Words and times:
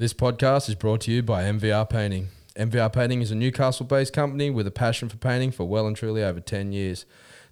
This 0.00 0.14
podcast 0.14 0.68
is 0.68 0.76
brought 0.76 1.00
to 1.02 1.10
you 1.10 1.24
by 1.24 1.42
MVR 1.42 1.90
Painting. 1.90 2.28
MVR 2.54 2.92
Painting 2.92 3.20
is 3.20 3.32
a 3.32 3.34
Newcastle 3.34 3.84
based 3.84 4.12
company 4.12 4.48
with 4.48 4.64
a 4.68 4.70
passion 4.70 5.08
for 5.08 5.16
painting 5.16 5.50
for 5.50 5.64
well 5.64 5.88
and 5.88 5.96
truly 5.96 6.22
over 6.22 6.38
10 6.38 6.70
years. 6.70 7.04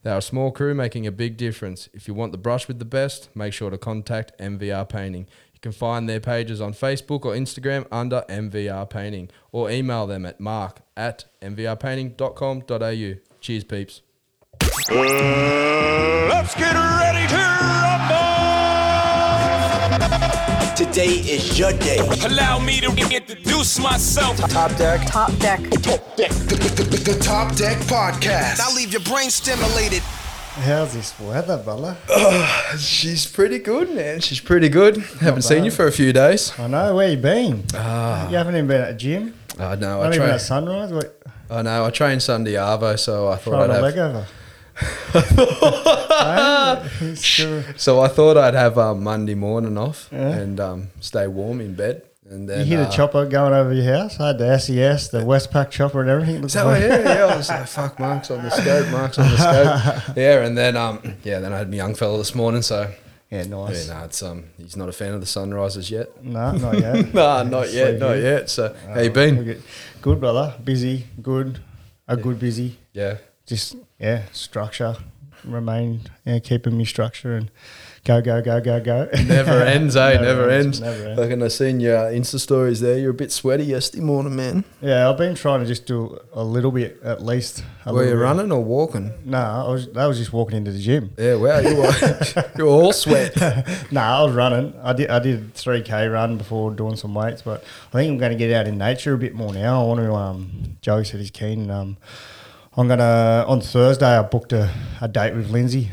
They 0.04 0.12
are 0.12 0.18
a 0.18 0.22
small 0.22 0.52
crew 0.52 0.72
making 0.72 1.08
a 1.08 1.10
big 1.10 1.36
difference. 1.36 1.88
If 1.92 2.06
you 2.06 2.14
want 2.14 2.30
the 2.30 2.38
brush 2.38 2.68
with 2.68 2.78
the 2.78 2.84
best, 2.84 3.34
make 3.34 3.52
sure 3.52 3.70
to 3.70 3.76
contact 3.76 4.38
MVR 4.38 4.88
Painting. 4.88 5.26
You 5.54 5.60
can 5.60 5.72
find 5.72 6.08
their 6.08 6.20
pages 6.20 6.60
on 6.60 6.72
Facebook 6.72 7.24
or 7.24 7.34
Instagram 7.34 7.84
under 7.90 8.22
MVR 8.28 8.88
Painting 8.88 9.28
or 9.50 9.68
email 9.68 10.06
them 10.06 10.24
at 10.24 10.38
mark 10.38 10.82
at 10.96 11.24
mvrpainting.com.au. 11.42 13.20
Cheers, 13.40 13.64
peeps. 13.64 14.02
Uh, 14.88 14.94
let's 16.30 16.54
get 16.54 16.74
ready 16.74 17.26
to 17.26 17.34
rumble! 17.34 18.25
Today 20.76 21.06
is 21.24 21.58
your 21.58 21.72
day. 21.72 21.98
Allow 22.26 22.58
me 22.58 22.80
to 22.80 22.88
introduce 23.10 23.78
myself. 23.78 24.36
Top 24.50 24.76
deck. 24.76 25.06
Top 25.08 25.30
deck. 25.38 25.60
The, 25.60 26.00
the, 26.16 26.84
the, 26.84 27.12
the 27.14 27.18
Top 27.22 27.54
Deck 27.56 27.78
Podcast. 27.86 28.58
Now 28.58 28.74
leave 28.76 28.92
your 28.92 29.00
brain 29.02 29.30
stimulated. 29.30 30.00
How's 30.00 30.92
this 30.92 31.18
weather, 31.18 31.56
Bella? 31.64 31.96
Uh, 32.10 32.76
she's 32.76 33.26
pretty 33.26 33.58
good, 33.58 33.94
man. 33.94 34.20
She's 34.20 34.40
pretty 34.40 34.68
good. 34.68 34.98
Haven't 35.20 35.42
seen 35.42 35.64
you 35.64 35.70
for 35.70 35.86
a 35.86 35.92
few 35.92 36.12
days. 36.12 36.52
I 36.58 36.66
know 36.66 36.94
where 36.94 37.08
you 37.08 37.16
been. 37.16 37.64
Ah. 37.74 38.28
you 38.28 38.36
haven't 38.36 38.54
even 38.56 38.66
been 38.66 38.80
at 38.82 38.88
the 38.88 38.94
gym. 38.98 39.34
I 39.58 39.76
know. 39.76 40.00
Not 40.00 40.02
I 40.02 40.06
even 40.08 40.18
train. 40.18 40.30
at 40.30 40.40
sunrise. 40.42 40.92
What? 40.92 41.18
I 41.50 41.62
know. 41.62 41.84
I 41.86 41.90
trained 41.90 42.22
Sunday 42.22 42.52
Arvo, 42.54 42.98
so 42.98 43.28
I 43.28 43.36
thought 43.36 43.42
Throwing 43.44 43.70
I'd 43.70 43.70
a 43.70 43.74
have. 43.74 43.82
leg 43.82 43.98
over. 43.98 44.26
Sure. 47.16 47.64
So 47.76 48.00
I 48.00 48.08
thought 48.08 48.36
I'd 48.36 48.54
have 48.54 48.78
um, 48.78 49.02
Monday 49.02 49.34
morning 49.34 49.78
off 49.78 50.08
Yeah. 50.12 50.28
and 50.30 50.60
um, 50.60 50.88
stay 51.00 51.26
warm 51.26 51.60
in 51.60 51.74
bed. 51.74 52.02
And 52.28 52.48
then 52.48 52.66
You 52.66 52.76
hit 52.76 52.86
uh, 52.86 52.88
a 52.88 52.92
chopper 52.92 53.24
going 53.26 53.52
over 53.54 53.72
your 53.72 53.94
house. 53.94 54.18
I 54.18 54.28
had 54.28 54.38
the 54.38 54.58
SES, 54.58 55.10
the 55.10 55.20
Westpac 55.20 55.70
chopper, 55.70 56.00
and 56.00 56.10
everything. 56.10 56.48
So 56.48 56.66
like- 56.66 56.82
yeah, 56.82 56.98
yeah, 57.14 57.24
I 57.26 57.36
was 57.36 57.48
like, 57.48 57.68
"Fuck, 57.68 58.00
Mark's 58.00 58.30
on 58.32 58.42
the 58.42 58.50
scope, 58.50 58.88
Mark's 58.90 59.18
on 59.18 59.30
the 59.30 59.36
scope." 59.36 60.02
Yeah, 60.16 60.44
and 60.44 60.58
then 60.58 60.76
um, 60.76 61.00
yeah, 61.22 61.38
then 61.38 61.52
I 61.52 61.58
had 61.58 61.70
my 61.70 61.76
young 61.76 61.94
fella 61.94 62.18
this 62.18 62.34
morning. 62.34 62.62
So 62.62 62.90
yeah, 63.30 63.44
nice. 63.44 63.86
yeah, 63.86 63.98
no, 63.98 64.04
it's 64.06 64.22
um, 64.24 64.44
he's 64.56 64.76
not 64.76 64.88
a 64.88 64.92
fan 64.92 65.14
of 65.14 65.20
the 65.20 65.26
sunrises 65.26 65.88
yet. 65.88 66.24
No, 66.24 66.50
not 66.50 66.80
yet. 66.80 67.14
Nah, 67.14 67.44
not 67.44 67.72
yet, 67.72 68.00
not 68.00 68.14
yet. 68.18 68.50
So 68.50 68.74
how 68.92 69.00
you 69.00 69.10
been? 69.10 69.62
Good, 70.02 70.18
brother. 70.18 70.54
Busy. 70.64 71.06
Good. 71.22 71.60
A 72.08 72.16
good 72.16 72.40
busy. 72.40 72.76
Yeah, 72.92 73.18
Just 73.46 73.76
yeah, 73.98 74.22
structure. 74.32 74.96
Remain 75.44 76.00
yeah, 76.24 76.40
keeping 76.40 76.76
me 76.76 76.84
structure 76.84 77.36
and 77.36 77.50
go, 78.04 78.20
go, 78.20 78.42
go, 78.42 78.60
go, 78.60 78.80
go. 78.80 79.08
never 79.26 79.62
ends, 79.62 79.94
eh? 79.94 80.14
Never 80.14 80.24
Never, 80.24 80.50
ends, 80.50 80.80
ends. 80.80 80.98
never 80.98 81.08
ends. 81.10 81.20
Like, 81.20 81.30
and 81.30 81.44
I 81.44 81.48
seen 81.48 81.78
your 81.78 81.98
Insta 82.10 82.40
stories 82.40 82.80
there. 82.80 82.98
You're 82.98 83.12
a 83.12 83.14
bit 83.14 83.30
sweaty 83.30 83.62
yesterday 83.64 84.02
morning, 84.02 84.34
man. 84.34 84.64
Yeah, 84.80 85.08
I've 85.08 85.18
been 85.18 85.36
trying 85.36 85.60
to 85.60 85.66
just 85.66 85.86
do 85.86 86.18
a 86.32 86.42
little 86.42 86.72
bit 86.72 86.98
at 87.04 87.22
least. 87.22 87.62
A 87.84 87.92
Were 87.92 88.02
you 88.04 88.10
bit. 88.12 88.16
running 88.16 88.50
or 88.50 88.64
walking? 88.64 89.12
No, 89.24 89.38
I 89.38 89.70
was. 89.70 89.92
That 89.92 90.06
was 90.06 90.18
just 90.18 90.32
walking 90.32 90.56
into 90.56 90.72
the 90.72 90.80
gym. 90.80 91.12
Yeah, 91.16 91.36
wow, 91.36 91.58
you 91.60 91.76
were 91.76 92.52
you're 92.58 92.66
all 92.66 92.92
sweat. 92.92 93.36
No, 93.92 94.00
I 94.00 94.22
was 94.24 94.34
running. 94.34 94.74
I 94.82 94.94
did. 94.94 95.10
I 95.10 95.20
did 95.20 95.54
three 95.54 95.82
k 95.82 96.08
run 96.08 96.38
before 96.38 96.72
doing 96.72 96.96
some 96.96 97.14
weights, 97.14 97.42
but 97.42 97.62
I 97.92 97.98
think 97.98 98.10
I'm 98.10 98.18
going 98.18 98.32
to 98.32 98.38
get 98.38 98.52
out 98.52 98.66
in 98.66 98.78
nature 98.78 99.14
a 99.14 99.18
bit 99.18 99.34
more 99.34 99.52
now. 99.52 99.82
I 99.82 99.84
want 99.86 100.00
to. 100.00 100.12
Um, 100.12 100.76
Joey 100.80 101.04
said 101.04 101.20
he's 101.20 101.30
keen. 101.30 101.70
Um, 101.70 101.98
I'm 102.76 102.88
gonna 102.88 103.44
on 103.48 103.60
Thursday. 103.60 104.06
I 104.18 104.22
booked 104.22 104.52
a, 104.52 104.70
a 105.00 105.08
date 105.08 105.34
with 105.34 105.50
Lindsay. 105.50 105.90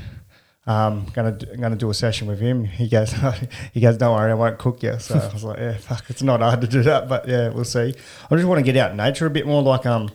Um, 0.65 1.05
gonna 1.13 1.31
do- 1.31 1.55
gonna 1.57 1.75
do 1.75 1.89
a 1.89 1.93
session 1.93 2.27
with 2.27 2.39
him. 2.39 2.65
He 2.65 2.87
goes, 2.89 3.13
he 3.73 3.81
goes, 3.81 3.97
don't 3.97 4.15
worry, 4.15 4.31
I 4.31 4.33
won't 4.33 4.57
cook 4.57 4.83
you. 4.83 4.97
So 4.99 5.15
I 5.15 5.33
was 5.33 5.43
like, 5.43 5.59
yeah, 5.59 5.77
fuck, 5.77 6.05
it's 6.09 6.21
not 6.23 6.41
hard 6.41 6.61
to 6.61 6.67
do 6.67 6.83
that, 6.83 7.07
but 7.07 7.27
yeah, 7.27 7.49
we'll 7.49 7.65
see. 7.65 7.93
I 8.29 8.35
just 8.35 8.47
want 8.47 8.59
to 8.59 8.63
get 8.63 8.77
out 8.77 8.91
in 8.91 8.97
nature 8.97 9.25
a 9.25 9.29
bit 9.29 9.45
more, 9.45 9.61
like 9.61 9.85
um, 9.85 10.09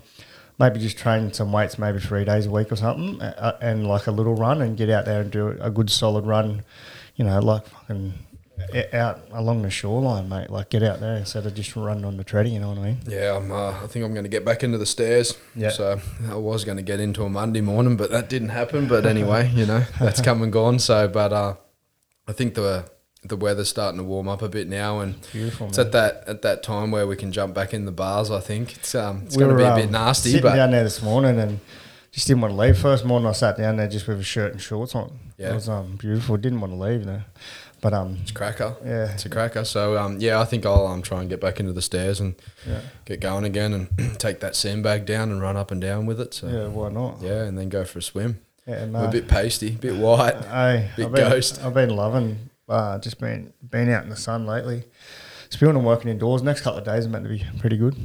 maybe 0.58 0.78
just 0.80 0.98
train 0.98 1.32
some 1.32 1.52
weights, 1.52 1.78
maybe 1.78 2.00
three 2.00 2.24
days 2.24 2.46
a 2.46 2.50
week 2.50 2.70
or 2.72 2.76
something, 2.76 3.20
uh, 3.20 3.58
and 3.60 3.86
like 3.86 4.06
a 4.06 4.10
little 4.10 4.34
run, 4.34 4.62
and 4.62 4.76
get 4.76 4.90
out 4.90 5.04
there 5.04 5.20
and 5.20 5.30
do 5.30 5.56
a 5.60 5.70
good 5.70 5.90
solid 5.90 6.26
run. 6.26 6.64
You 7.16 7.24
know, 7.24 7.40
like 7.40 7.66
fucking 7.66 8.14
out 8.92 9.20
along 9.32 9.62
the 9.62 9.70
shoreline, 9.70 10.28
mate. 10.28 10.50
Like 10.50 10.70
get 10.70 10.82
out 10.82 11.00
there 11.00 11.16
instead 11.16 11.46
of 11.46 11.54
just 11.54 11.76
running 11.76 12.04
on 12.04 12.16
the 12.16 12.24
treading. 12.24 12.54
You 12.54 12.60
know 12.60 12.70
what 12.70 12.78
I 12.78 12.82
mean? 12.82 12.98
Yeah, 13.06 13.36
I'm, 13.36 13.50
uh, 13.50 13.70
I 13.70 13.86
think 13.86 14.04
I'm 14.04 14.12
going 14.12 14.24
to 14.24 14.30
get 14.30 14.44
back 14.44 14.62
into 14.62 14.78
the 14.78 14.86
stairs. 14.86 15.36
Yeah. 15.54 15.70
So 15.70 16.00
I 16.30 16.34
was 16.34 16.64
going 16.64 16.76
to 16.76 16.82
get 16.82 17.00
into 17.00 17.24
a 17.24 17.28
Monday 17.28 17.60
morning, 17.60 17.96
but 17.96 18.10
that 18.10 18.28
didn't 18.28 18.50
happen. 18.50 18.88
But 18.88 19.06
anyway, 19.06 19.50
you 19.54 19.66
know, 19.66 19.84
that's 19.98 20.20
come 20.20 20.42
and 20.42 20.52
gone. 20.52 20.78
So, 20.78 21.08
but 21.08 21.32
uh, 21.32 21.54
I 22.26 22.32
think 22.32 22.54
the 22.54 22.88
the 23.24 23.36
weather's 23.36 23.68
starting 23.68 23.98
to 23.98 24.04
warm 24.04 24.28
up 24.28 24.42
a 24.42 24.48
bit 24.48 24.68
now, 24.68 25.00
and 25.00 25.20
Beautiful, 25.32 25.68
it's 25.68 25.78
at 25.78 25.92
that 25.92 26.24
at 26.26 26.42
that 26.42 26.62
time 26.62 26.90
where 26.90 27.06
we 27.06 27.16
can 27.16 27.32
jump 27.32 27.54
back 27.54 27.74
in 27.74 27.84
the 27.84 27.92
bars. 27.92 28.30
I 28.30 28.40
think 28.40 28.76
it's 28.76 28.94
um 28.94 29.22
it's 29.26 29.36
We 29.36 29.44
going 29.44 29.56
to 29.56 29.62
be 29.62 29.68
a 29.68 29.74
bit 29.74 29.86
um, 29.86 29.92
nasty, 29.92 30.30
Sitting 30.30 30.42
but 30.42 30.56
down 30.56 30.70
there 30.70 30.84
this 30.84 31.02
morning 31.02 31.38
and 31.38 31.60
just 32.12 32.26
didn't 32.26 32.42
want 32.42 32.52
to 32.52 32.58
leave. 32.58 32.78
First 32.78 33.04
morning 33.04 33.28
I 33.28 33.32
sat 33.32 33.56
down 33.56 33.76
there 33.76 33.88
just 33.88 34.06
with 34.06 34.20
a 34.20 34.24
shirt 34.24 34.52
and 34.52 34.60
shorts 34.60 34.94
on. 34.94 35.18
Yeah. 35.36 35.50
it 35.50 35.54
was 35.54 35.68
um, 35.68 35.96
beautiful. 35.96 36.36
Didn't 36.36 36.60
want 36.60 36.72
to 36.72 36.76
leave 36.78 37.04
though, 37.04 37.22
but 37.80 37.92
um, 37.92 38.18
it's 38.22 38.30
a 38.30 38.34
cracker. 38.34 38.76
Yeah. 38.84 39.12
it's 39.12 39.24
a 39.26 39.28
cracker. 39.28 39.64
So 39.64 39.96
um 39.98 40.16
yeah, 40.20 40.40
I 40.40 40.44
think 40.44 40.66
I'll 40.66 40.86
um 40.86 41.02
try 41.02 41.20
and 41.20 41.28
get 41.28 41.40
back 41.40 41.60
into 41.60 41.72
the 41.72 41.82
stairs 41.82 42.20
and 42.20 42.34
yeah, 42.66 42.80
get 43.04 43.20
going 43.20 43.44
again 43.44 43.72
and 43.72 43.88
take 44.18 44.40
that 44.40 44.56
sandbag 44.56 45.06
down 45.06 45.30
and 45.30 45.40
run 45.40 45.56
up 45.56 45.70
and 45.70 45.80
down 45.80 46.06
with 46.06 46.20
it. 46.20 46.34
So 46.34 46.48
yeah, 46.48 46.68
why 46.68 46.90
not? 46.90 47.20
yeah, 47.20 47.44
and 47.44 47.58
then 47.58 47.68
go 47.68 47.84
for 47.84 47.98
a 47.98 48.02
swim. 48.02 48.40
Yeah, 48.66 48.84
We're 48.84 48.86
no. 48.86 49.04
a 49.06 49.10
bit 49.10 49.28
pasty, 49.28 49.68
a 49.68 49.78
bit 49.78 49.96
white. 49.96 50.34
Hey, 50.44 50.90
Big 50.96 51.06
I've 51.06 51.12
been, 51.12 51.30
ghost. 51.30 51.64
I've 51.64 51.74
been 51.74 51.90
loving 51.90 52.50
uh, 52.68 52.98
just 52.98 53.18
been 53.18 53.52
been 53.68 53.88
out 53.90 54.04
in 54.04 54.10
the 54.10 54.16
sun 54.16 54.46
lately. 54.46 54.84
Spewing 55.50 55.76
and 55.76 55.84
working 55.86 56.10
indoors. 56.10 56.42
Next 56.42 56.60
couple 56.60 56.78
of 56.78 56.84
days 56.84 57.06
are 57.06 57.08
meant 57.08 57.24
to 57.24 57.30
be 57.30 57.44
pretty 57.58 57.78
good. 57.78 57.96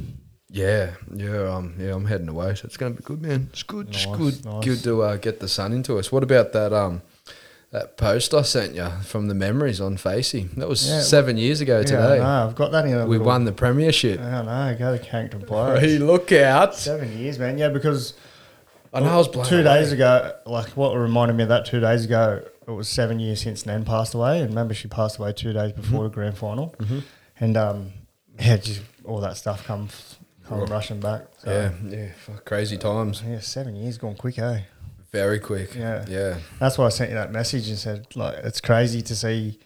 Yeah, 0.48 0.92
yeah, 1.12 1.52
um, 1.54 1.74
yeah. 1.78 1.94
I'm 1.94 2.06
heading 2.06 2.28
away, 2.28 2.54
so 2.54 2.64
it's 2.64 2.76
going 2.76 2.94
to 2.94 3.02
be 3.02 3.04
good, 3.04 3.20
man. 3.20 3.48
It's 3.52 3.64
good, 3.64 3.88
it's 3.88 4.06
good, 4.06 4.44
nice. 4.44 4.64
good 4.64 4.82
to 4.84 5.02
uh, 5.02 5.16
get 5.16 5.40
the 5.40 5.48
sun 5.48 5.72
into 5.72 5.98
us. 5.98 6.12
What 6.12 6.22
about 6.22 6.52
that 6.52 6.72
um, 6.72 7.02
that 7.74 7.96
post 7.96 8.32
I 8.32 8.42
sent 8.42 8.74
you 8.74 8.88
from 9.04 9.26
the 9.28 9.34
memories 9.34 9.80
on 9.80 9.96
Facey? 9.96 10.48
That 10.56 10.68
was 10.68 10.88
Yeah, 10.88 11.00
seven 11.00 11.36
years 11.36 11.60
ago 11.60 11.78
Yeah, 11.80 11.84
today. 11.86 12.18
no, 12.18 12.24
I've 12.46 12.54
got 12.54 12.70
that 12.72 12.84
in 12.86 12.92
we 12.92 13.16
little- 13.18 13.26
won 13.26 13.44
the 13.44 13.52
premiership. 13.52 14.20
I 14.20 14.30
don't 14.30 14.46
know. 14.46 14.76
Go 14.78 14.96
to 14.96 15.02
Carrington 15.02 15.40
Hey, 15.40 15.46
Pirates. 15.46 15.92
look 16.02 16.30
out! 16.32 16.74
Seven 16.76 17.18
years, 17.18 17.38
man. 17.38 17.58
Yeah, 17.58 17.68
because 17.70 18.14
I 18.92 19.00
know 19.00 19.10
I 19.10 19.16
was 19.16 19.28
blown 19.28 19.44
two 19.46 19.56
away. 19.56 19.64
days 19.64 19.90
ago, 19.92 20.32
like 20.46 20.68
what 20.76 20.94
reminded 20.96 21.36
me 21.36 21.42
of 21.42 21.48
that 21.48 21.66
two 21.66 21.80
days 21.80 22.04
ago, 22.04 22.42
it 22.66 22.70
was 22.70 22.88
seven 22.88 23.18
years 23.18 23.42
since 23.42 23.66
Nan 23.66 23.84
passed 23.84 24.14
away, 24.14 24.38
and 24.40 24.48
remember 24.50 24.72
she 24.72 24.86
passed 24.88 25.18
away 25.18 25.32
two 25.32 25.52
days 25.52 25.72
before 25.72 25.98
Mm-hmm. 25.98 26.04
the 26.04 26.10
grand 26.10 26.38
final, 26.38 26.74
and 27.40 27.56
um, 27.56 27.92
yeah, 28.38 28.56
just 28.56 28.82
all 29.04 29.20
that 29.20 29.36
stuff 29.36 29.66
come 29.66 29.88
come 30.46 30.64
rushing 30.66 31.00
back. 31.00 31.22
So, 31.38 31.50
Yeah, 31.50 31.70
yeah, 31.96 32.08
crazy 32.44 32.76
times. 32.78 33.22
yeah, 33.26 33.40
seven 33.40 33.74
years 33.76 33.98
gone 33.98 34.14
quick, 34.14 34.38
eh? 34.38 34.60
Very 35.14 35.38
quick. 35.38 35.74
Yeah. 35.76 36.04
yeah, 36.08 36.38
That's 36.58 36.76
why 36.76 36.86
I 36.86 36.88
sent 36.90 37.10
you 37.10 37.16
that 37.16 37.30
message 37.32 37.68
and 37.68 37.78
said 37.78 38.06
like 38.16 38.34
it's 38.42 38.60
crazy 38.60 39.00
to 39.02 39.14
see 39.14 39.58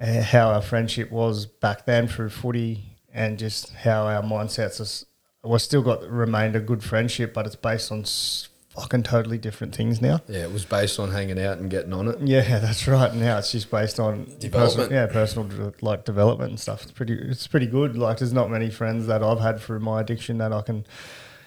uh, 0.00 0.22
how 0.22 0.50
our 0.52 0.62
friendship 0.62 1.10
was 1.10 1.44
back 1.46 1.86
then 1.86 2.06
through 2.08 2.30
footy, 2.30 2.84
and 3.12 3.36
just 3.38 3.70
how 3.74 4.06
our 4.06 4.22
mindsets 4.22 4.80
is. 4.80 5.04
We've 5.42 5.60
still 5.60 5.82
got 5.82 6.02
remained 6.08 6.54
a 6.54 6.60
good 6.60 6.84
friendship, 6.84 7.34
but 7.34 7.46
it's 7.46 7.56
based 7.56 7.90
on 7.90 8.02
s- 8.02 8.48
fucking 8.76 9.02
totally 9.02 9.38
different 9.38 9.74
things 9.74 10.00
now. 10.00 10.20
yeah. 10.28 10.44
It 10.44 10.52
was 10.52 10.64
based 10.64 11.00
on 11.00 11.10
hanging 11.10 11.40
out 11.40 11.58
and 11.58 11.68
getting 11.70 11.92
on 11.92 12.06
it. 12.08 12.18
Yeah, 12.20 12.58
that's 12.60 12.86
right. 12.86 13.12
Now 13.14 13.38
it's 13.38 13.50
just 13.50 13.70
based 13.72 13.98
on 13.98 14.26
Development. 14.38 14.90
Personal, 14.90 14.92
yeah, 14.92 15.06
personal 15.06 15.72
like 15.80 16.04
development 16.04 16.50
and 16.50 16.60
stuff. 16.60 16.82
It's 16.84 16.92
pretty. 16.92 17.14
It's 17.14 17.46
pretty 17.48 17.66
good. 17.66 17.96
Like 17.98 18.18
there's 18.18 18.32
not 18.32 18.50
many 18.50 18.70
friends 18.70 19.06
that 19.08 19.22
I've 19.22 19.40
had 19.40 19.58
through 19.60 19.80
my 19.80 20.00
addiction 20.00 20.38
that 20.38 20.52
I 20.52 20.62
can, 20.62 20.86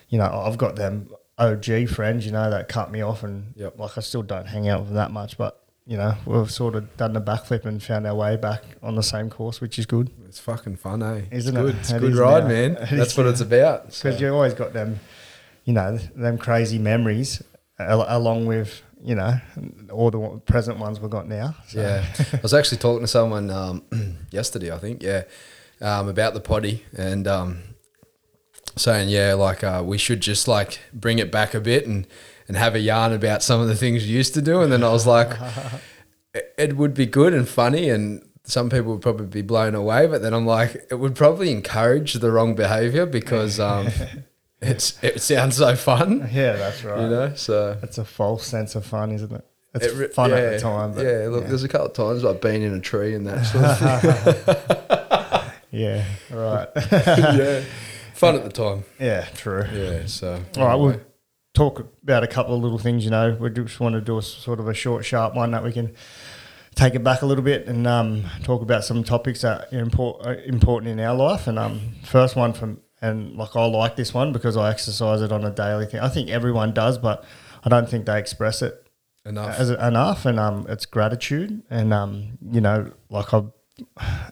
you 0.09 0.17
know, 0.17 0.25
I've 0.45 0.57
got 0.57 0.75
them 0.75 1.07
OG 1.38 1.88
friends, 1.89 2.25
you 2.25 2.31
know, 2.31 2.49
that 2.49 2.67
cut 2.69 2.91
me 2.91 3.01
off 3.01 3.23
and 3.23 3.53
Yep. 3.55 3.79
like 3.79 3.97
I 3.97 4.01
still 4.01 4.21
don't 4.23 4.47
hang 4.47 4.67
out 4.67 4.79
with 4.81 4.89
them 4.89 4.95
that 4.97 5.11
much, 5.11 5.38
but 5.38 5.59
you 5.85 5.97
know, 5.97 6.16
we've 6.25 6.49
sort 6.51 6.75
of 6.75 6.95
done 6.95 7.11
the 7.13 7.19
backflip 7.21 7.66
and 7.66 7.81
found 7.83 8.07
our 8.07 8.16
way 8.16 8.38
back 8.38 8.63
on 8.81 8.95
the 8.95 9.03
same 9.03 9.29
course, 9.29 9.59
which 9.59 9.77
is 9.77 9.85
good 9.85 10.09
It's 10.25 10.39
fucking 10.39 10.77
fun, 10.77 11.03
eh? 11.03 11.23
Isn't 11.31 11.31
it's 11.31 11.47
it? 11.47 11.51
good. 11.53 11.75
It's 11.75 11.91
a 11.91 11.95
It 11.97 12.00
good 12.00 12.15
ride, 12.15 12.44
now. 12.44 12.47
man. 12.50 12.71
It 12.91 12.95
That's 12.95 13.18
what 13.18 13.24
now. 13.24 13.30
it's 13.31 13.41
about. 13.41 13.94
So- 13.94 14.07
because 14.09 14.21
you 14.21 14.33
always 14.33 14.53
got 14.53 14.71
them, 14.74 15.00
you 15.65 15.74
know, 15.74 15.97
them 16.15 16.38
crazy 16.38 16.77
memories 16.80 17.41
al- 17.80 18.06
along 18.07 18.45
with 18.45 18.81
you 19.03 19.15
know 19.15 19.33
all 19.91 20.09
the 20.12 20.39
present 20.45 20.77
ones 20.80 21.01
we've 21.01 21.09
got 21.12 21.27
now. 21.27 21.56
So. 21.68 21.81
Yeah, 21.81 22.06
I 22.33 22.39
was 22.41 22.53
actually 22.53 22.77
talking 22.77 23.01
to 23.01 23.07
someone 23.07 23.50
um, 23.50 23.83
yesterday. 24.31 24.71
I 24.71 24.77
think, 24.77 25.03
yeah, 25.03 25.24
um, 25.81 26.07
about 26.07 26.33
the 26.35 26.39
potty 26.39 26.85
and 26.95 27.27
um, 27.27 27.59
saying, 28.75 29.09
yeah, 29.09 29.33
like 29.33 29.63
uh, 29.63 29.81
we 29.85 29.97
should 29.97 30.21
just 30.21 30.47
like 30.47 30.79
bring 30.93 31.19
it 31.19 31.31
back 31.31 31.53
a 31.53 31.59
bit 31.59 31.85
and 31.87 32.07
and 32.47 32.57
have 32.57 32.75
a 32.75 32.79
yarn 32.79 33.13
about 33.13 33.41
some 33.41 33.61
of 33.61 33.67
the 33.67 33.75
things 33.75 34.07
you 34.07 34.17
used 34.17 34.33
to 34.33 34.41
do. 34.41 34.61
And 34.61 34.71
then 34.71 34.83
I 34.83 34.89
was 34.91 35.07
like, 35.07 35.29
it, 36.57 36.75
would 36.75 36.93
be 36.93 37.05
good 37.05 37.33
and 37.33 37.47
funny 37.47 37.89
and. 37.89 38.27
Some 38.45 38.69
people 38.69 38.91
would 38.91 39.01
probably 39.01 39.27
be 39.27 39.41
blown 39.41 39.73
away, 39.73 40.05
but 40.05 40.21
then 40.21 40.33
I'm 40.33 40.45
like, 40.45 40.75
it 40.91 40.95
would 40.95 41.15
probably 41.15 41.49
encourage 41.49 42.15
the 42.15 42.29
wrong 42.29 42.55
behavior 42.55 43.05
because 43.05 43.57
um, 43.71 43.87
it's 44.61 45.01
it 45.01 45.21
sounds 45.21 45.55
so 45.55 45.77
fun, 45.77 46.29
Yeah, 46.29 46.57
that's 46.57 46.83
right. 46.83 47.01
you 47.03 47.07
know. 47.07 47.33
So 47.35 47.77
It's 47.81 47.97
a 47.99 48.03
false 48.03 48.45
sense 48.45 48.75
of 48.75 48.85
fun, 48.85 49.13
isn't 49.13 49.31
it? 49.31 49.45
It's 49.75 49.85
It 49.85 50.13
fun 50.13 50.33
at 50.33 50.39
yeah, 50.43 50.49
the 50.49 50.59
time. 50.59 50.91
But 50.93 51.05
yeah, 51.05 51.27
look, 51.29 51.45
there's 51.47 51.63
a 51.63 51.69
couple 51.69 51.87
of 51.87 51.93
times 51.93 52.25
I've 52.25 52.41
been 52.41 52.61
in 52.63 52.73
a 52.73 52.81
tree 52.81 53.15
and 53.15 53.25
that 53.27 53.45
sort 53.45 53.63
of 53.63 54.35
thing. 54.35 55.43
Yeah, 55.71 56.03
right. 56.29 56.67
yeah, 56.75 57.63
fun 58.23 58.35
at 58.35 58.43
the 58.43 58.51
time. 58.51 58.83
yeah, 58.99 59.25
true. 59.35 59.65
Yeah, 59.73 60.05
so 60.05 60.43
All 60.57 60.65
right, 60.65 60.75
we'll 60.75 61.01
talk 61.53 61.79
about 62.01 62.23
a 62.23 62.27
couple 62.27 62.55
of 62.55 62.61
little 62.61 62.79
things. 62.79 63.03
You 63.03 63.11
know, 63.11 63.37
we 63.39 63.49
just 63.49 63.79
want 63.79 63.95
to 63.95 64.01
do 64.01 64.17
a 64.17 64.21
sort 64.21 64.59
of 64.59 64.67
a 64.67 64.73
short, 64.73 65.05
sharp 65.05 65.35
one 65.35 65.51
that 65.51 65.63
we 65.63 65.71
can 65.71 65.93
take 66.75 66.95
it 66.95 67.03
back 67.03 67.21
a 67.21 67.25
little 67.25 67.43
bit 67.43 67.67
and 67.67 67.85
um, 67.85 68.25
talk 68.43 68.61
about 68.61 68.83
some 68.83 69.03
topics 69.03 69.41
that 69.41 69.71
are 69.71 69.77
import, 69.77 70.25
are 70.25 70.35
important 70.35 70.91
in 70.91 70.99
our 70.99 71.15
life. 71.15 71.47
And 71.47 71.59
um, 71.59 71.95
first 72.03 72.35
one 72.35 72.53
from 72.53 72.81
and 73.01 73.35
like 73.35 73.55
I 73.55 73.65
like 73.65 73.97
this 73.97 74.13
one 74.13 74.31
because 74.31 74.55
I 74.55 74.71
exercise 74.71 75.21
it 75.21 75.31
on 75.31 75.43
a 75.43 75.51
daily 75.51 75.85
thing. 75.85 75.99
I 75.99 76.07
think 76.07 76.29
everyone 76.29 76.73
does, 76.73 76.97
but 76.97 77.25
I 77.63 77.69
don't 77.69 77.89
think 77.89 78.05
they 78.05 78.17
express 78.17 78.61
it 78.61 78.87
enough. 79.25 79.59
as 79.59 79.69
enough. 79.71 80.25
And 80.25 80.39
um, 80.39 80.65
it's 80.69 80.85
gratitude. 80.85 81.63
And 81.69 81.93
um, 81.93 82.37
you 82.49 82.61
know, 82.61 82.93
like 83.09 83.33
I, 83.33 83.43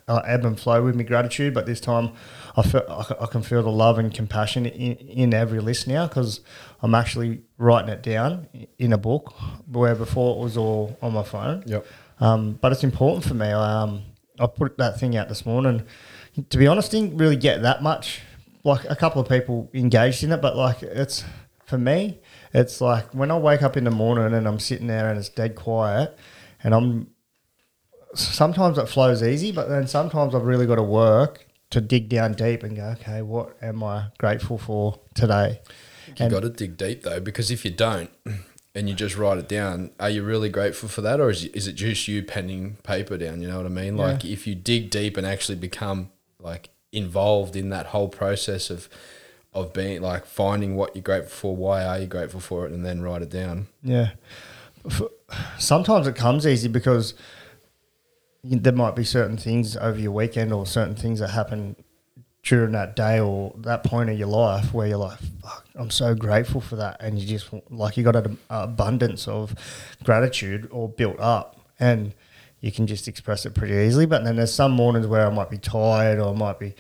I 0.08 0.22
ebb 0.26 0.46
and 0.46 0.58
flow 0.58 0.84
with 0.86 0.96
my 0.96 1.04
gratitude, 1.04 1.54
but 1.54 1.66
this 1.66 1.82
time 1.82 2.14
I 2.56 2.64
feel 2.64 2.84
I 2.90 3.24
I 3.24 3.28
can 3.28 3.42
feel 3.42 3.64
the 3.64 3.72
love 3.72 3.98
and 3.98 4.14
compassion 4.14 4.66
in, 4.66 4.94
in 4.96 5.34
every 5.34 5.60
list 5.60 5.88
now 5.88 6.08
because 6.08 6.42
I'm 6.82 6.96
actually 6.96 7.42
writing 7.58 7.90
it 7.90 8.04
down 8.04 8.48
in 8.78 8.94
a 8.94 8.98
book, 8.98 9.34
where 9.68 9.96
before 9.96 10.36
it 10.36 10.44
was 10.44 10.58
all 10.58 10.98
on 11.02 11.14
my 11.14 11.24
phone. 11.24 11.64
Yep. 11.66 11.86
Um, 12.20 12.54
but 12.62 12.72
it's 12.72 12.84
important 12.84 13.24
for 13.24 13.34
me. 13.34 13.48
I 13.48 13.82
um, 13.82 14.04
I 14.40 14.48
put 14.48 14.78
that 14.78 15.00
thing 15.00 15.16
out 15.16 15.30
this 15.30 15.46
morning. 15.46 15.84
To 16.50 16.58
be 16.58 16.68
honest, 16.68 16.92
didn't 16.92 17.18
really 17.18 17.36
get 17.36 17.62
that 17.62 17.82
much. 17.84 18.22
Like 18.64 18.86
a 18.90 18.96
couple 18.96 19.22
of 19.22 19.28
people 19.28 19.70
engaged 19.74 20.24
in 20.24 20.32
it, 20.32 20.42
but 20.42 20.56
like 20.56 20.84
it's 20.84 21.24
for 21.66 21.78
me, 21.78 22.20
it's 22.54 22.82
like 22.82 23.14
when 23.14 23.32
I 23.32 23.38
wake 23.38 23.62
up 23.62 23.78
in 23.78 23.86
the 23.86 23.92
morning 23.92 24.34
and 24.34 24.48
I'm 24.48 24.60
sitting 24.60 24.88
there 24.88 25.10
and 25.10 25.18
it's 25.18 25.30
dead 25.30 25.56
quiet, 25.56 26.18
and 26.64 26.74
I'm 26.74 27.08
sometimes 28.14 28.78
it 28.78 28.88
flows 28.88 29.24
easy, 29.24 29.52
but 29.52 29.70
then 29.70 29.88
sometimes 29.88 30.36
I've 30.36 30.44
really 30.44 30.68
got 30.68 30.76
to 30.76 30.84
work 30.84 31.48
to 31.72 31.82
dig 31.82 32.10
down 32.10 32.34
deep 32.34 32.64
and 32.64 32.76
go, 32.76 32.96
okay, 33.00 33.22
what 33.22 33.58
am 33.62 33.84
I 33.84 34.08
grateful 34.18 34.58
for 34.58 35.00
today? 35.14 35.60
You 36.18 36.30
got 36.30 36.42
to 36.42 36.50
dig 36.50 36.78
deep 36.78 37.04
though, 37.04 37.20
because 37.20 37.50
if 37.52 37.66
you 37.66 37.72
don't, 37.72 38.12
and 38.76 38.88
you 38.88 38.96
just 38.96 39.18
write 39.18 39.38
it 39.38 39.50
down, 39.50 39.92
are 40.00 40.10
you 40.10 40.24
really 40.24 40.50
grateful 40.50 40.88
for 40.90 41.02
that, 41.02 41.20
or 41.20 41.30
is 41.30 41.46
is 41.46 41.68
it 41.68 41.74
just 41.74 42.08
you 42.08 42.24
penning 42.24 42.78
paper 42.84 43.18
down? 43.18 43.42
You 43.42 43.48
know 43.48 43.58
what 43.58 43.66
I 43.66 43.70
mean? 43.70 43.98
Like 43.98 44.24
if 44.24 44.46
you 44.46 44.56
dig 44.56 44.90
deep 44.90 45.18
and 45.18 45.26
actually 45.26 45.58
become 45.58 46.10
like 46.40 46.70
involved 46.92 47.56
in 47.56 47.70
that 47.70 47.88
whole 47.88 48.10
process 48.10 48.70
of 48.70 48.90
of 49.54 49.74
being 49.74 50.02
like 50.02 50.26
finding 50.26 50.76
what 50.76 50.96
you're 50.96 51.04
grateful 51.04 51.30
for, 51.32 51.56
why 51.56 51.84
are 51.84 52.00
you 52.00 52.08
grateful 52.08 52.40
for 52.40 52.66
it, 52.66 52.72
and 52.72 52.86
then 52.86 53.02
write 53.02 53.22
it 53.22 53.30
down. 53.30 53.68
Yeah. 53.84 54.12
Sometimes 55.60 56.08
it 56.08 56.16
comes 56.16 56.48
easy 56.48 56.68
because 56.68 57.14
there 58.44 58.74
might 58.74 58.96
be 58.96 59.04
certain 59.04 59.38
things 59.38 59.78
over 59.78 60.00
your 60.00 60.12
weekend 60.12 60.52
or 60.52 60.66
certain 60.66 60.96
things 60.96 61.20
that 61.20 61.30
happen 61.30 61.76
during 62.44 62.72
that 62.72 62.96
day 62.96 63.20
or 63.20 63.54
that 63.58 63.84
point 63.84 64.10
of 64.10 64.18
your 64.18 64.28
life 64.28 64.74
where 64.74 64.88
you're 64.88 64.98
like, 64.98 65.20
fuck, 65.44 65.66
I'm 65.76 65.92
so 65.92 66.16
grateful 66.16 66.60
for 66.60 66.76
that. 66.78 66.98
And 67.00 67.20
you 67.20 67.28
just, 67.28 67.50
like, 67.70 67.98
you 67.98 68.04
got 68.04 68.16
an 68.16 68.40
abundance 68.50 69.28
of 69.28 69.54
gratitude 70.04 70.68
or 70.72 70.90
built 70.90 71.20
up 71.20 71.60
and 71.80 72.16
you 72.60 72.72
can 72.72 72.88
just 72.88 73.08
express 73.08 73.46
it 73.46 73.54
pretty 73.54 73.76
easily. 73.76 74.06
But 74.06 74.24
then 74.24 74.38
there's 74.38 74.54
some 74.54 74.72
mornings 74.72 75.06
where 75.06 75.28
I 75.28 75.30
might 75.30 75.50
be 75.50 75.58
tired 75.58 76.20
or 76.20 76.34
I 76.34 76.38
might 76.38 76.60
be, 76.60 76.74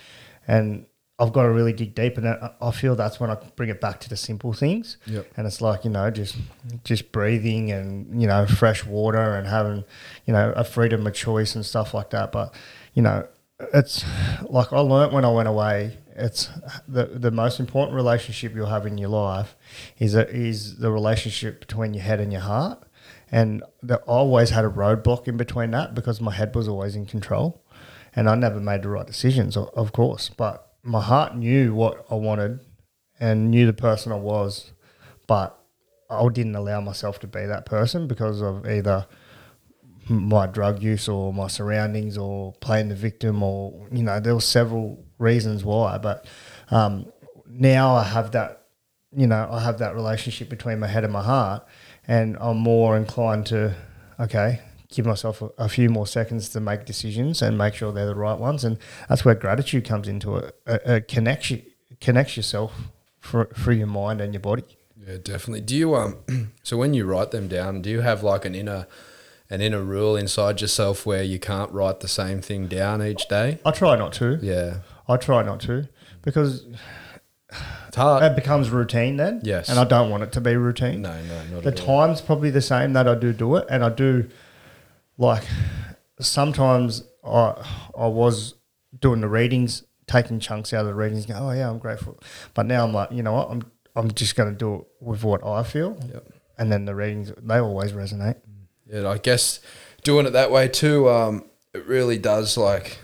and 0.48 0.86
I've 1.22 1.34
got 1.34 1.44
to 1.44 1.52
really 1.52 1.72
dig 1.72 1.94
deep, 1.94 2.18
and 2.18 2.28
I 2.28 2.52
I 2.60 2.72
feel 2.72 2.96
that's 2.96 3.20
when 3.20 3.30
I 3.30 3.36
bring 3.56 3.70
it 3.70 3.80
back 3.80 4.00
to 4.00 4.10
the 4.10 4.18
simple 4.18 4.54
things. 4.54 4.98
Yep. 5.06 5.28
And 5.38 5.46
it's 5.46 5.62
like 5.62 5.86
you 5.86 5.92
know, 5.92 6.10
just 6.10 6.36
just 6.84 7.12
breathing 7.12 7.72
and 7.72 8.20
you 8.20 8.28
know, 8.28 8.48
fresh 8.48 8.84
water 8.86 9.36
and 9.36 9.48
having 9.48 9.84
you 10.26 10.34
know 10.34 10.52
a 10.56 10.64
freedom 10.64 11.06
of 11.06 11.14
choice 11.14 11.54
and 11.54 11.64
stuff 11.64 11.94
like 11.94 12.10
that. 12.10 12.32
But 12.32 12.56
you 12.96 13.04
know, 13.04 13.28
it's 13.72 14.04
like 14.50 14.74
I 14.74 14.80
learnt 14.80 15.14
when 15.14 15.24
I 15.24 15.32
went 15.32 15.48
away. 15.48 16.00
It's 16.16 16.50
the 16.88 17.06
the 17.06 17.30
most 17.30 17.60
important 17.60 17.96
relationship 17.96 18.56
you'll 18.56 18.66
have 18.66 18.88
in 18.88 18.98
your 18.98 19.10
life 19.10 19.56
is 20.00 20.16
a, 20.16 20.28
is 20.28 20.78
the 20.78 20.92
relationship 20.92 21.60
between 21.60 21.94
your 21.94 22.04
head 22.04 22.20
and 22.20 22.32
your 22.32 22.42
heart. 22.42 22.84
And 23.32 23.64
the, 23.84 24.00
I 24.00 24.12
always 24.12 24.50
had 24.50 24.66
a 24.66 24.70
roadblock 24.70 25.28
in 25.28 25.38
between 25.38 25.70
that 25.72 25.94
because 25.94 26.20
my 26.20 26.34
head 26.34 26.54
was 26.56 26.68
always 26.68 26.96
in 26.96 27.06
control, 27.06 27.64
and 28.16 28.28
I 28.28 28.34
never 28.34 28.60
made 28.60 28.82
the 28.82 28.90
right 28.90 29.06
decisions, 29.06 29.56
of 29.56 29.94
course. 29.94 30.30
But 30.30 30.71
my 30.84 31.02
heart 31.02 31.36
knew 31.36 31.74
what 31.74 32.06
I 32.10 32.16
wanted, 32.16 32.60
and 33.20 33.52
knew 33.52 33.66
the 33.66 33.74
person 33.74 34.12
I 34.12 34.16
was, 34.16 34.72
but 35.28 35.58
I 36.10 36.28
didn't 36.30 36.56
allow 36.56 36.82
myself 36.82 37.20
to 37.20 37.28
be 37.28 37.46
that 37.46 37.66
person 37.66 38.08
because 38.08 38.42
of 38.42 38.68
either 38.68 39.08
my 40.10 40.48
drug 40.48 40.82
use 40.82 41.08
or 41.08 41.34
my 41.34 41.48
surroundings 41.48 42.18
or 42.18 42.54
playing 42.54 42.90
the 42.90 42.96
victim 42.96 43.44
or 43.44 43.88
you 43.92 44.04
know 44.04 44.20
there 44.20 44.34
were 44.34 44.42
several 44.42 45.04
reasons 45.20 45.64
why 45.64 45.98
but 45.98 46.26
um, 46.72 47.06
now 47.48 47.96
i 47.96 48.04
have 48.04 48.32
that 48.32 48.66
you 49.16 49.28
know 49.28 49.48
i 49.52 49.60
have 49.60 49.78
that 49.78 49.96
relationship 49.96 50.50
between 50.50 50.80
my 50.80 50.88
head 50.88 51.04
and 51.04 51.14
my 51.14 51.22
heart 51.22 51.66
and 52.08 52.36
i'm 52.42 52.58
more 52.58 52.98
inclined 52.98 53.46
to 53.46 53.74
okay 54.20 54.60
give 54.92 55.06
myself 55.06 55.42
a, 55.42 55.50
a 55.58 55.68
few 55.70 55.90
more 55.90 56.06
seconds 56.06 56.50
to 56.50 56.60
make 56.60 56.86
decisions 56.86 57.42
and 57.42 57.58
make 57.58 57.74
sure 57.74 57.92
they're 57.92 58.06
the 58.06 58.16
right 58.16 58.38
ones 58.38 58.64
and 58.64 58.78
that's 59.10 59.26
where 59.26 59.34
gratitude 59.36 59.84
comes 59.86 60.08
into 60.08 60.36
it 60.36 60.56
it, 60.68 61.08
connects 61.08 61.50
you 61.50 61.62
connects 62.00 62.36
yourself 62.38 62.72
for, 63.20 63.46
through 63.56 63.76
your 63.76 63.88
mind 63.88 64.22
and 64.22 64.34
your 64.34 64.42
body 64.42 64.64
Yeah, 65.08 65.18
definitely. 65.24 65.62
Do 65.62 65.76
you 65.76 65.96
um? 65.96 66.18
So 66.64 66.78
when 66.78 66.94
you 66.94 67.06
write 67.06 67.32
them 67.32 67.48
down, 67.48 67.82
do 67.82 67.90
you 67.90 68.02
have 68.02 68.22
like 68.24 68.46
an 68.46 68.54
inner, 68.56 68.86
an 69.50 69.62
inner 69.62 69.82
rule 69.82 70.16
inside 70.16 70.62
yourself 70.62 71.06
where 71.08 71.24
you 71.24 71.40
can't 71.40 71.72
write 71.72 72.00
the 72.02 72.08
same 72.08 72.40
thing 72.42 72.68
down 72.68 73.02
each 73.04 73.28
day? 73.28 73.58
i 73.66 73.72
try 73.72 73.96
not 73.98 74.14
to 74.14 74.38
Yeah, 74.42 74.78
i 75.08 75.18
try 75.18 75.42
not 75.44 75.60
to 75.62 75.88
because 76.22 76.66
it's 77.88 77.98
hard. 77.98 78.24
it 78.24 78.36
becomes 78.36 78.70
routine 78.70 79.18
then. 79.18 79.42
Yes. 79.44 79.70
And 79.70 79.78
I 79.80 79.84
don't 79.84 80.10
want 80.10 80.24
it 80.24 80.32
to 80.34 80.42
be 80.42 80.56
routine. 80.56 81.02
no, 81.02 81.22
no, 81.24 81.44
not 81.56 81.64
The 81.64 81.72
at 81.72 81.80
all. 81.82 82.08
time's 82.08 82.22
probably 82.22 82.50
the 82.50 82.62
same 82.62 82.94
that 82.94 83.08
I 83.08 83.16
do 83.16 83.34
do 83.34 83.56
it, 83.58 83.66
and 83.70 83.84
I 83.84 83.90
do 83.90 84.30
like 85.22 85.44
sometimes 86.20 87.04
I 87.24 87.54
I 87.98 88.08
was 88.08 88.56
doing 89.00 89.22
the 89.22 89.28
readings, 89.30 89.84
taking 90.08 90.40
chunks 90.40 90.74
out 90.74 90.82
of 90.82 90.88
the 90.88 90.94
readings, 90.96 91.26
going, 91.26 91.42
oh 91.42 91.52
yeah, 91.52 91.70
I'm 91.70 91.80
grateful. 91.80 92.20
But 92.54 92.66
now 92.66 92.84
I'm 92.84 92.94
like, 92.94 93.12
you 93.12 93.24
know 93.24 93.34
what, 93.34 93.50
I'm 93.52 93.62
I'm 93.96 94.12
just 94.12 94.36
going 94.36 94.50
to 94.50 94.56
do 94.56 94.76
it 94.76 94.86
with 95.00 95.24
what 95.24 95.46
I 95.46 95.64
feel, 95.64 95.98
Yep. 96.14 96.28
and 96.58 96.72
then 96.72 96.86
the 96.86 96.96
readings 96.96 97.32
they 97.42 97.58
always 97.60 97.92
resonate. 97.92 98.38
Yeah, 98.86 99.08
I 99.10 99.18
guess 99.18 99.60
doing 100.04 100.26
it 100.26 100.32
that 100.32 100.52
way 100.52 100.68
too, 100.68 101.10
um, 101.10 101.46
it 101.74 101.86
really 101.86 102.18
does 102.18 102.58
like 102.58 103.00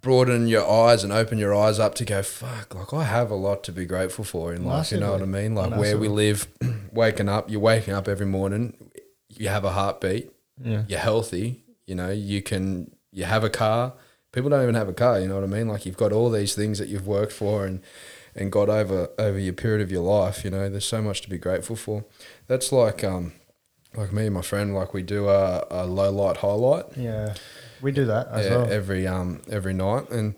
broaden 0.00 0.46
your 0.48 0.68
eyes 0.68 1.04
and 1.04 1.12
open 1.12 1.38
your 1.38 1.54
eyes 1.54 1.78
up 1.78 1.94
to 1.96 2.04
go, 2.04 2.22
fuck, 2.22 2.74
like 2.74 2.92
I 2.92 3.04
have 3.04 3.30
a 3.30 3.34
lot 3.34 3.62
to 3.64 3.72
be 3.72 3.84
grateful 3.84 4.24
for 4.24 4.52
in 4.54 4.64
life. 4.64 4.92
You 4.92 4.98
know 5.00 5.12
what 5.12 5.22
I 5.22 5.26
mean? 5.26 5.54
Like 5.54 5.76
where 5.78 5.98
we 5.98 6.08
live, 6.08 6.46
waking 6.92 7.28
up, 7.28 7.50
you're 7.50 7.60
waking 7.60 7.94
up 7.94 8.08
every 8.08 8.26
morning, 8.26 8.90
you 9.28 9.48
have 9.48 9.64
a 9.64 9.72
heartbeat, 9.72 10.30
Yeah. 10.62 10.84
you're 10.88 10.98
healthy, 10.98 11.64
you 11.86 11.94
know, 11.94 12.10
you 12.10 12.42
can, 12.42 12.90
you 13.12 13.24
have 13.24 13.44
a 13.44 13.50
car. 13.50 13.94
People 14.32 14.50
don't 14.50 14.62
even 14.62 14.74
have 14.76 14.88
a 14.88 14.92
car, 14.92 15.18
you 15.20 15.26
know 15.26 15.34
what 15.36 15.44
I 15.44 15.48
mean? 15.48 15.68
Like 15.68 15.84
you've 15.86 15.96
got 15.96 16.12
all 16.12 16.30
these 16.30 16.54
things 16.54 16.78
that 16.78 16.88
you've 16.88 17.06
worked 17.06 17.32
for 17.32 17.66
and, 17.66 17.80
and 18.34 18.52
got 18.52 18.68
over 18.68 19.08
over 19.18 19.38
your 19.38 19.52
period 19.54 19.80
of 19.82 19.90
your 19.90 20.02
life, 20.04 20.44
you 20.44 20.50
know, 20.50 20.68
there's 20.70 20.84
so 20.86 21.02
much 21.02 21.20
to 21.22 21.28
be 21.28 21.36
grateful 21.38 21.74
for. 21.76 22.04
That's 22.46 22.70
like 22.70 23.02
um 23.02 23.32
like 23.96 24.12
me 24.12 24.26
and 24.26 24.34
my 24.34 24.42
friend, 24.42 24.72
like 24.72 24.94
we 24.94 25.02
do 25.02 25.28
a, 25.28 25.66
a 25.68 25.84
low 25.86 26.12
light 26.12 26.36
highlight 26.36 26.84
Yeah, 26.96 27.34
we 27.82 27.90
do 27.90 28.04
that 28.04 28.28
as 28.28 28.46
yeah, 28.46 28.56
well. 28.58 28.70
every 28.70 29.06
um 29.08 29.42
every 29.50 29.74
night. 29.74 30.10
And 30.10 30.36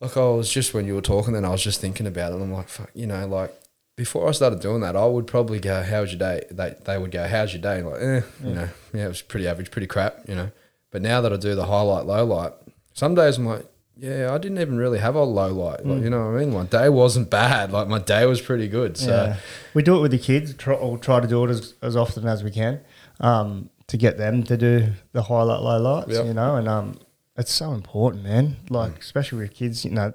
like 0.00 0.16
I 0.16 0.20
was 0.30 0.50
just 0.50 0.72
when 0.72 0.86
you 0.86 0.94
were 0.94 1.02
talking, 1.02 1.34
then 1.34 1.44
I 1.44 1.50
was 1.50 1.62
just 1.62 1.80
thinking 1.82 2.06
about 2.06 2.32
it. 2.32 2.36
And 2.36 2.44
I'm 2.44 2.52
like, 2.52 2.68
fuck, 2.70 2.90
you 2.94 3.06
know, 3.06 3.26
like 3.26 3.54
before 3.96 4.28
I 4.28 4.32
started 4.32 4.60
doing 4.60 4.80
that, 4.82 4.94
I 4.96 5.06
would 5.06 5.26
probably 5.26 5.58
go, 5.58 5.82
"How's 5.82 6.12
your 6.12 6.18
day?" 6.18 6.44
They 6.50 6.74
they 6.84 6.98
would 6.98 7.10
go, 7.10 7.26
"How's 7.26 7.52
your 7.52 7.62
day?" 7.62 7.78
And 7.80 7.88
like, 7.90 8.00
eh, 8.02 8.20
you 8.44 8.54
know, 8.54 8.68
yeah, 8.94 9.04
it 9.06 9.08
was 9.08 9.22
pretty 9.22 9.48
average, 9.48 9.70
pretty 9.70 9.86
crap, 9.86 10.20
you 10.28 10.34
know. 10.34 10.50
But 10.90 11.02
now 11.02 11.20
that 11.22 11.32
I 11.32 11.36
do 11.36 11.54
the 11.54 11.66
highlight, 11.66 12.06
low 12.06 12.24
light, 12.24 12.52
some 12.94 13.14
days 13.14 13.38
I'm 13.38 13.46
like, 13.46 13.66
yeah, 13.98 14.32
I 14.32 14.38
didn't 14.38 14.58
even 14.58 14.76
really 14.76 14.98
have 14.98 15.14
a 15.14 15.22
low 15.24 15.48
light. 15.52 15.84
Like, 15.84 16.02
you 16.02 16.10
know 16.10 16.30
what 16.30 16.36
I 16.36 16.44
mean? 16.44 16.52
My 16.54 16.64
day 16.64 16.88
wasn't 16.90 17.30
bad. 17.30 17.72
Like 17.72 17.88
my 17.88 17.98
day 17.98 18.26
was 18.26 18.40
pretty 18.40 18.68
good. 18.68 18.96
So 18.98 19.10
Yeah. 19.10 19.36
We 19.74 19.82
do 19.82 19.96
it 19.96 20.00
with 20.02 20.10
the 20.10 20.18
kids, 20.18 20.54
try, 20.54 20.74
or 20.74 20.98
try 20.98 21.20
to 21.20 21.26
do 21.26 21.44
it 21.44 21.50
as, 21.50 21.74
as 21.82 21.96
often 21.96 22.26
as 22.26 22.44
we 22.44 22.50
can 22.50 22.80
um, 23.20 23.70
to 23.88 23.96
get 23.96 24.18
them 24.18 24.42
to 24.44 24.56
do 24.58 24.88
the 25.12 25.22
highlight, 25.22 25.60
low 25.62 25.78
lights, 25.80 26.12
Yep. 26.12 26.26
you 26.26 26.34
know, 26.34 26.56
and 26.56 26.68
um, 26.68 26.98
it's 27.38 27.52
so 27.52 27.72
important, 27.72 28.22
man. 28.24 28.56
Like, 28.68 28.92
Mm. 28.96 29.00
especially 29.00 29.38
with 29.40 29.54
kids, 29.54 29.84
you 29.84 29.90
know, 29.92 30.12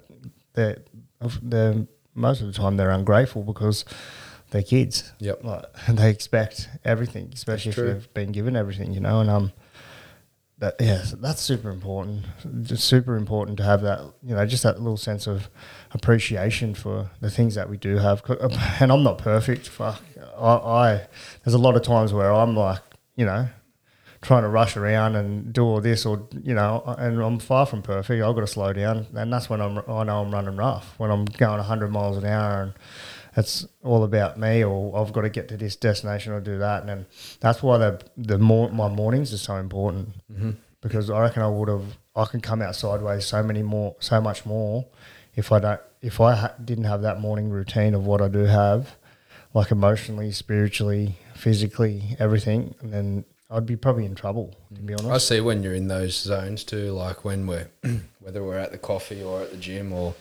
they're, 0.54 0.78
they're, 1.42 1.88
most 2.14 2.42
of 2.42 2.48
the 2.48 2.54
time 2.54 2.78
they're 2.78 2.92
ungrateful 2.92 3.44
because 3.44 3.86
they're 4.52 4.64
kids. 4.64 5.12
Yep. 5.20 5.44
Like, 5.44 5.66
and 5.88 5.98
they 5.98 6.10
expect 6.10 6.70
everything, 6.86 7.32
especially 7.34 7.72
if 7.72 7.76
they've 7.76 8.14
been 8.14 8.32
given 8.32 8.56
everything, 8.56 8.94
you 8.94 9.00
know, 9.00 9.22
and 9.22 9.30
um, 9.30 9.52
that 10.62 10.76
yeah, 10.80 11.02
so 11.02 11.16
that's 11.16 11.42
super 11.42 11.70
important. 11.72 12.24
Just 12.62 12.84
super 12.84 13.16
important 13.16 13.58
to 13.58 13.64
have 13.64 13.82
that, 13.82 14.00
you 14.22 14.36
know, 14.36 14.46
just 14.46 14.64
that 14.64 14.80
little 14.80 14.98
sense 14.98 15.26
of 15.26 15.50
appreciation 15.92 16.76
for 16.76 17.10
the 17.20 17.32
things 17.32 17.56
that 17.56 17.70
we 17.70 17.78
do 17.78 17.98
have. 17.98 18.22
And 18.80 18.92
I'm 18.92 19.04
not 19.04 19.18
perfect. 19.18 19.68
Fuck, 19.68 20.02
I, 20.38 20.48
I 20.48 21.08
there's 21.44 21.56
a 21.56 21.60
lot 21.60 21.76
of 21.76 21.82
times 21.82 22.14
where 22.14 22.32
I'm 22.32 22.56
like, 22.56 22.82
you 23.16 23.26
know, 23.26 23.48
trying 24.22 24.44
to 24.44 24.50
rush 24.50 24.78
around 24.78 25.16
and 25.16 25.52
do 25.52 25.64
all 25.64 25.82
this 25.82 26.06
or 26.06 26.28
you 26.44 26.54
know, 26.54 26.84
and 26.98 27.20
I'm 27.22 27.40
far 27.40 27.66
from 27.66 27.82
perfect. 27.82 28.24
I've 28.24 28.36
got 28.36 28.42
to 28.42 28.48
slow 28.48 28.72
down, 28.74 29.08
and 29.14 29.34
that's 29.34 29.50
when 29.50 29.62
I'm 29.62 29.80
I 29.90 30.04
know 30.04 30.22
I'm 30.22 30.32
running 30.32 30.56
rough 30.56 30.94
when 30.98 31.12
I'm 31.12 31.26
going 31.26 31.58
100 31.58 31.92
miles 31.92 32.18
an 32.18 32.26
hour 32.26 32.64
and 32.64 32.74
it's 33.38 33.66
all 33.82 34.04
about 34.04 34.38
me 34.38 34.64
or 34.64 34.98
I've 34.98 35.14
got 35.14 35.22
to 35.22 35.30
get 35.30 35.48
to 35.50 35.58
this 35.58 35.76
destination 35.76 36.34
or 36.34 36.42
do 36.42 36.58
that, 36.60 36.82
and 36.82 36.90
then 36.90 37.06
that's 37.40 37.64
why 37.64 37.78
the 37.78 38.02
the 38.18 38.38
more 38.38 38.70
my 38.70 38.88
mornings 38.88 39.34
are 39.34 39.38
so 39.38 39.56
important. 39.56 40.10
Mm-hmm. 40.32 40.52
Because 40.82 41.10
I 41.10 41.22
reckon 41.22 41.44
I 41.44 41.48
would 41.48 41.70
have 41.70 41.98
I 42.16 42.26
can 42.26 42.42
come 42.42 42.62
out 42.62 42.76
sideways 42.76 43.26
so 43.26 43.42
many 43.44 43.64
more 43.64 43.96
so 44.00 44.20
much 44.20 44.46
more 44.46 44.86
if 45.36 45.52
I 45.52 45.60
don't 45.60 45.82
if 46.02 46.20
I 46.20 46.36
ha- 46.36 46.56
didn't 46.64 46.86
have 46.86 47.02
that 47.04 47.20
morning 47.20 47.50
routine 47.50 47.94
of 47.94 48.06
what 48.06 48.22
I 48.22 48.28
do 48.28 48.46
have 48.46 48.96
like 49.54 49.72
emotionally, 49.72 50.32
spiritually, 50.32 51.18
physically, 51.36 52.16
everything, 52.20 52.74
and 52.80 52.94
then 52.94 53.26
I'd 53.52 53.66
be 53.66 53.76
probably 53.76 54.06
in 54.06 54.16
trouble, 54.16 54.56
to 54.74 54.82
be 54.82 54.94
honest. 54.94 55.10
I 55.10 55.18
see 55.18 55.42
when 55.42 55.62
you're 55.62 55.76
in 55.76 55.88
those 55.90 56.16
zones 56.16 56.64
too, 56.64 56.92
like 56.94 57.26
when 57.26 57.48
we're 57.48 57.68
whether 58.20 58.44
we're 58.44 58.58
at 58.58 58.72
the 58.72 58.78
coffee 58.78 59.22
or 59.22 59.42
at 59.42 59.52
the 59.52 59.58
gym 59.58 59.92
or 59.92 60.16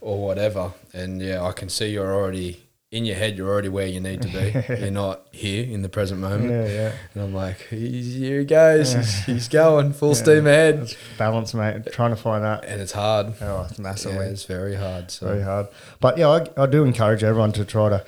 or 0.00 0.24
whatever. 0.24 0.72
And 0.94 1.20
yeah, 1.20 1.42
I 1.42 1.52
can 1.52 1.68
see 1.68 1.90
you're 1.90 2.14
already 2.14 2.64
in 2.90 3.04
your 3.04 3.16
head. 3.16 3.36
You're 3.36 3.48
already 3.48 3.68
where 3.68 3.86
you 3.86 4.00
need 4.00 4.22
to 4.22 4.28
be. 4.28 4.74
you're 4.80 4.90
not 4.90 5.26
here 5.30 5.64
in 5.64 5.82
the 5.82 5.88
present 5.88 6.20
moment. 6.20 6.50
Yeah, 6.50 6.66
yeah. 6.66 6.92
And 7.14 7.22
I'm 7.22 7.34
like, 7.34 7.66
he's, 7.68 8.14
here 8.14 8.40
he 8.40 8.44
goes. 8.46 8.94
He's, 8.94 9.24
he's 9.26 9.48
going 9.48 9.92
full 9.92 10.14
steam 10.16 10.46
ahead. 10.46 10.96
Balance, 11.18 11.52
mate. 11.52 11.92
Trying 11.92 12.10
to 12.10 12.16
find 12.16 12.42
that. 12.44 12.64
And 12.64 12.80
it's 12.80 12.92
hard. 12.92 13.34
Oh, 13.40 13.66
it's 13.68 13.78
Yeah, 14.06 14.20
it's 14.20 14.44
very 14.44 14.74
hard. 14.74 15.10
So 15.10 15.26
very 15.26 15.42
hard. 15.42 15.68
But 16.00 16.18
yeah, 16.18 16.28
I, 16.28 16.62
I 16.62 16.66
do 16.66 16.84
encourage 16.84 17.22
everyone 17.22 17.52
to 17.52 17.64
try 17.64 17.90
to 17.90 18.04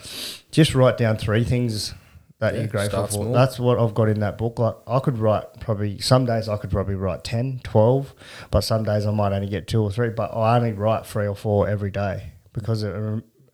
just 0.50 0.74
write 0.74 0.96
down 0.96 1.18
three 1.18 1.44
things 1.44 1.94
that 2.42 2.54
Yeah, 2.54 2.60
you're 2.60 2.68
grateful 2.68 3.06
for. 3.06 3.12
small. 3.12 3.32
That's 3.32 3.58
what 3.58 3.78
I've 3.78 3.94
got 3.94 4.08
in 4.08 4.20
that 4.20 4.36
book. 4.36 4.58
Like 4.58 4.74
I 4.86 4.98
could 4.98 5.16
write 5.18 5.60
probably 5.60 5.98
some 6.00 6.26
days 6.26 6.48
I 6.48 6.56
could 6.56 6.70
probably 6.70 6.96
write 6.96 7.22
10, 7.24 7.60
12, 7.62 8.14
but 8.50 8.62
some 8.62 8.82
days 8.84 9.06
I 9.06 9.12
might 9.12 9.32
only 9.32 9.48
get 9.48 9.68
two 9.68 9.80
or 9.82 9.90
three. 9.92 10.10
But 10.10 10.34
I 10.34 10.56
only 10.56 10.72
write 10.72 11.06
three 11.06 11.26
or 11.26 11.36
four 11.36 11.68
every 11.68 11.90
day 11.92 12.32
because 12.52 12.82
it, 12.82 12.94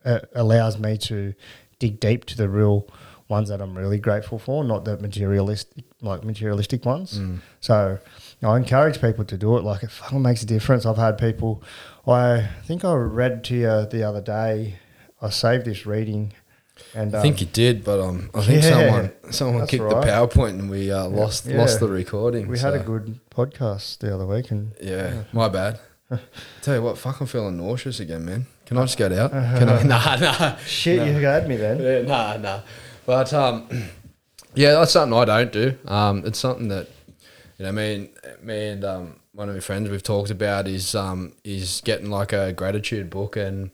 it 0.05 0.29
allows 0.35 0.79
me 0.79 0.97
to 0.99 1.35
dig 1.79 2.01
deep 2.01 2.25
to 2.27 2.37
the 2.37 2.49
real 2.49 2.89
ones 3.29 3.51
that 3.51 3.61
I'm 3.61 3.77
really 3.77 3.99
grateful 3.99 4.39
for, 4.39 4.65
not 4.65 4.87
the 4.87 4.97
materialistic 4.97 5.85
like 6.01 6.25
materialistic 6.25 6.85
ones. 6.87 7.19
Mm. 7.19 7.41
So 7.61 7.99
I 8.43 8.57
encourage 8.57 9.01
people 9.03 9.25
to 9.27 9.37
do 9.37 9.59
it. 9.59 9.65
Like 9.65 9.83
it 9.83 9.91
fucking 9.91 10.23
makes 10.23 10.43
a 10.43 10.47
difference. 10.47 10.87
I've 10.87 10.97
had 10.97 11.19
people. 11.19 11.63
I 12.07 12.49
think 12.65 12.87
I 12.87 12.95
read 12.95 13.45
to 13.45 13.55
you 13.55 13.87
the 13.87 14.03
other 14.03 14.23
day. 14.23 14.79
I 15.21 15.29
saved 15.31 15.67
this 15.67 15.85
reading, 15.85 16.33
and 16.95 17.15
I 17.15 17.23
think 17.23 17.41
you 17.41 17.47
did, 17.47 17.85
but 17.85 18.01
um, 18.01 18.31
I 18.35 18.43
think 18.43 18.63
Yeah, 18.63 18.71
someone 18.71 19.13
someone 19.31 19.67
kicked 19.67 19.83
right. 19.85 20.05
the 20.05 20.11
PowerPoint 20.11 20.51
and 20.59 20.71
we 20.71 20.91
uh, 20.91 21.07
lost 21.07 21.47
Yeah. 21.47 21.59
lost 21.59 21.81
the 21.81 21.89
recording. 21.89 22.49
we 22.49 22.59
had 22.59 22.75
a 22.75 22.79
good 22.79 23.21
podcast 23.31 23.99
the 23.99 24.15
other 24.15 24.27
week, 24.27 24.51
and 24.51 24.73
Yeah, 24.83 25.25
my 25.33 25.49
bad. 25.49 25.79
Tell 26.63 26.75
you 26.77 26.83
what, 26.83 26.97
fuck, 26.97 27.21
I'm 27.21 27.27
feeling 27.27 27.59
nauseous 27.59 28.01
again, 28.01 28.25
man. 28.25 28.47
Can 28.67 28.79
I 28.79 28.83
just 28.85 28.97
get 28.99 29.13
out? 29.13 29.31
Can 29.31 29.69
I? 29.69 29.83
Nah, 29.95 30.17
nah. 30.17 30.57
shit, 30.67 31.07
you 31.07 31.13
had 31.25 31.49
me 31.49 31.57
then. 31.57 31.81
Yeah, 31.81 32.03
nah, 32.03 32.37
nah. 32.37 32.61
But 33.05 33.33
um, 33.35 33.69
yeah, 34.55 34.73
that's 34.73 34.93
something 34.93 35.19
I 35.19 35.25
don't 35.25 35.53
do. 35.53 35.77
Um, 35.87 36.23
it's 36.25 36.39
something 36.39 36.69
that 36.69 36.89
you 37.59 37.65
know, 37.67 37.73
me 37.73 37.95
and 37.95 38.09
me 38.43 38.69
and 38.69 38.85
um, 38.85 39.17
one 39.33 39.49
of 39.49 39.55
my 39.55 39.61
friends 39.61 39.89
we've 39.91 40.03
talked 40.03 40.31
about 40.31 40.67
is 40.67 40.95
um 40.95 41.33
is 41.45 41.81
getting 41.85 42.11
like 42.11 42.33
a 42.33 42.53
gratitude 42.53 43.11
book 43.11 43.37
and 43.37 43.71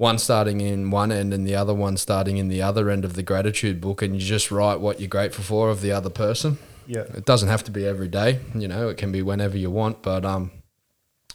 one 0.00 0.16
starting 0.16 0.62
in 0.62 0.90
one 0.90 1.12
end 1.12 1.34
and 1.34 1.46
the 1.46 1.54
other 1.54 1.74
one 1.74 1.94
starting 1.94 2.38
in 2.38 2.48
the 2.48 2.62
other 2.62 2.88
end 2.88 3.04
of 3.04 3.12
the 3.12 3.22
gratitude 3.22 3.82
book, 3.82 4.00
and 4.00 4.14
you 4.14 4.20
just 4.22 4.50
write 4.50 4.80
what 4.80 4.98
you're 4.98 5.10
grateful 5.10 5.44
for 5.44 5.68
of 5.68 5.82
the 5.82 5.92
other 5.92 6.08
person. 6.08 6.56
Yeah. 6.86 7.00
It 7.14 7.26
doesn't 7.26 7.50
have 7.50 7.62
to 7.64 7.70
be 7.70 7.84
every 7.86 8.08
day, 8.08 8.40
you 8.54 8.66
know, 8.66 8.88
it 8.88 8.96
can 8.96 9.12
be 9.12 9.20
whenever 9.20 9.58
you 9.58 9.70
want, 9.70 10.00
but 10.02 10.24
um, 10.24 10.52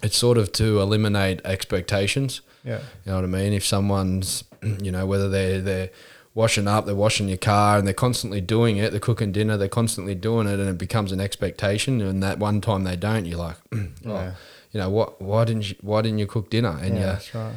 it's 0.02 0.18
sort 0.18 0.40
of 0.40 0.52
to 0.54 0.80
eliminate 0.82 1.42
expectations. 1.46 2.42
Yeah. 2.64 2.80
You 3.06 3.12
know 3.12 3.16
what 3.18 3.24
I 3.26 3.28
mean? 3.28 3.54
If 3.54 3.64
someone's, 3.64 4.44
you 4.82 4.92
know, 4.92 5.06
whether 5.06 5.30
they're 5.30 5.62
they're 5.62 5.90
washing 6.34 6.68
up, 6.68 6.88
they're 6.88 6.96
washing 6.96 7.28
your 7.30 7.38
car, 7.38 7.78
and 7.78 7.86
they're 7.86 7.94
constantly 7.94 8.42
doing 8.42 8.78
it, 8.78 8.90
they're 8.90 9.00
cooking 9.00 9.32
dinner, 9.32 9.58
they're 9.58 9.70
constantly 9.70 10.16
doing 10.16 10.48
it, 10.48 10.60
and 10.60 10.68
it 10.70 10.80
becomes 10.80 11.12
an 11.12 11.20
expectation. 11.22 12.02
And 12.02 12.24
that 12.24 12.40
one 12.40 12.62
time 12.62 12.84
they 12.84 12.96
don't, 12.96 13.26
you're 13.26 13.38
like, 13.38 13.58
oh, 13.74 13.88
Yeah. 14.04 14.34
you 14.72 14.80
know, 14.80 14.90
what? 14.90 15.22
Why 15.22 15.46
didn't 15.46 15.70
you? 15.70 15.76
Why 15.82 16.02
didn't 16.02 16.18
you 16.18 16.26
cook 16.26 16.50
dinner? 16.50 16.76
And 16.82 16.96
Yeah, 16.96 17.00
you, 17.00 17.06
that's 17.06 17.36
right. 17.36 17.54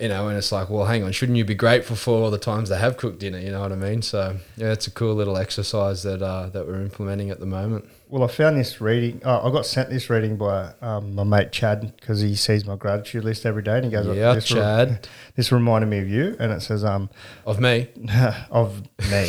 You 0.00 0.08
know, 0.08 0.28
and 0.28 0.38
it's 0.38 0.52
like, 0.52 0.70
well, 0.70 0.86
hang 0.86 1.02
on, 1.02 1.12
shouldn't 1.12 1.38
you 1.38 1.44
be 1.44 1.54
grateful 1.54 1.96
for 1.96 2.22
all 2.22 2.30
the 2.30 2.38
times 2.38 2.68
they 2.68 2.78
have 2.78 2.96
cooked 2.96 3.18
dinner? 3.18 3.38
You 3.38 3.50
know 3.50 3.60
what 3.60 3.72
I 3.72 3.76
mean? 3.76 4.02
So 4.02 4.36
yeah, 4.56 4.72
it's 4.72 4.86
a 4.86 4.90
cool 4.90 5.14
little 5.14 5.36
exercise 5.36 6.02
that 6.04 6.22
uh, 6.22 6.48
that 6.50 6.66
we're 6.66 6.80
implementing 6.80 7.30
at 7.30 7.40
the 7.40 7.46
moment. 7.46 7.88
Well, 8.08 8.22
I 8.22 8.28
found 8.28 8.56
this 8.56 8.80
reading. 8.80 9.20
Oh, 9.24 9.48
I 9.48 9.52
got 9.52 9.66
sent 9.66 9.90
this 9.90 10.08
reading 10.08 10.36
by 10.36 10.72
um, 10.80 11.14
my 11.14 11.24
mate 11.24 11.52
Chad 11.52 11.94
because 11.96 12.20
he 12.20 12.34
sees 12.36 12.64
my 12.64 12.76
gratitude 12.76 13.24
list 13.24 13.44
every 13.44 13.62
day, 13.62 13.76
and 13.76 13.84
he 13.84 13.90
goes, 13.90 14.06
Yeah, 14.16 14.34
this 14.34 14.50
re- 14.50 14.60
Chad. 14.60 15.08
this 15.36 15.52
reminded 15.52 15.88
me 15.88 15.98
of 15.98 16.08
you, 16.08 16.36
and 16.38 16.52
it 16.52 16.62
says, 16.62 16.84
um, 16.84 17.10
Of 17.44 17.60
me, 17.60 17.88
of 18.50 18.82
me. 19.10 19.28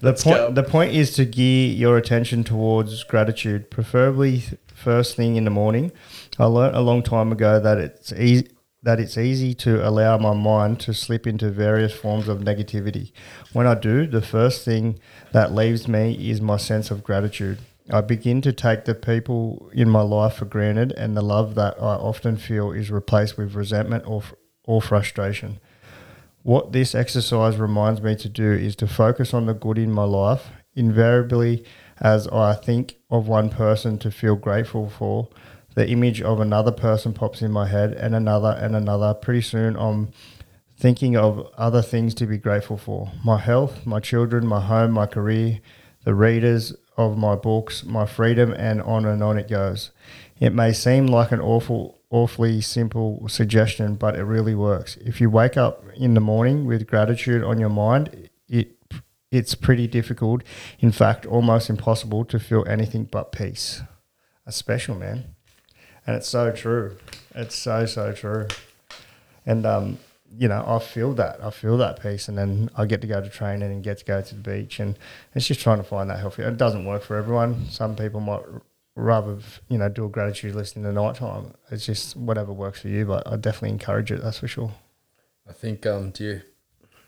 the 0.00 0.12
point 0.18 0.24
go. 0.24 0.50
the 0.52 0.64
point 0.64 0.94
is 0.94 1.12
to 1.14 1.24
gear 1.24 1.70
your 1.70 1.96
attention 1.96 2.44
towards 2.44 3.04
gratitude, 3.04 3.70
preferably 3.70 4.42
first 4.66 5.16
thing 5.16 5.36
in 5.36 5.44
the 5.44 5.50
morning. 5.50 5.92
I 6.38 6.44
learnt 6.46 6.76
a 6.76 6.80
long 6.80 7.02
time 7.02 7.32
ago 7.32 7.60
that 7.60 7.78
it's 7.78 8.12
easy 8.12 8.48
that 8.86 9.00
it's 9.00 9.18
easy 9.18 9.52
to 9.52 9.84
allow 9.86 10.16
my 10.16 10.32
mind 10.32 10.78
to 10.78 10.94
slip 10.94 11.26
into 11.26 11.50
various 11.50 11.92
forms 11.92 12.28
of 12.28 12.38
negativity. 12.38 13.10
When 13.52 13.66
I 13.66 13.74
do, 13.74 14.06
the 14.06 14.22
first 14.22 14.64
thing 14.64 15.00
that 15.32 15.52
leaves 15.52 15.88
me 15.88 16.30
is 16.30 16.40
my 16.40 16.56
sense 16.56 16.92
of 16.92 17.02
gratitude. 17.02 17.58
I 17.90 18.00
begin 18.02 18.40
to 18.42 18.52
take 18.52 18.84
the 18.84 18.94
people 18.94 19.68
in 19.74 19.90
my 19.90 20.02
life 20.02 20.34
for 20.34 20.44
granted, 20.44 20.92
and 20.92 21.16
the 21.16 21.20
love 21.20 21.56
that 21.56 21.74
I 21.82 21.96
often 21.96 22.36
feel 22.36 22.70
is 22.70 22.88
replaced 22.92 23.36
with 23.36 23.56
resentment 23.56 24.04
or, 24.06 24.22
or 24.62 24.80
frustration. 24.80 25.58
What 26.44 26.70
this 26.70 26.94
exercise 26.94 27.56
reminds 27.56 28.00
me 28.00 28.14
to 28.14 28.28
do 28.28 28.52
is 28.52 28.76
to 28.76 28.86
focus 28.86 29.34
on 29.34 29.46
the 29.46 29.54
good 29.54 29.78
in 29.78 29.90
my 29.90 30.04
life. 30.04 30.50
Invariably, 30.76 31.64
as 32.00 32.28
I 32.28 32.54
think 32.54 32.98
of 33.10 33.26
one 33.26 33.50
person 33.50 33.98
to 33.98 34.12
feel 34.12 34.36
grateful 34.36 34.88
for, 34.88 35.28
the 35.76 35.88
image 35.88 36.22
of 36.22 36.40
another 36.40 36.72
person 36.72 37.12
pops 37.12 37.42
in 37.42 37.52
my 37.52 37.68
head, 37.68 37.92
and 37.92 38.14
another, 38.14 38.58
and 38.58 38.74
another. 38.74 39.12
Pretty 39.12 39.42
soon, 39.42 39.76
I'm 39.76 40.10
thinking 40.78 41.16
of 41.16 41.46
other 41.58 41.82
things 41.82 42.14
to 42.14 42.26
be 42.26 42.38
grateful 42.38 42.78
for 42.78 43.12
my 43.22 43.38
health, 43.38 43.86
my 43.86 44.00
children, 44.00 44.46
my 44.46 44.60
home, 44.60 44.92
my 44.92 45.06
career, 45.06 45.60
the 46.04 46.14
readers 46.14 46.74
of 46.96 47.18
my 47.18 47.36
books, 47.36 47.84
my 47.84 48.06
freedom, 48.06 48.54
and 48.54 48.80
on 48.82 49.04
and 49.04 49.22
on 49.22 49.38
it 49.38 49.48
goes. 49.48 49.90
It 50.40 50.54
may 50.54 50.72
seem 50.72 51.06
like 51.08 51.30
an 51.30 51.40
awful, 51.40 52.00
awfully 52.08 52.62
simple 52.62 53.28
suggestion, 53.28 53.96
but 53.96 54.16
it 54.16 54.24
really 54.24 54.54
works. 54.54 54.96
If 54.96 55.20
you 55.20 55.28
wake 55.28 55.58
up 55.58 55.84
in 55.94 56.14
the 56.14 56.20
morning 56.20 56.64
with 56.64 56.86
gratitude 56.86 57.44
on 57.44 57.60
your 57.60 57.68
mind, 57.68 58.30
it 58.48 58.72
it's 59.30 59.54
pretty 59.54 59.86
difficult, 59.86 60.42
in 60.78 60.92
fact, 60.92 61.26
almost 61.26 61.68
impossible 61.68 62.24
to 62.24 62.38
feel 62.38 62.64
anything 62.66 63.04
but 63.04 63.32
peace. 63.32 63.82
A 64.46 64.52
special, 64.52 64.94
man. 64.94 65.35
And 66.06 66.16
it's 66.16 66.28
so 66.28 66.52
true. 66.52 66.96
It's 67.34 67.54
so 67.54 67.86
so 67.86 68.12
true. 68.12 68.48
And 69.44 69.66
um, 69.66 69.98
you 70.36 70.48
know, 70.48 70.64
I 70.66 70.78
feel 70.78 71.12
that. 71.14 71.42
I 71.42 71.50
feel 71.50 71.76
that 71.78 72.00
peace, 72.00 72.28
and 72.28 72.36
then 72.36 72.70
I 72.76 72.86
get 72.86 73.00
to 73.00 73.06
go 73.06 73.20
to 73.20 73.28
training 73.28 73.70
and 73.70 73.82
get 73.82 73.98
to 73.98 74.04
go 74.04 74.20
to 74.20 74.34
the 74.34 74.40
beach, 74.40 74.80
and 74.80 74.98
it's 75.34 75.46
just 75.46 75.60
trying 75.60 75.78
to 75.78 75.84
find 75.84 76.10
that 76.10 76.18
healthy. 76.18 76.42
It 76.42 76.56
doesn't 76.56 76.84
work 76.84 77.02
for 77.02 77.16
everyone. 77.16 77.68
Some 77.70 77.96
people 77.96 78.20
might 78.20 78.42
rather, 78.96 79.38
you 79.68 79.78
know, 79.78 79.88
do 79.88 80.06
a 80.06 80.08
gratitude 80.08 80.54
list 80.54 80.76
in 80.76 80.82
the 80.82 80.92
night 80.92 81.16
time. 81.16 81.54
It's 81.70 81.86
just 81.86 82.16
whatever 82.16 82.52
works 82.52 82.80
for 82.80 82.88
you, 82.88 83.04
but 83.04 83.26
I 83.26 83.36
definitely 83.36 83.70
encourage 83.70 84.10
it. 84.10 84.22
That's 84.22 84.38
for 84.38 84.48
sure. 84.48 84.72
I 85.48 85.52
think 85.52 85.86
um 85.86 86.10
do 86.10 86.24
you 86.24 86.42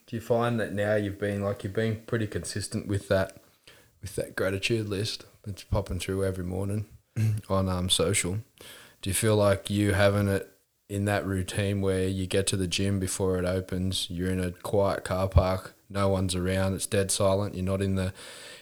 do 0.07 0.17
you 0.17 0.21
find 0.21 0.61
that 0.61 0.73
now 0.73 0.95
you've 0.95 1.19
been 1.19 1.43
like 1.43 1.64
you've 1.64 1.73
been 1.73 2.02
pretty 2.07 2.26
consistent 2.26 2.87
with 2.87 3.09
that 3.09 3.38
with 4.00 4.14
that 4.14 4.37
gratitude 4.37 4.88
list 4.88 5.25
that's 5.45 5.64
popping 5.64 5.99
through 5.99 6.25
every 6.25 6.45
morning 6.45 6.87
on 7.49 7.69
um 7.69 7.88
social. 7.88 8.38
Do 9.02 9.11
you 9.11 9.14
feel 9.14 9.37
like 9.37 9.71
you 9.71 9.93
having 9.93 10.28
it 10.28 10.50
in 10.88 11.05
that 11.05 11.26
routine 11.26 11.81
where 11.81 12.09
you 12.09 12.26
get 12.26 12.47
to 12.49 12.57
the 12.57 12.67
gym 12.67 12.99
before 12.99 13.38
it 13.38 13.45
opens, 13.45 14.09
you're 14.11 14.31
in 14.31 14.40
a 14.40 14.50
quiet 14.52 15.05
car 15.05 15.28
park, 15.28 15.75
no 15.90 16.09
one's 16.09 16.35
around, 16.35 16.75
it's 16.75 16.87
dead 16.87 17.11
silent, 17.11 17.55
you're 17.55 17.64
not 17.64 17.83
in 17.83 17.95
the 17.95 18.12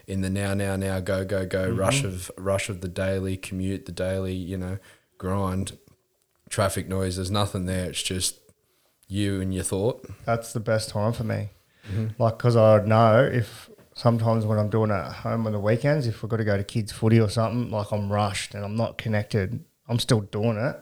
in 0.06 0.20
the 0.20 0.30
now 0.30 0.54
now 0.54 0.76
now 0.76 1.00
go 1.00 1.24
go 1.24 1.44
go 1.44 1.68
mm-hmm. 1.68 1.78
rush 1.78 2.04
of 2.04 2.30
rush 2.36 2.68
of 2.68 2.80
the 2.80 2.88
daily 2.88 3.36
commute, 3.36 3.86
the 3.86 3.92
daily, 3.92 4.34
you 4.34 4.56
know, 4.56 4.78
grind, 5.18 5.78
traffic 6.48 6.88
noise, 6.88 7.16
there's 7.16 7.30
nothing 7.30 7.66
there. 7.66 7.90
It's 7.90 8.02
just 8.02 8.38
you 9.08 9.40
and 9.40 9.54
your 9.54 9.64
thought. 9.64 10.08
That's 10.24 10.52
the 10.52 10.60
best 10.60 10.90
time 10.90 11.12
for 11.12 11.24
me. 11.24 11.50
Mm-hmm. 11.90 12.20
Like, 12.22 12.38
because 12.38 12.56
I 12.56 12.84
know 12.84 13.24
if 13.24 13.70
sometimes 13.94 14.44
when 14.44 14.58
I'm 14.58 14.70
doing 14.70 14.90
it 14.90 14.94
at 14.94 15.12
home 15.12 15.46
on 15.46 15.52
the 15.52 15.60
weekends, 15.60 16.06
if 16.06 16.22
we've 16.22 16.30
got 16.30 16.38
to 16.38 16.44
go 16.44 16.56
to 16.56 16.64
kids' 16.64 16.92
footy 16.92 17.20
or 17.20 17.28
something, 17.28 17.70
like 17.70 17.92
I'm 17.92 18.12
rushed 18.12 18.54
and 18.54 18.64
I'm 18.64 18.76
not 18.76 18.98
connected, 18.98 19.64
I'm 19.88 19.98
still 19.98 20.20
doing 20.20 20.56
it, 20.56 20.76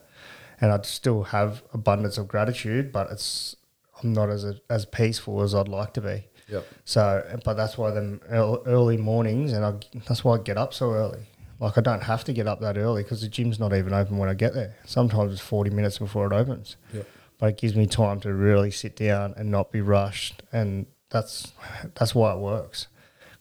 and 0.61 0.73
I'd 0.73 0.87
still 0.87 1.25
have 1.25 1.63
abundance 1.73 2.19
of 2.19 2.29
gratitude, 2.29 2.93
but 2.93 3.11
it's 3.11 3.57
I'm 4.03 4.13
not 4.13 4.31
as 4.31 4.45
as 4.69 4.85
peaceful 4.87 5.43
as 5.43 5.55
I'd 5.55 5.69
like 5.69 5.95
to 5.95 6.01
be. 6.01 6.25
Yep. 6.49 6.67
So, 6.85 7.41
but 7.45 7.55
that's 7.55 7.79
why 7.79 7.91
them 7.91 8.21
early 8.29 8.97
mornings, 8.97 9.53
and 9.53 9.65
I, 9.65 9.75
that's 10.07 10.25
why 10.25 10.37
I 10.37 10.39
get 10.39 10.59
up 10.59 10.75
so 10.75 10.93
early. 10.93 11.27
Like 11.61 11.79
I 11.79 11.81
don't 11.81 12.03
have 12.03 12.25
to 12.25 12.33
get 12.33 12.47
up 12.47 12.61
that 12.61 12.77
early 12.77 13.03
because 13.03 13.21
the 13.21 13.29
gym's 13.29 13.59
not 13.59 13.73
even 13.73 13.95
open 13.95 14.19
when 14.19 14.29
I 14.29 14.35
get 14.35 14.55
there. 14.55 14.77
Sometimes 14.85 15.33
it's 15.33 15.41
forty 15.41 15.71
minutes 15.71 15.99
before 15.99 16.27
it 16.27 16.33
opens. 16.33 16.77
Yep. 16.93 17.09
But 17.39 17.47
it 17.51 17.57
gives 17.59 17.75
me 17.75 17.87
time 17.87 18.21
to 18.21 18.33
really 18.33 18.71
sit 18.71 18.97
down 18.97 19.35
and 19.37 19.51
not 19.51 19.73
be 19.73 19.81
rushed, 19.81 20.43
and 20.53 20.87
that's 21.11 21.53
that's 21.95 22.15
why 22.15 22.33
it 22.33 22.39
works 22.39 22.89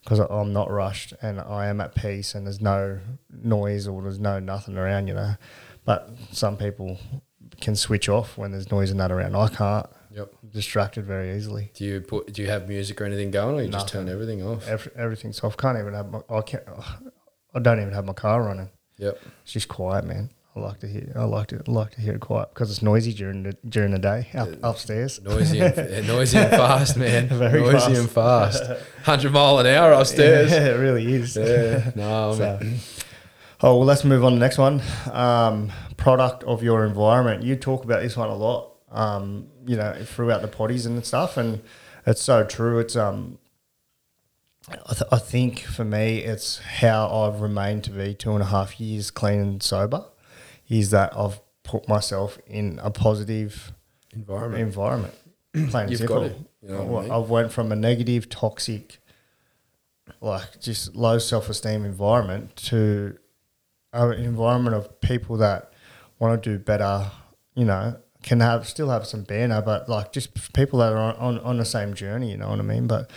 because 0.04 0.18
I'm 0.18 0.52
not 0.52 0.70
rushed 0.70 1.14
and 1.22 1.40
I 1.40 1.66
am 1.66 1.80
at 1.80 1.94
peace, 1.94 2.34
and 2.34 2.46
there's 2.46 2.60
no 2.60 3.00
noise 3.30 3.88
or 3.88 4.02
there's 4.02 4.20
no 4.20 4.38
nothing 4.38 4.76
around, 4.76 5.08
you 5.08 5.14
know. 5.14 5.34
But 5.84 6.10
some 6.32 6.56
people 6.56 6.98
can 7.60 7.76
switch 7.76 8.08
off 8.08 8.36
when 8.36 8.52
there's 8.52 8.70
noise 8.70 8.90
and 8.90 9.00
that 9.00 9.10
around. 9.10 9.34
I 9.34 9.48
can't. 9.48 9.86
Yep. 10.14 10.32
I'm 10.42 10.48
distracted 10.50 11.04
very 11.06 11.36
easily. 11.36 11.72
Do 11.74 11.84
you 11.84 12.00
put? 12.00 12.32
Do 12.32 12.42
you 12.42 12.48
have 12.48 12.68
music 12.68 13.00
or 13.00 13.04
anything 13.04 13.30
going, 13.30 13.56
or 13.56 13.62
you 13.62 13.68
just 13.68 13.88
turn 13.88 14.08
everything 14.08 14.42
off? 14.42 14.66
Every, 14.68 14.92
everything's 14.96 15.42
off. 15.42 15.56
Can't 15.56 15.78
even 15.78 15.94
have 15.94 16.10
my. 16.10 16.20
I 16.30 16.40
can't. 16.42 16.62
I 17.54 17.58
don't 17.58 17.80
even 17.80 17.92
have 17.92 18.04
my 18.04 18.12
car 18.12 18.42
running. 18.42 18.70
Yep. 18.98 19.18
It's 19.42 19.52
just 19.52 19.68
quiet, 19.68 20.04
man. 20.04 20.30
I 20.56 20.60
like 20.60 20.78
to 20.80 20.86
hear. 20.86 21.12
I 21.16 21.24
like 21.24 21.48
to 21.48 21.62
like 21.66 21.90
to 21.96 22.00
hear 22.00 22.14
it 22.14 22.20
quiet 22.20 22.50
because 22.54 22.70
it's 22.70 22.80
noisy 22.80 23.12
during 23.12 23.42
the 23.42 23.56
during 23.68 23.90
the 23.90 23.98
day 23.98 24.28
up, 24.34 24.50
upstairs. 24.62 25.20
Noisy, 25.20 25.58
and, 25.60 25.76
noisy 26.06 26.38
and 26.38 26.50
fast, 26.50 26.96
man. 26.96 27.26
Very 27.30 27.60
noisy 27.60 27.94
fast. 28.06 28.62
and 28.62 28.78
fast. 28.78 28.82
Hundred 29.04 29.32
mile 29.32 29.58
an 29.58 29.66
hour 29.66 29.90
upstairs. 29.92 30.52
Yeah, 30.52 30.66
it 30.68 30.78
really 30.78 31.12
is. 31.12 31.36
Yeah. 31.36 31.90
No, 31.96 32.34
So- 32.34 32.58
man. 32.60 32.74
oh 33.62 33.78
well, 33.78 33.84
let's 33.84 34.04
move 34.04 34.24
on 34.24 34.32
to 34.32 34.36
the 34.36 34.40
next 34.44 34.58
one. 34.58 34.80
Um, 35.10 35.72
product 35.96 36.44
of 36.44 36.62
your 36.62 36.84
environment. 36.86 37.42
You 37.42 37.56
talk 37.56 37.82
about 37.84 38.02
this 38.02 38.16
one 38.16 38.28
a 38.28 38.36
lot. 38.36 38.70
Um, 38.92 39.48
you 39.66 39.76
know, 39.76 39.92
throughout 40.04 40.42
the 40.42 40.46
potties 40.48 40.86
and 40.86 41.04
stuff, 41.04 41.36
and 41.36 41.62
it's 42.06 42.22
so 42.22 42.44
true. 42.44 42.78
It's 42.78 42.94
um, 42.94 43.38
I, 44.68 44.92
th- 44.94 45.08
I 45.10 45.18
think 45.18 45.60
for 45.62 45.84
me, 45.84 46.18
it's 46.18 46.58
how 46.58 47.08
I've 47.12 47.40
remained 47.40 47.82
to 47.84 47.90
be 47.90 48.14
two 48.14 48.32
and 48.34 48.42
a 48.42 48.46
half 48.46 48.80
years 48.80 49.10
clean 49.10 49.40
and 49.40 49.62
sober. 49.62 50.04
Is 50.68 50.90
that 50.90 51.16
I've 51.16 51.40
put 51.62 51.88
myself 51.88 52.38
in 52.46 52.78
a 52.82 52.90
positive 52.90 53.72
Environment. 54.12 54.62
environment. 54.62 55.14
Plain 55.70 55.88
You've 55.88 55.98
simple. 55.98 56.20
got 56.20 56.26
it. 56.26 56.36
You 56.62 56.68
know 56.68 56.84
what 56.84 57.00
I 57.00 57.02
mean? 57.02 57.12
I've 57.12 57.30
went 57.30 57.52
from 57.52 57.72
a 57.72 57.76
negative, 57.76 58.28
toxic, 58.28 58.98
like 60.20 60.60
just 60.60 60.94
low 60.94 61.18
self 61.18 61.48
esteem 61.48 61.84
environment 61.84 62.54
to 62.56 63.16
an 63.92 64.12
environment 64.14 64.74
of 64.76 65.00
people 65.00 65.36
that 65.38 65.72
want 66.18 66.42
to 66.42 66.50
do 66.50 66.58
better. 66.58 67.10
You 67.54 67.64
know, 67.66 67.96
can 68.22 68.40
have 68.40 68.66
still 68.68 68.88
have 68.90 69.06
some 69.06 69.22
banner, 69.22 69.62
but 69.62 69.88
like 69.88 70.12
just 70.12 70.52
people 70.54 70.78
that 70.80 70.92
are 70.92 70.98
on, 70.98 71.16
on, 71.16 71.38
on 71.40 71.56
the 71.58 71.64
same 71.64 71.94
journey. 71.94 72.30
You 72.30 72.38
know 72.38 72.48
what 72.48 72.58
I 72.58 72.62
mean? 72.62 72.86
But 72.86 73.10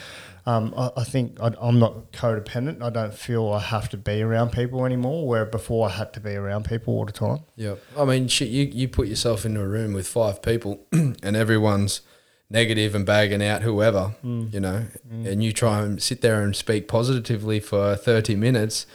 um, 0.48 0.74
I, 0.78 0.90
I 0.98 1.04
think 1.04 1.40
I, 1.42 1.52
I'm 1.62 1.78
not 1.78 2.12
codependent. 2.14 2.82
I 2.82 2.90
don't 2.90 3.14
feel 3.14 3.52
I 3.52 3.60
have 3.60 3.90
to 3.90 3.98
be 3.98 4.22
around 4.22 4.52
people 4.54 4.86
anymore. 4.86 5.28
Where 5.28 5.46
before 5.46 5.88
I 5.90 5.92
had 5.92 6.14
to 6.14 6.20
be 6.22 6.36
around 6.36 6.66
people 6.66 6.94
all 6.96 7.06
the 7.06 7.12
time. 7.12 7.40
Yep. 7.58 7.80
I 7.98 8.06
mean, 8.06 8.28
shit. 8.30 8.48
You 8.50 8.64
you 8.64 8.88
put 8.88 9.08
yourself 9.10 9.46
into 9.46 9.62
a 9.62 9.68
room 9.68 9.94
with 9.94 10.08
five 10.08 10.42
people, 10.42 10.86
and 10.94 11.36
everyone's 11.36 12.02
negative 12.50 12.96
and 12.96 13.06
bagging 13.06 13.44
out 13.44 13.62
whoever, 13.64 14.16
Mm. 14.24 14.54
you 14.54 14.62
know, 14.62 14.86
and 15.12 15.44
you 15.44 15.52
try 15.52 15.82
and 15.82 16.02
sit 16.02 16.22
there 16.22 16.42
and 16.42 16.56
speak 16.56 16.88
positively 16.88 17.60
for 17.60 17.96
thirty 17.98 18.36
minutes. 18.36 18.86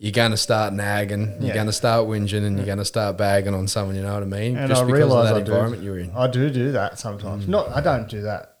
You're 0.00 0.12
gonna 0.12 0.36
start 0.36 0.72
nagging. 0.74 1.36
You're 1.38 1.48
Yeah. 1.50 1.54
gonna 1.54 1.72
start 1.72 2.08
whinging, 2.08 2.44
and 2.44 2.56
you're 2.58 2.66
gonna 2.66 2.84
start 2.84 3.16
bagging 3.16 3.54
on 3.54 3.68
someone. 3.68 3.94
You 3.96 4.02
know 4.02 4.12
what 4.14 4.24
I 4.24 4.26
mean? 4.26 4.56
And 4.56 4.68
Just 4.68 4.82
I 4.82 4.86
because 4.86 5.12
of 5.12 5.24
that 5.24 5.36
I 5.36 5.38
environment 5.38 5.82
do, 5.82 5.86
you're 5.86 5.98
in. 6.00 6.10
I 6.10 6.26
do 6.26 6.50
do 6.50 6.72
that 6.72 6.98
sometimes. 6.98 7.46
Not, 7.46 7.68
I 7.70 7.80
don't 7.80 8.08
do 8.08 8.22
that. 8.22 8.56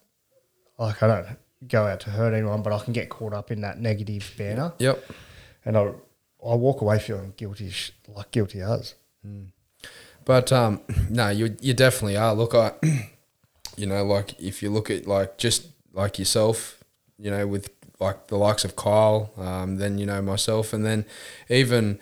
Like 0.78 1.02
I 1.02 1.06
don't 1.08 1.26
go 1.66 1.86
out 1.86 2.00
to 2.00 2.10
hurt 2.10 2.34
anyone, 2.34 2.62
but 2.62 2.72
I 2.72 2.78
can 2.84 2.92
get 2.92 3.08
caught 3.08 3.32
up 3.32 3.50
in 3.50 3.60
that 3.62 3.80
negative 3.80 4.32
banner, 4.36 4.72
Yep. 4.78 5.04
and 5.64 5.76
I 5.76 5.92
I 6.44 6.54
walk 6.54 6.80
away 6.82 6.98
feeling 6.98 7.32
guilty, 7.36 7.72
like 8.08 8.30
guilty 8.30 8.60
as. 8.60 8.94
But 10.24 10.52
um, 10.52 10.80
no, 11.08 11.28
you 11.30 11.56
you 11.60 11.74
definitely 11.74 12.16
are. 12.16 12.34
Look, 12.34 12.54
I, 12.54 12.72
you 13.76 13.86
know, 13.86 14.04
like 14.04 14.38
if 14.40 14.62
you 14.62 14.70
look 14.70 14.90
at 14.90 15.06
like 15.06 15.38
just 15.38 15.68
like 15.92 16.18
yourself, 16.18 16.82
you 17.18 17.30
know, 17.30 17.46
with 17.46 17.70
like 18.00 18.26
the 18.28 18.36
likes 18.36 18.64
of 18.64 18.76
Kyle, 18.76 19.30
um, 19.38 19.76
then 19.76 19.98
you 19.98 20.06
know 20.06 20.20
myself, 20.22 20.72
and 20.72 20.84
then 20.84 21.04
even 21.48 21.98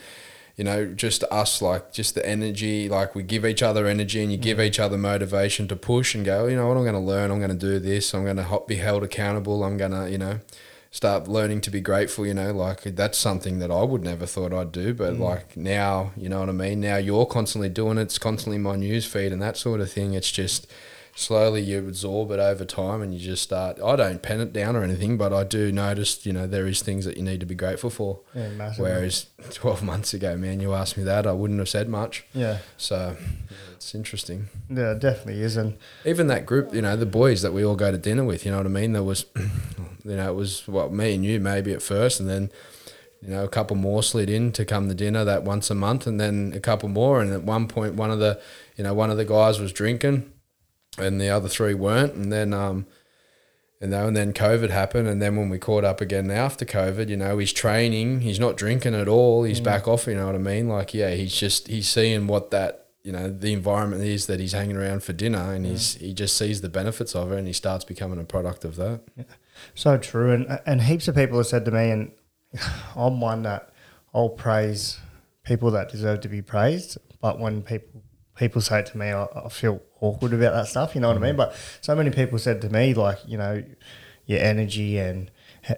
you 0.57 0.65
know 0.65 0.87
just 0.87 1.25
us, 1.25 1.61
like 1.61 1.93
just 1.93 2.15
the 2.15 2.27
energy, 2.27 2.89
like 2.89 3.15
we 3.15 3.23
give 3.23 3.45
each 3.45 3.63
other 3.63 3.87
energy, 3.87 4.23
and 4.23 4.31
you 4.31 4.39
give 4.39 4.59
mm. 4.59 4.67
each 4.67 4.79
other 4.79 4.97
motivation 4.97 5.69
to 5.69 5.77
push 5.77 6.15
and 6.15 6.25
go. 6.25 6.47
You 6.47 6.57
know 6.57 6.69
what? 6.69 6.77
I'm 6.77 6.85
going 6.85 6.95
to 6.95 7.01
learn. 7.01 7.31
I'm 7.31 7.39
going 7.39 7.51
to 7.51 7.57
do 7.57 7.79
this. 7.79 8.15
I'm 8.15 8.25
going 8.25 8.37
to 8.37 8.63
be 8.67 8.77
held 8.77 9.03
accountable. 9.03 9.65
I'm 9.65 9.77
going 9.77 9.93
to 9.93 10.11
you 10.11 10.19
know 10.19 10.41
start 10.95 11.27
learning 11.27 11.61
to 11.61 11.73
be 11.73 11.81
grateful, 11.81 12.25
you 12.25 12.33
know, 12.33 12.53
like 12.53 12.83
that's 12.83 13.19
something 13.19 13.59
that 13.59 13.69
I 13.69 13.83
would 13.83 14.05
never 14.05 14.27
thought 14.27 14.53
I'd 14.53 14.71
do. 14.71 14.95
But 14.95 15.15
mm. 15.15 15.19
like 15.19 15.57
now, 15.57 16.13
you 16.17 16.29
know 16.29 16.39
what 16.39 16.49
I 16.49 16.53
mean? 16.53 16.81
Now 16.81 16.99
you're 16.99 17.27
constantly 17.27 17.69
doing 17.69 17.99
it. 17.99 18.03
It's 18.03 18.19
constantly 18.19 18.59
my 18.59 18.77
news 18.77 19.05
feed 19.05 19.33
and 19.33 19.43
that 19.43 19.57
sort 19.57 19.81
of 19.81 19.91
thing. 19.91 20.15
It's 20.15 20.31
just 20.31 20.69
slowly 21.17 21.63
you 21.63 21.79
absorb 21.79 22.31
it 22.33 22.41
over 22.41 22.65
time 22.65 23.01
and 23.01 23.15
you 23.15 23.21
just 23.21 23.43
start 23.43 23.81
I 23.81 23.95
don't 23.97 24.21
pen 24.21 24.41
it 24.41 24.53
down 24.53 24.75
or 24.77 24.83
anything, 24.83 25.17
but 25.17 25.33
I 25.33 25.45
do 25.45 25.71
notice, 25.71 26.27
you 26.27 26.33
know, 26.33 26.47
there 26.47 26.67
is 26.67 26.83
things 26.83 27.05
that 27.05 27.17
you 27.17 27.23
need 27.23 27.41
to 27.41 27.47
be 27.47 27.55
grateful 27.55 27.91
for. 27.91 28.21
Yeah, 28.35 28.49
massively. 28.51 28.91
Whereas 28.91 29.27
twelve 29.51 29.83
months 29.83 30.13
ago, 30.15 30.37
man, 30.37 30.61
you 30.61 30.75
asked 30.75 30.97
me 30.97 31.05
that, 31.05 31.27
I 31.27 31.33
wouldn't 31.33 31.59
have 31.61 31.69
said 31.69 31.89
much. 31.89 32.25
Yeah, 32.35 32.59
So 32.77 33.17
it's 33.75 33.95
interesting 33.95 34.49
yeah, 34.69 34.93
it 34.93 34.99
definitely 35.01 35.43
is, 35.43 35.57
and 35.57 35.77
even 36.05 36.27
that 36.29 36.47
group, 36.47 36.75
you 36.75 36.83
know, 36.83 36.97
the 36.97 37.07
boys 37.07 37.43
that 37.43 37.53
we 37.53 37.65
all 37.65 37.77
go 37.77 37.93
to 37.93 37.99
dinner 37.99 38.25
with, 38.25 38.45
you 38.45 38.51
know 38.51 38.57
what 38.59 38.67
I 38.67 38.71
mean? 38.71 38.93
There 38.93 39.03
was, 39.03 39.27
you 39.37 40.17
know, 40.17 40.31
it 40.31 40.35
was 40.35 40.67
what 40.67 40.93
me 40.93 41.15
and 41.15 41.25
you 41.25 41.39
maybe 41.39 41.73
at 41.73 41.83
first, 41.83 42.19
and 42.19 42.29
then, 42.29 42.51
you 43.23 43.29
know, 43.29 43.45
a 43.45 43.49
couple 43.49 43.77
more 43.77 44.03
slid 44.03 44.29
in 44.31 44.53
to 44.53 44.65
come 44.65 44.89
to 44.89 44.95
dinner 44.95 45.25
that 45.25 45.45
once 45.45 45.71
a 45.71 45.75
month, 45.75 46.07
and 46.07 46.19
then 46.19 46.53
a 46.55 46.61
couple 46.61 46.89
more. 46.89 47.21
And 47.21 47.33
at 47.33 47.43
one 47.43 47.69
point, 47.69 47.95
one 47.95 48.11
of 48.11 48.19
the, 48.19 48.41
you 48.77 48.85
know, 48.85 48.95
one 48.95 49.11
of 49.11 49.17
the 49.17 49.25
guys 49.25 49.61
was 49.61 49.73
drinking, 49.73 50.31
and 50.99 51.21
the 51.21 51.29
other 51.29 51.49
three 51.49 51.75
weren't, 51.75 52.15
and 52.15 52.33
then, 52.33 52.53
um, 52.53 52.87
you 53.81 53.89
know, 53.89 54.07
and 54.07 54.17
then 54.17 54.33
COVID 54.33 54.71
happened, 54.71 55.09
and 55.09 55.21
then 55.21 55.37
when 55.37 55.49
we 55.49 55.59
caught 55.59 55.85
up 55.85 56.01
again 56.01 56.31
after 56.31 56.65
COVID, 56.65 57.09
you 57.09 57.17
know, 57.17 57.39
he's 57.39 57.53
training, 57.53 58.21
he's 58.21 58.41
not 58.41 58.57
drinking 58.57 58.95
at 58.95 59.09
all, 59.09 59.45
he's 59.45 59.61
back 59.61 59.87
off, 59.89 60.07
you 60.07 60.15
know 60.15 60.27
what 60.27 60.35
I 60.35 60.39
mean? 60.39 60.69
Like, 60.69 60.95
yeah, 60.95 61.11
he's 61.11 61.35
just 61.35 61.69
he's 61.69 61.89
seeing 61.89 62.27
what 62.27 62.51
that 62.51 62.85
you 63.05 63.13
know 63.13 63.29
the 63.31 63.53
environment 63.53 64.03
is 64.03 64.27
that 64.27 64.41
he's 64.41 64.53
hanging 64.53 64.77
around 64.77 65.03
for 65.03 65.13
dinner, 65.13 65.53
and 65.53 65.67
he's 65.67 65.95
he 65.97 66.15
just 66.15 66.37
sees 66.37 66.63
the 66.63 66.71
benefits 66.71 67.15
of 67.15 67.31
it, 67.31 67.39
and 67.39 67.47
he 67.47 67.53
starts 67.53 67.85
becoming 67.85 68.19
a 68.19 68.25
product 68.25 68.65
of 68.65 68.77
that. 68.77 69.03
Yeah. 69.17 69.25
so 69.75 69.99
true. 69.99 70.33
And 70.33 70.59
and 70.67 70.81
heaps 70.83 71.07
of 71.07 71.15
people 71.15 71.37
have 71.37 71.47
said 71.47 71.67
to 71.67 71.71
me, 71.71 71.91
and 71.91 72.13
I'm 72.97 73.21
one 73.21 73.43
that 73.43 73.71
I'll 74.15 74.31
praise 74.31 74.99
people 75.45 75.71
that 75.73 75.91
deserve 75.91 76.21
to 76.23 76.29
be 76.29 76.41
praised, 76.41 76.97
but 77.21 77.39
when 77.39 77.63
people 77.63 78.03
people 78.37 78.61
say 78.61 78.81
it 78.81 78.87
to 78.87 78.99
me, 78.99 79.07
I, 79.07 79.25
I 79.25 79.49
feel 79.49 79.81
awkward 80.01 80.33
about 80.33 80.55
that 80.55 80.67
stuff. 80.67 80.95
You 80.95 81.01
know 81.01 81.09
what 81.09 81.17
I 81.17 81.21
mean? 81.21 81.37
But 81.37 81.55
so 81.81 81.95
many 81.95 82.11
people 82.11 82.39
said 82.39 82.61
to 82.63 82.69
me, 82.69 82.95
like, 82.95 83.19
you 83.27 83.39
know, 83.39 83.63
your 84.27 84.41
energy 84.41 84.99
and 84.99 85.31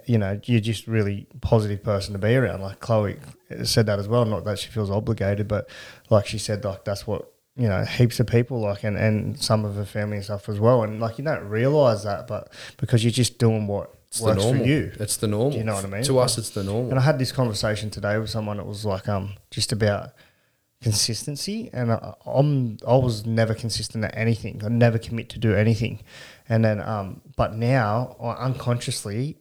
you 0.05 0.19
know, 0.19 0.41
you're 0.45 0.61
just 0.61 0.87
really 0.87 1.27
positive 1.41 1.83
person 1.83 2.13
to 2.13 2.19
be 2.19 2.35
around. 2.35 2.61
Like 2.61 2.81
Chloe 2.81 3.19
said 3.63 3.87
that 3.87 3.99
as 3.99 4.09
well. 4.09 4.25
Not 4.25 4.45
that 4.45 4.59
she 4.59 4.69
feels 4.69 4.91
obligated, 4.91 5.47
but 5.47 5.69
like 6.11 6.27
she 6.27 6.39
said, 6.39 6.65
like 6.65 6.85
that's 6.85 7.07
what 7.07 7.33
you 7.57 7.69
know, 7.69 7.85
heaps 7.85 8.21
of 8.21 8.27
people 8.27 8.61
like, 8.61 8.85
and 8.85 8.97
and 8.97 9.41
some 9.41 9.65
of 9.65 9.77
her 9.77 9.85
family 9.85 10.17
and 10.17 10.25
stuff 10.25 10.49
as 10.49 10.61
well. 10.61 10.83
And 10.83 11.01
like 11.01 11.19
you 11.19 11.25
don't 11.25 11.49
realize 11.49 12.05
that, 12.05 12.27
but 12.27 12.53
because 12.77 13.03
you're 13.05 13.11
just 13.11 13.39
doing 13.39 13.67
what 13.67 13.95
It's 14.09 14.19
the 14.19 14.27
works 14.27 14.45
for 14.45 14.57
you. 14.57 14.93
It's 14.99 15.17
the 15.17 15.27
normal. 15.29 15.53
Do 15.53 15.59
you 15.59 15.65
know 15.65 15.75
what 15.75 15.85
I 15.85 15.89
mean? 15.89 16.03
To 16.05 16.19
us, 16.19 16.37
it's 16.37 16.51
the 16.51 16.65
normal. 16.65 16.91
And 16.91 16.99
I 16.99 17.03
had 17.03 17.19
this 17.19 17.33
conversation 17.33 17.89
today 17.91 18.19
with 18.19 18.29
someone 18.29 18.59
that 18.59 18.67
was 18.67 18.85
like, 18.85 19.09
um, 19.09 19.35
just 19.51 19.73
about 19.73 20.11
consistency, 20.83 21.71
and 21.73 21.93
I, 21.93 22.15
I'm 22.27 22.79
I 22.87 22.97
was 22.97 23.27
never 23.27 23.55
consistent 23.55 24.05
at 24.05 24.17
anything. 24.17 24.63
I 24.65 24.69
never 24.69 24.99
commit 24.99 25.29
to 25.31 25.39
do 25.39 25.55
anything, 25.55 26.03
and 26.49 26.65
then 26.65 26.81
um, 26.81 27.23
but 27.37 27.55
now 27.55 28.17
I 28.21 28.33
unconsciously 28.45 29.39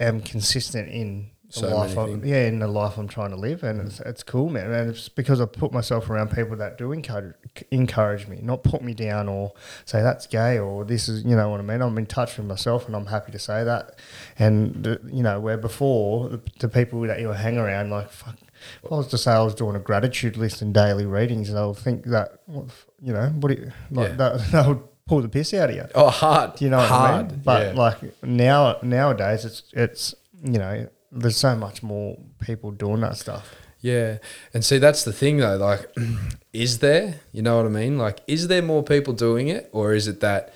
am 0.00 0.20
consistent 0.20 0.88
in 0.88 1.30
the 1.46 1.52
So 1.52 1.68
life. 1.76 1.96
I, 1.96 2.06
things. 2.06 2.26
yeah, 2.26 2.46
in 2.46 2.58
the 2.58 2.66
life 2.66 2.98
I'm 2.98 3.06
trying 3.08 3.30
to 3.30 3.36
live, 3.36 3.62
and 3.62 3.80
it's, 3.82 4.00
it's 4.00 4.22
cool, 4.22 4.48
man. 4.50 4.72
And 4.72 4.90
it's 4.90 5.08
because 5.08 5.40
I 5.40 5.46
put 5.46 5.72
myself 5.72 6.10
around 6.10 6.32
people 6.32 6.56
that 6.56 6.76
do 6.78 6.90
encourage 6.92 7.34
encourage 7.70 8.26
me, 8.26 8.40
not 8.42 8.64
put 8.64 8.82
me 8.82 8.94
down 8.94 9.28
or 9.28 9.52
say 9.84 10.02
that's 10.02 10.26
gay 10.26 10.58
or 10.58 10.84
this 10.84 11.08
is, 11.08 11.24
you 11.24 11.36
know 11.36 11.48
what 11.50 11.60
I 11.60 11.62
mean. 11.62 11.82
I'm 11.82 11.96
in 11.98 12.06
touch 12.06 12.36
with 12.36 12.46
myself, 12.46 12.86
and 12.86 12.96
I'm 12.96 13.06
happy 13.06 13.30
to 13.32 13.38
say 13.38 13.62
that. 13.64 13.98
And 14.38 14.82
the, 14.84 15.00
you 15.06 15.22
know, 15.22 15.38
where 15.38 15.56
before 15.58 16.28
the, 16.28 16.40
the 16.58 16.68
people 16.68 17.00
that 17.02 17.20
you 17.20 17.28
hang 17.28 17.58
around, 17.58 17.90
like 17.90 18.10
fuck. 18.10 18.36
If 18.82 18.92
I 18.92 18.96
was 18.96 19.06
to 19.08 19.18
say 19.18 19.32
I 19.32 19.42
was 19.42 19.54
doing 19.54 19.76
a 19.76 19.80
gratitude 19.80 20.36
list 20.36 20.62
and 20.62 20.72
daily 20.74 21.06
readings, 21.06 21.52
they'll 21.52 21.74
think 21.74 22.04
that, 22.06 22.40
what 22.46 22.66
the 22.68 22.72
f- 22.72 22.86
you 23.02 23.12
know, 23.12 23.28
what 23.40 23.54
do 23.54 23.60
you, 23.62 23.72
like 23.90 24.10
Yeah. 24.10 24.16
that, 24.16 24.46
that 24.52 24.68
would 24.68 24.82
pull 25.06 25.22
the 25.22 25.28
piss 25.28 25.52
out 25.54 25.70
of 25.70 25.76
you. 25.76 25.84
Oh, 25.94 26.08
hard. 26.10 26.56
Do 26.56 26.64
you 26.64 26.70
know 26.70 26.78
what 26.78 26.88
hard. 26.88 27.26
I 27.26 27.28
mean? 27.28 27.40
But 27.44 27.74
yeah. 27.74 27.80
like 27.80 28.22
now 28.24 28.76
nowadays 28.82 29.44
it's 29.44 29.62
it's 29.72 30.14
you 30.42 30.58
know, 30.58 30.88
there's 31.12 31.36
so 31.36 31.54
much 31.56 31.82
more 31.82 32.18
people 32.40 32.70
doing 32.70 33.00
that 33.00 33.16
stuff. 33.16 33.54
Yeah. 33.80 34.18
And 34.54 34.64
see, 34.64 34.78
that's 34.78 35.04
the 35.04 35.12
thing 35.12 35.36
though. 35.38 35.56
Like, 35.56 35.90
is 36.52 36.78
there, 36.78 37.20
you 37.32 37.42
know 37.42 37.56
what 37.58 37.66
I 37.66 37.68
mean? 37.70 37.98
Like, 37.98 38.20
is 38.26 38.48
there 38.48 38.62
more 38.62 38.82
people 38.82 39.12
doing 39.12 39.48
it 39.48 39.68
or 39.72 39.92
is 39.94 40.08
it 40.08 40.20
that 40.20 40.52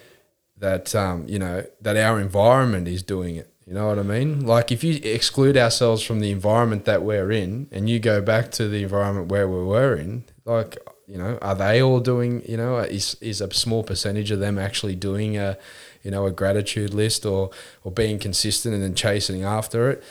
that 0.57 0.95
um, 0.95 1.25
you 1.29 1.39
know 1.39 1.65
that 1.81 1.97
our 1.97 2.19
environment 2.21 2.89
is 2.89 3.03
doing 3.03 3.37
it. 3.37 3.48
You 3.69 3.75
know 3.75 3.89
what 3.89 3.99
I 3.99 4.03
mean? 4.03 4.47
Like 4.47 4.73
if 4.73 4.83
you 4.83 4.99
exclude 5.05 5.59
ourselves 5.59 6.03
from 6.03 6.21
the 6.21 6.31
environment 6.31 6.87
that 6.87 7.03
we're 7.03 7.31
in, 7.31 7.69
and 7.71 7.87
you 7.87 7.99
go 7.99 8.23
back 8.23 8.51
to 8.53 8.67
the 8.67 8.83
environment 8.83 9.29
where 9.29 9.47
we 9.47 9.63
were 9.63 9.95
in, 9.95 10.25
like 10.47 10.79
you 11.07 11.19
know, 11.19 11.39
are 11.43 11.55
they 11.55 11.83
all 11.83 12.01
doing? 12.01 12.43
You 12.49 12.57
know, 12.57 12.79
is 12.79 13.19
is 13.21 13.43
a 13.43 13.53
small 13.53 13.85
percentage 13.85 14.31
of 14.31 14.41
them 14.41 14.59
actually 14.59 14.97
doing 14.97 15.37
a, 15.37 15.59
you 16.03 16.11
know, 16.11 16.25
a 16.25 16.31
gratitude 16.31 16.95
list 16.95 17.27
or 17.27 17.51
or 17.85 17.93
being 17.93 18.19
consistent 18.19 18.75
and 18.75 18.83
then 18.83 18.95
chasing 18.95 19.43
after 19.43 19.91
it, 19.91 20.03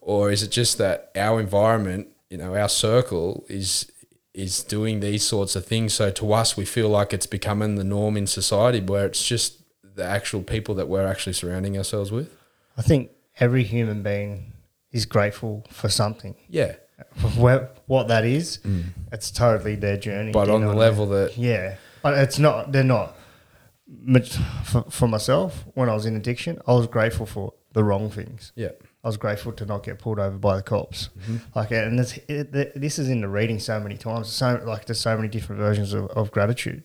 or 0.00 0.30
is 0.30 0.42
it 0.42 0.50
just 0.50 0.76
that 0.76 1.10
our 1.16 1.40
environment, 1.40 2.08
you 2.28 2.36
know, 2.36 2.54
our 2.54 2.68
circle 2.68 3.46
is 3.48 3.90
is 4.34 4.62
doing 4.62 5.00
these 5.00 5.24
sorts 5.24 5.56
of 5.56 5.64
things. 5.64 5.94
So 5.94 6.10
to 6.10 6.32
us, 6.34 6.58
we 6.58 6.66
feel 6.66 6.90
like 6.90 7.14
it's 7.14 7.26
becoming 7.26 7.76
the 7.76 7.84
norm 7.84 8.18
in 8.18 8.26
society, 8.26 8.80
where 8.80 9.06
it's 9.06 9.26
just 9.26 9.62
the 9.82 10.04
actual 10.04 10.42
people 10.42 10.74
that 10.74 10.88
we're 10.88 11.06
actually 11.06 11.32
surrounding 11.32 11.78
ourselves 11.78 12.12
with. 12.12 12.37
I 12.78 12.82
think 12.82 13.10
every 13.40 13.64
human 13.64 14.02
being 14.02 14.52
is 14.92 15.04
grateful 15.04 15.66
for 15.70 15.88
something. 15.88 16.36
Yeah, 16.48 16.76
Where, 17.36 17.70
what 17.86 18.08
that 18.08 18.24
is, 18.24 18.60
it's 19.12 19.30
totally 19.30 19.74
their 19.74 19.96
journey. 19.96 20.30
Mm. 20.30 20.32
but 20.32 20.48
on 20.48 20.60
the 20.62 20.68
what 20.68 20.76
I 20.76 20.78
level 20.78 21.06
mean? 21.06 21.14
that 21.16 21.36
yeah, 21.36 21.76
but 22.02 22.16
it's 22.16 22.38
not. 22.38 22.72
They're 22.72 22.84
not. 22.84 23.14
For, 24.64 24.82
for 24.90 25.08
myself, 25.08 25.64
when 25.74 25.88
I 25.88 25.94
was 25.94 26.04
in 26.06 26.14
addiction, 26.14 26.58
I 26.66 26.72
was 26.74 26.86
grateful 26.86 27.24
for 27.26 27.54
the 27.72 27.82
wrong 27.82 28.10
things. 28.10 28.52
yeah, 28.54 28.70
I 29.02 29.08
was 29.08 29.16
grateful 29.16 29.52
to 29.52 29.64
not 29.64 29.82
get 29.82 29.98
pulled 29.98 30.18
over 30.18 30.36
by 30.36 30.56
the 30.56 30.62
cops. 30.62 31.08
Like, 31.54 31.70
and 31.70 31.98
this, 31.98 32.18
it, 32.28 32.52
th- 32.52 32.72
this 32.74 32.98
is 32.98 33.08
in 33.08 33.20
the 33.22 33.28
reading 33.28 33.58
so 33.58 33.80
many 33.80 33.96
times. 33.96 34.28
So 34.28 34.60
like, 34.64 34.84
there's 34.86 35.00
so 35.00 35.16
many 35.16 35.28
different 35.28 35.60
versions 35.60 35.94
of, 35.94 36.06
of 36.08 36.30
gratitude. 36.30 36.82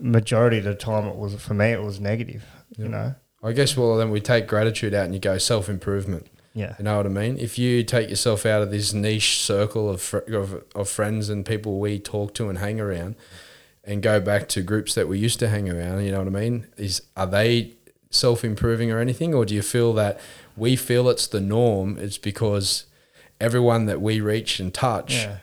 Majority 0.00 0.58
of 0.58 0.64
the 0.64 0.74
time, 0.74 1.06
it 1.06 1.16
was 1.16 1.34
for 1.40 1.54
me, 1.54 1.72
it 1.72 1.82
was 1.82 1.98
negative. 1.98 2.44
You 2.76 2.88
know, 2.88 3.14
I 3.42 3.52
guess 3.52 3.76
well 3.76 3.96
then 3.96 4.10
we 4.10 4.20
take 4.20 4.46
gratitude 4.46 4.94
out 4.94 5.04
and 5.06 5.14
you 5.14 5.20
go 5.20 5.38
self 5.38 5.68
improvement. 5.68 6.26
yeah, 6.54 6.74
You 6.78 6.84
know 6.84 6.96
what 6.98 7.06
I 7.06 7.10
mean? 7.10 7.38
If 7.38 7.58
you 7.58 7.82
take 7.82 8.08
yourself 8.10 8.46
out 8.46 8.62
of 8.62 8.70
this 8.70 8.92
niche 8.92 9.38
circle 9.40 9.88
of, 9.90 10.00
fr- 10.00 10.18
of 10.34 10.64
of 10.74 10.88
friends 10.88 11.28
and 11.28 11.44
people 11.44 11.78
we 11.80 11.98
talk 11.98 12.34
to 12.34 12.48
and 12.48 12.58
hang 12.58 12.80
around, 12.80 13.16
and 13.84 14.00
go 14.02 14.20
back 14.20 14.48
to 14.50 14.62
groups 14.62 14.94
that 14.94 15.08
we 15.08 15.18
used 15.18 15.38
to 15.40 15.48
hang 15.48 15.68
around, 15.68 16.04
you 16.04 16.12
know 16.12 16.18
what 16.18 16.28
I 16.28 16.30
mean? 16.30 16.66
Is 16.76 17.02
are 17.16 17.26
they 17.26 17.72
self 18.10 18.44
improving 18.44 18.92
or 18.92 18.98
anything, 19.00 19.34
or 19.34 19.44
do 19.44 19.54
you 19.54 19.62
feel 19.62 19.92
that 19.94 20.20
we 20.56 20.76
feel 20.76 21.08
it's 21.08 21.26
the 21.26 21.40
norm? 21.40 21.96
It's 21.98 22.18
because 22.18 22.84
everyone 23.40 23.86
that 23.86 24.00
we 24.00 24.20
reach 24.20 24.60
and 24.60 24.72
touch 24.72 25.14
yeah, 25.14 25.38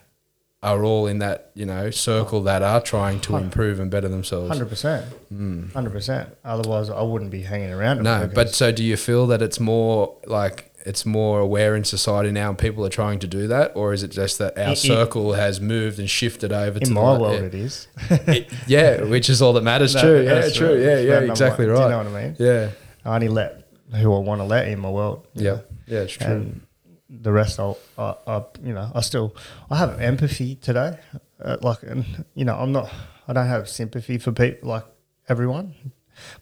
are 0.61 0.83
all 0.83 1.07
in 1.07 1.19
that 1.19 1.51
you 1.53 1.65
know 1.65 1.89
circle 1.89 2.41
that 2.43 2.61
are 2.61 2.81
trying 2.81 3.19
to 3.21 3.37
improve 3.37 3.79
and 3.79 3.89
better 3.89 4.09
themselves. 4.09 4.49
hundred 4.49 4.67
percent, 4.69 5.05
hmm. 5.29 5.67
hundred 5.69 5.91
percent. 5.91 6.35
Otherwise, 6.43 6.89
I 6.89 7.01
wouldn't 7.01 7.31
be 7.31 7.43
hanging 7.43 7.71
around. 7.71 8.03
No, 8.03 8.21
because- 8.21 8.33
but 8.35 8.49
so 8.55 8.71
do 8.71 8.83
you 8.83 8.97
feel 8.97 9.25
that 9.27 9.41
it's 9.41 9.59
more 9.59 10.17
like 10.25 10.65
it's 10.85 11.05
more 11.05 11.39
aware 11.41 11.75
in 11.75 11.83
society 11.83 12.31
now 12.31 12.49
and 12.49 12.57
people 12.57 12.85
are 12.85 12.89
trying 12.89 13.19
to 13.19 13.27
do 13.27 13.47
that, 13.47 13.71
or 13.75 13.93
is 13.93 14.01
it 14.03 14.11
just 14.11 14.37
that 14.39 14.57
our 14.57 14.69
It- 14.69 14.71
it- 14.71 14.77
circle 14.77 15.33
has 15.33 15.59
moved 15.61 15.99
and 15.99 16.09
shifted 16.09 16.51
over 16.53 16.79
to 16.79 16.87
in 16.87 16.93
the 16.93 17.01
my 17.01 17.11
le- 17.11 17.19
world, 17.19 17.33
yeah. 17.39 17.45
it 17.47 17.53
is. 17.55 17.87
It- 18.09 18.47
yeah, 18.67 19.01
which 19.03 19.29
is 19.29 19.41
all 19.41 19.53
that 19.53 19.63
matters. 19.63 19.93
No, 19.95 20.01
true, 20.01 20.23
yeah, 20.23 20.49
true, 20.49 20.67
right. 20.73 20.79
yeah, 20.79 20.87
It's 20.97 21.07
yeah, 21.07 21.19
exactly 21.31 21.65
one. 21.67 21.75
right. 21.75 21.79
Do 21.79 21.83
you 21.83 21.89
know 22.03 22.11
what 22.11 22.19
I 22.19 22.23
mean? 22.23 22.35
Yeah, 22.39 22.69
I 23.05 23.15
only 23.15 23.27
let 23.27 23.63
who 23.93 24.13
I 24.13 24.19
want 24.19 24.39
to 24.41 24.45
let 24.45 24.67
in 24.67 24.79
my 24.79 24.89
world. 24.89 25.25
yeah, 25.35 25.51
know? 25.51 25.61
yeah, 25.87 25.99
it's 26.01 26.13
true. 26.13 26.27
and 26.27 26.61
the 27.09 27.31
rest 27.31 27.59
I'll, 27.59 27.77
I, 27.97 28.15
I, 28.27 28.43
you 28.63 28.73
know, 28.73 28.91
I 28.93 29.01
still, 29.01 29.35
I 29.69 29.77
have 29.77 29.99
empathy 29.99 30.55
today. 30.55 30.99
Uh, 31.43 31.57
like, 31.61 31.83
and 31.83 32.25
you 32.35 32.45
know, 32.45 32.55
I'm 32.55 32.71
not, 32.71 32.91
I 33.27 33.33
don't 33.33 33.47
have 33.47 33.67
sympathy 33.69 34.17
for 34.17 34.31
people 34.31 34.69
like 34.69 34.85
everyone, 35.27 35.73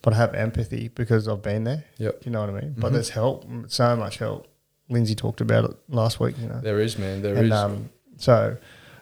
but 0.02 0.14
I 0.14 0.18
have 0.18 0.34
empathy 0.34 0.90
because 0.90 1.28
I've 1.28 1.42
been 1.42 1.64
there. 1.64 1.84
Yep. 1.98 2.26
You 2.26 2.32
know 2.32 2.42
what 2.42 2.50
I 2.50 2.62
mean? 2.62 2.76
But 2.78 2.94
there's 2.94 3.10
help, 3.10 3.46
so 3.68 3.96
much 3.96 4.18
help. 4.18 4.48
Lindsay 4.90 5.16
talked 5.16 5.42
about 5.42 5.66
it 5.70 5.78
last 5.90 6.20
week. 6.20 6.36
You 6.40 6.48
know, 6.48 6.62
there 6.62 6.80
is, 6.80 6.98
man. 6.98 7.22
There 7.22 7.34
is. 7.34 7.40
and 7.40 7.54
um, 7.54 7.90
so 8.16 8.56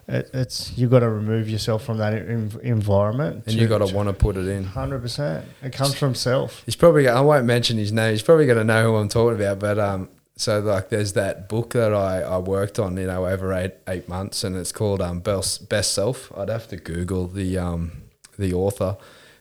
it, 0.07 0.29
it's 0.33 0.75
you've 0.77 0.89
got 0.91 0.99
to 1.01 1.09
remove 1.09 1.47
yourself 1.47 1.83
from 1.83 1.99
that 1.99 2.13
en- 2.13 2.59
environment, 2.63 3.43
and 3.45 3.55
you've 3.55 3.69
got 3.69 3.87
to 3.87 3.93
want 3.93 4.09
to 4.09 4.13
put 4.13 4.35
it 4.35 4.47
in. 4.47 4.63
hundred 4.63 5.01
percent. 5.01 5.45
It 5.61 5.73
comes 5.73 5.93
from 5.93 6.15
self. 6.15 6.63
He's 6.65 6.75
probably. 6.75 7.07
I 7.07 7.21
won't 7.21 7.45
mention 7.45 7.77
his 7.77 7.91
name. 7.91 8.11
He's 8.11 8.23
probably 8.23 8.47
going 8.47 8.57
to 8.57 8.63
know 8.63 8.83
who 8.83 8.95
I'm 8.95 9.09
talking 9.09 9.35
about. 9.39 9.59
But 9.59 9.77
um, 9.77 10.09
so 10.37 10.59
like, 10.59 10.89
there's 10.89 11.13
that 11.13 11.47
book 11.47 11.71
that 11.71 11.93
I, 11.93 12.21
I 12.21 12.37
worked 12.39 12.77
on, 12.77 12.97
you 12.97 13.07
know, 13.07 13.25
over 13.25 13.53
eight 13.53 13.73
eight 13.87 14.09
months, 14.09 14.43
and 14.43 14.55
it's 14.55 14.71
called 14.71 15.01
um 15.01 15.19
Best 15.19 15.69
Best 15.69 15.93
Self. 15.93 16.31
I'd 16.37 16.49
have 16.49 16.67
to 16.69 16.77
Google 16.77 17.27
the 17.27 17.57
um 17.57 18.03
the 18.37 18.53
author, 18.53 18.97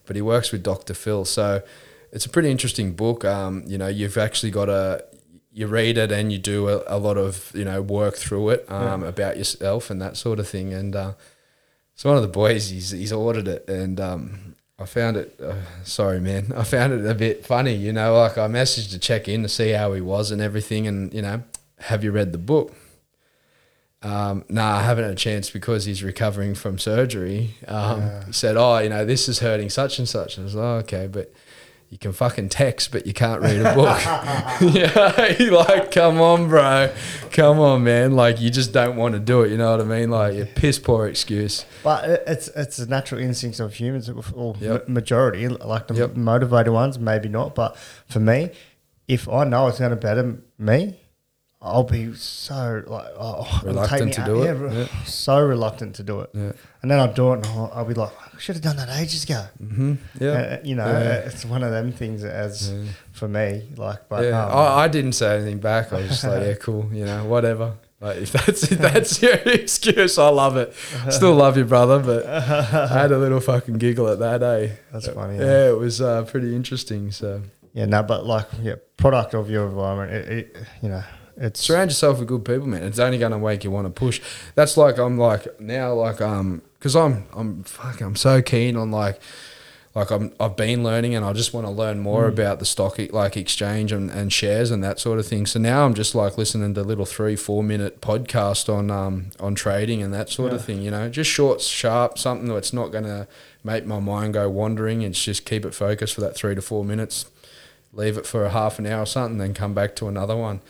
but 0.06 0.14
he 0.16 0.22
works 0.22 0.52
with 0.52 0.62
Dr. 0.62 0.94
Phil. 0.94 1.24
So 1.24 1.62
it's 2.12 2.26
a 2.26 2.28
pretty 2.28 2.50
interesting 2.50 2.92
book. 2.92 3.24
Um, 3.24 3.64
you 3.66 3.76
know, 3.76 3.88
you've 3.88 4.16
actually 4.16 4.52
got 4.52 4.66
to 4.66 5.04
you 5.52 5.68
read 5.68 5.96
it 5.96 6.10
and 6.10 6.32
you 6.32 6.38
do 6.38 6.68
a, 6.68 6.82
a 6.86 6.98
lot 6.98 7.16
of 7.16 7.50
you 7.54 7.64
know 7.64 7.80
work 7.80 8.16
through 8.16 8.50
it 8.50 8.70
um, 8.70 9.02
about 9.02 9.36
yourself 9.36 9.90
and 9.90 10.00
that 10.00 10.16
sort 10.16 10.38
of 10.38 10.48
thing. 10.48 10.72
And 10.72 10.94
uh, 10.94 11.12
so 11.94 12.08
one 12.08 12.16
of 12.16 12.22
the 12.22 12.28
boys, 12.28 12.70
he's 12.70 12.90
he's 12.90 13.12
ordered 13.12 13.48
it, 13.48 13.68
and 13.68 13.98
um, 14.00 14.53
I 14.84 14.86
found 14.86 15.16
it. 15.16 15.40
Uh, 15.42 15.54
sorry, 15.82 16.20
man, 16.20 16.52
I 16.56 16.62
found 16.62 16.92
it 16.92 17.06
a 17.06 17.14
bit 17.14 17.46
funny. 17.46 17.74
You 17.74 17.90
know, 17.90 18.18
like 18.18 18.36
I 18.36 18.46
messaged 18.48 18.90
to 18.90 18.98
check 18.98 19.28
in 19.28 19.42
to 19.42 19.48
see 19.48 19.70
how 19.70 19.94
he 19.94 20.02
was 20.02 20.30
and 20.30 20.42
everything, 20.42 20.86
and 20.86 21.12
you 21.14 21.22
know, 21.22 21.42
have 21.78 22.04
you 22.04 22.12
read 22.12 22.32
the 22.32 22.38
book? 22.38 22.74
Um, 24.02 24.44
no, 24.50 24.62
I 24.62 24.82
haven't 24.82 25.04
had 25.04 25.14
a 25.14 25.16
chance 25.16 25.48
because 25.48 25.86
he's 25.86 26.02
recovering 26.02 26.54
from 26.54 26.78
surgery. 26.78 27.54
Um, 27.66 28.10
He 28.26 28.32
said, 28.34 28.58
"Oh, 28.58 28.76
you 28.76 28.90
know, 28.90 29.06
this 29.06 29.26
is 29.26 29.38
hurting 29.38 29.70
such 29.70 29.98
and 29.98 30.06
such." 30.06 30.36
And 30.36 30.44
I 30.44 30.46
was 30.46 30.54
like, 30.54 30.64
oh, 30.64 30.74
"Okay, 30.84 31.06
but." 31.06 31.32
You 31.90 31.98
can 31.98 32.12
fucking 32.12 32.48
text, 32.48 32.90
but 32.90 33.06
you 33.06 33.12
can't 33.12 33.40
read 33.40 33.60
a 33.60 33.72
book. 33.72 33.98
yeah, 34.74 35.46
like, 35.52 35.92
come 35.92 36.20
on, 36.20 36.48
bro, 36.48 36.92
come 37.30 37.60
on, 37.60 37.84
man. 37.84 38.16
Like, 38.16 38.40
you 38.40 38.50
just 38.50 38.72
don't 38.72 38.96
want 38.96 39.14
to 39.14 39.20
do 39.20 39.42
it. 39.42 39.52
You 39.52 39.58
know 39.58 39.70
what 39.70 39.80
I 39.80 39.84
mean? 39.84 40.10
Like, 40.10 40.34
a 40.36 40.44
piss 40.46 40.78
poor 40.80 41.06
excuse. 41.06 41.64
But 41.84 42.24
it's 42.26 42.48
it's 42.48 42.78
a 42.80 42.86
natural 42.88 43.20
instinct 43.20 43.60
of 43.60 43.74
humans, 43.74 44.08
or 44.34 44.56
Yep. 44.60 44.88
majority, 44.88 45.46
like 45.46 45.86
the 45.86 45.94
Yep. 45.94 46.16
motivated 46.16 46.72
ones, 46.72 46.98
maybe 46.98 47.28
not. 47.28 47.54
But 47.54 47.76
for 48.08 48.18
me, 48.18 48.50
if 49.06 49.28
I 49.28 49.44
know 49.44 49.68
it's 49.68 49.78
going 49.78 49.90
to 49.90 49.96
better 49.96 50.38
me, 50.58 50.98
I'll 51.64 51.82
be 51.82 52.12
so 52.14 52.82
like 52.86 53.06
oh, 53.18 53.60
Reluctant 53.64 54.12
to 54.14 54.20
out- 54.20 54.26
do 54.26 54.42
it? 54.42 54.44
yeah, 54.44 54.50
re- 54.52 54.76
Yeah. 54.80 54.86
so 55.06 55.40
reluctant 55.40 55.94
to 55.96 56.02
do 56.02 56.20
it. 56.20 56.30
Yeah. 56.34 56.52
And 56.82 56.90
then 56.90 57.00
I'll 57.00 57.12
do 57.12 57.32
it, 57.32 57.36
and 57.36 57.46
I'll, 57.46 57.70
I'll 57.74 57.84
be 57.86 57.94
like, 57.94 58.12
I 58.34 58.38
should 58.38 58.56
have 58.56 58.62
done 58.62 58.76
that 58.76 58.90
ages 59.00 59.24
ago. 59.24 59.46
Yeah, 60.20 60.30
Uh, 60.30 60.58
you 60.62 60.74
know, 60.74 60.86
Yeah. 60.86 60.98
uh, 61.24 61.28
it's 61.28 61.44
one 61.46 61.62
of 61.62 61.70
them 61.70 61.90
things 61.92 62.22
as 62.22 62.70
for 63.12 63.26
me, 63.28 63.62
like, 63.76 64.08
but 64.10 64.24
yeah. 64.24 64.44
um, 64.44 64.52
I, 64.58 64.84
I 64.84 64.88
didn't 64.88 65.12
say 65.12 65.36
anything 65.36 65.58
back. 65.58 65.92
I 65.92 66.00
was 66.02 66.08
just 66.08 66.24
like, 66.24 66.42
yeah, 66.46 66.54
cool, 66.54 66.90
you 66.92 67.06
know, 67.06 67.24
whatever. 67.24 67.72
Like 68.00 68.18
if 68.18 68.32
that's 68.32 68.70
if 68.70 68.78
that's 68.88 69.22
your 69.22 69.32
excuse, 69.46 70.18
I 70.18 70.28
love 70.28 70.58
it. 70.58 70.74
Still 71.08 71.34
love 71.34 71.56
you, 71.56 71.64
brother, 71.64 71.98
but 72.00 72.26
I 72.26 72.88
had 72.88 73.10
a 73.12 73.16
little 73.18 73.40
fucking 73.40 73.78
giggle 73.78 74.08
at 74.08 74.18
that, 74.18 74.42
eh? 74.42 74.72
That's 74.92 75.08
funny, 75.08 75.38
Yeah, 75.38 75.44
yeah. 75.44 75.68
it 75.70 75.78
was 75.78 76.02
uh, 76.02 76.24
pretty 76.24 76.54
interesting. 76.54 77.10
So 77.12 77.40
yeah, 77.72 77.86
no, 77.86 78.02
but 78.02 78.26
like, 78.26 78.46
yeah, 78.60 78.74
product 78.98 79.32
of 79.32 79.48
your 79.48 79.64
environment, 79.66 80.12
it, 80.12 80.28
it 80.28 80.56
you 80.82 80.90
know, 80.90 81.02
it's 81.36 81.60
surround 81.60 81.90
yourself 81.90 82.18
with 82.18 82.28
good 82.28 82.44
people, 82.44 82.66
man. 82.66 82.82
It's 82.82 82.98
only 82.98 83.18
going 83.18 83.32
to 83.32 83.38
make 83.38 83.64
you 83.64 83.70
want 83.70 83.86
to 83.86 83.90
push. 83.90 84.20
That's 84.54 84.76
like 84.76 84.98
I'm 84.98 85.18
like 85.18 85.60
now 85.60 85.94
like 85.94 86.20
um 86.20 86.62
because 86.78 86.94
I'm 86.94 87.26
I'm 87.32 87.64
fuck 87.64 88.00
I'm 88.00 88.16
so 88.16 88.40
keen 88.42 88.76
on 88.76 88.90
like 88.90 89.20
like 89.94 90.10
I'm 90.10 90.32
I've 90.38 90.56
been 90.56 90.84
learning 90.84 91.14
and 91.14 91.24
I 91.24 91.32
just 91.32 91.52
want 91.52 91.66
to 91.66 91.70
learn 91.70 92.00
more 92.00 92.26
about 92.26 92.58
the 92.58 92.64
stock 92.64 92.98
like 93.10 93.36
exchange 93.36 93.90
and, 93.92 94.10
and 94.10 94.32
shares 94.32 94.70
and 94.70 94.82
that 94.84 95.00
sort 95.00 95.18
of 95.18 95.26
thing. 95.26 95.46
So 95.46 95.58
now 95.58 95.86
I'm 95.86 95.94
just 95.94 96.14
like 96.14 96.38
listening 96.38 96.74
to 96.74 96.82
little 96.82 97.06
three 97.06 97.36
four 97.36 97.64
minute 97.64 98.00
podcast 98.00 98.72
on 98.72 98.90
um 98.90 99.30
on 99.40 99.54
trading 99.54 100.02
and 100.02 100.14
that 100.14 100.28
sort 100.28 100.52
of 100.52 100.64
thing. 100.64 100.82
You 100.82 100.90
know, 100.90 101.08
just 101.08 101.30
short, 101.30 101.60
sharp, 101.60 102.18
something 102.18 102.48
that's 102.48 102.72
not 102.72 102.92
going 102.92 103.04
to 103.04 103.26
make 103.64 103.86
my 103.86 103.98
mind 103.98 104.34
go 104.34 104.48
wandering. 104.48 105.02
It's 105.02 105.22
just 105.22 105.44
keep 105.46 105.64
it 105.64 105.74
focused 105.74 106.14
for 106.14 106.20
that 106.20 106.36
three 106.36 106.54
to 106.54 106.62
four 106.62 106.84
minutes. 106.84 107.26
Leave 107.92 108.18
it 108.18 108.26
for 108.26 108.44
a 108.44 108.50
half 108.50 108.80
an 108.80 108.86
hour 108.86 109.02
or 109.02 109.06
something, 109.06 109.38
then 109.38 109.54
come 109.54 109.72
back 109.72 109.94
to 109.94 110.08
another 110.08 110.36
one 110.36 110.60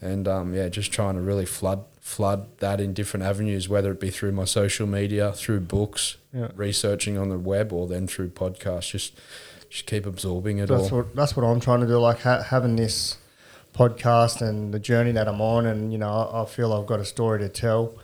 and 0.00 0.26
um, 0.28 0.54
yeah, 0.54 0.68
just 0.68 0.92
trying 0.92 1.14
to 1.14 1.20
really 1.20 1.46
flood 1.46 1.84
flood 2.00 2.46
that 2.58 2.80
in 2.80 2.92
different 2.92 3.24
avenues, 3.24 3.68
whether 3.68 3.92
it 3.92 4.00
be 4.00 4.10
through 4.10 4.32
my 4.32 4.44
social 4.44 4.86
media, 4.86 5.32
through 5.32 5.60
books, 5.60 6.16
Yeah. 6.32 6.48
researching 6.56 7.16
on 7.18 7.28
the 7.28 7.38
web, 7.38 7.72
or 7.72 7.86
then 7.86 8.06
through 8.06 8.30
podcasts. 8.30 8.90
Just 8.90 9.12
just 9.68 9.86
keep 9.86 10.04
absorbing 10.06 10.58
it 10.58 10.68
that's 10.68 10.90
all. 10.90 10.98
what 10.98 11.14
that's 11.14 11.36
what 11.36 11.44
I'm 11.44 11.60
trying 11.60 11.80
to 11.80 11.86
do. 11.86 11.98
Like 11.98 12.20
ha- 12.20 12.42
having 12.42 12.76
this 12.76 13.18
podcast 13.74 14.40
and 14.42 14.74
the 14.74 14.80
journey 14.80 15.12
that 15.12 15.28
I'm 15.28 15.40
on, 15.40 15.66
and 15.66 15.92
you 15.92 15.98
know, 15.98 16.10
I, 16.10 16.42
I 16.42 16.46
feel 16.46 16.72
I've 16.72 16.86
got 16.86 16.98
a 17.00 17.04
story 17.04 17.38
to 17.40 17.48
tell, 17.48 17.94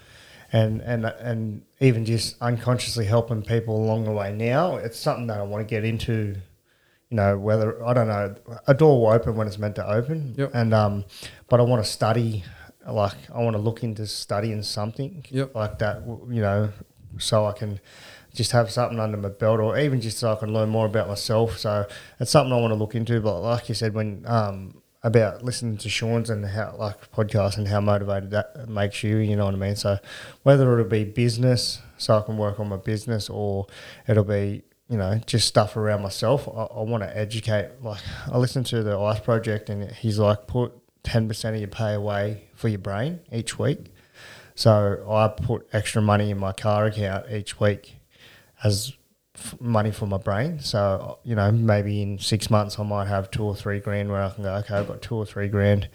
and 0.52 0.80
and 0.82 1.06
and 1.06 1.62
even 1.80 2.04
just 2.04 2.37
unconsciously 2.40 3.04
helping 3.06 3.42
people 3.42 3.76
along 3.82 4.04
the 4.04 4.12
way. 4.12 4.32
Now 4.32 4.76
it's 4.76 4.98
something 4.98 5.26
that 5.28 5.38
I 5.38 5.42
want 5.42 5.66
to 5.66 5.70
get 5.70 5.85
into. 5.85 6.37
You 7.11 7.16
know, 7.19 7.38
whether 7.38 7.85
I 7.85 7.95
don't 7.95 8.09
know, 8.09 8.35
a 8.66 8.75
door 8.75 9.01
will 9.01 9.12
open 9.12 9.37
when 9.37 9.47
it's 9.47 9.59
meant 9.59 9.77
to 9.77 9.88
open, 9.88 10.35
Yep. 10.37 10.51
and 10.55 10.75
um, 10.75 11.05
but 11.49 11.61
I 11.61 11.62
want 11.62 11.85
to 11.85 11.90
study. 11.90 12.45
Like 12.88 13.16
I 13.35 13.42
want 13.42 13.55
to 13.57 13.62
look 13.62 13.83
into 13.83 14.07
studying 14.07 14.62
something 14.62 15.25
Yep. 15.31 15.55
like 15.55 15.79
that. 15.81 16.03
You 16.07 16.40
know, 16.42 16.73
so 17.19 17.47
I 17.47 17.53
can 17.53 17.81
just 18.35 18.53
have 18.53 18.71
something 18.71 18.99
under 19.01 19.16
my 19.16 19.29
belt, 19.29 19.61
or 19.61 19.79
even 19.79 20.01
just 20.01 20.19
so 20.19 20.33
I 20.33 20.37
can 20.37 20.53
learn 20.53 20.69
more 20.69 20.87
about 20.87 21.09
myself. 21.09 21.59
So 21.59 21.87
it's 22.21 22.31
something 22.31 22.53
I 22.53 22.61
want 22.61 22.73
to 22.73 22.77
look 22.77 22.95
into. 22.95 23.21
But 23.21 23.40
like 23.40 23.69
you 23.69 23.75
said, 23.75 23.95
when 23.95 24.25
um, 24.27 24.83
about 25.03 25.42
listening 25.45 25.77
to 25.79 25.88
Sean's 25.88 26.29
and 26.31 26.45
how 26.47 26.75
like 26.79 27.11
podcast 27.12 27.57
and 27.57 27.69
how 27.69 27.81
motivated 27.81 28.31
that 28.33 28.69
makes 28.69 29.03
you, 29.05 29.16
you 29.19 29.37
know 29.37 29.45
what 29.47 29.55
I 29.55 29.59
mean. 29.59 29.77
So 29.77 29.99
whether 30.42 30.73
it'll 30.73 30.90
be 30.90 31.05
business, 31.05 31.81
so 31.99 32.19
I 32.19 32.23
can 32.23 32.37
work 32.37 32.59
on 32.61 32.69
my 32.69 32.77
business, 32.77 33.29
or 33.31 33.66
it'll 34.09 34.25
be 34.25 34.62
you 34.88 34.96
know 34.96 35.20
just 35.27 35.49
stuff 35.49 35.77
around 35.77 36.03
myself. 36.03 36.49
I, 36.49 36.62
I 36.62 36.83
want 36.83 37.03
to 37.03 37.16
educate. 37.16 37.70
Like 37.83 38.01
I 38.31 38.38
listened 38.38 38.66
to 38.66 38.83
the 38.83 38.99
Ice 38.99 39.20
Project, 39.20 39.70
and 39.70 39.90
he's 39.90 40.18
like 40.18 40.46
put 40.46 40.72
ten 41.03 41.29
percent 41.29 41.55
of 41.57 41.61
your 41.61 41.68
pay 41.68 41.94
away 41.94 42.44
for 42.55 42.68
your 42.68 42.79
brain 42.79 43.20
each 43.33 43.59
week. 43.59 43.92
So 44.55 45.05
I 45.09 45.29
put 45.29 45.68
extra 45.72 46.01
money 46.01 46.31
in 46.31 46.38
my 46.38 46.53
car 46.53 46.87
account 46.87 47.31
each 47.31 47.61
week 47.61 47.96
as 48.64 48.94
f- 49.35 49.61
money 49.61 49.90
for 49.90 50.07
my 50.07 50.16
brain. 50.16 50.61
So 50.61 51.18
you 51.25 51.35
know, 51.35 51.51
maybe 51.53 52.01
in 52.03 52.18
six 52.18 52.49
months 52.51 52.79
I 52.79 52.83
might 52.85 53.09
have 53.09 53.31
two 53.31 53.44
or 53.44 53.55
three 53.55 53.81
grand 53.81 54.11
where 54.11 54.22
I 54.22 54.31
can 54.31 54.44
go, 54.44 54.55
okay, 54.57 54.75
I've 54.77 54.88
got 54.88 55.03
two 55.03 55.16
or 55.16 55.27
three 55.27 55.49
grand. 55.49 55.88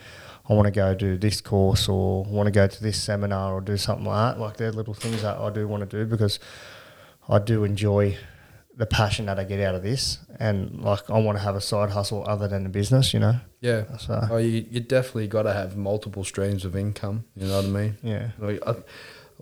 I 0.50 0.54
want 0.54 0.66
to 0.66 0.72
go 0.72 0.94
do 0.94 1.18
this 1.18 1.40
course 1.40 1.88
or 1.88 2.24
want 2.26 2.48
to 2.48 2.52
go 2.52 2.68
to 2.68 2.84
this 2.84 3.02
seminar 3.02 3.54
or 3.54 3.62
do 3.62 3.78
something 3.78 4.06
like 4.06 4.36
that. 4.36 4.42
Like 4.42 4.58
they're 4.58 4.72
little 4.72 4.94
things 4.94 5.22
that 5.22 5.38
I 5.38 5.50
do 5.50 5.68
want 5.68 5.90
to 5.90 5.98
do 5.98 6.06
because 6.06 6.40
I 7.30 7.40
do 7.40 7.64
enjoy 7.64 8.18
the 8.82 8.86
passion 8.88 9.28
that 9.28 9.38
I 9.38 9.44
get 9.44 9.60
out 9.68 9.76
of 9.76 9.84
this, 9.84 10.18
and 10.40 10.82
like 10.82 11.08
I 11.10 11.20
want 11.20 11.38
to 11.38 11.44
have 11.44 11.56
a 11.56 11.62
side 11.62 11.92
hustle 11.92 12.26
other 12.28 12.48
than 12.48 12.64
the 12.64 12.70
business. 12.70 13.14
You 13.14 13.20
know, 13.20 13.36
Yeah. 13.60 13.84
So- 13.98 14.14
uh, 14.16 14.28
oh, 14.32 14.38
you, 14.38 14.66
you 14.72 14.80
definitely 14.80 15.28
got 15.28 15.44
to 15.44 15.54
have 15.54 15.78
multiple 15.78 16.24
streams 16.24 16.66
of 16.66 16.76
income. 16.76 17.26
You 17.36 17.48
know 17.48 17.58
what 17.58 17.66
I 17.66 17.70
mean? 17.70 17.98
yeah, 18.02 18.30
Like, 18.40 18.60
I, 18.66 18.76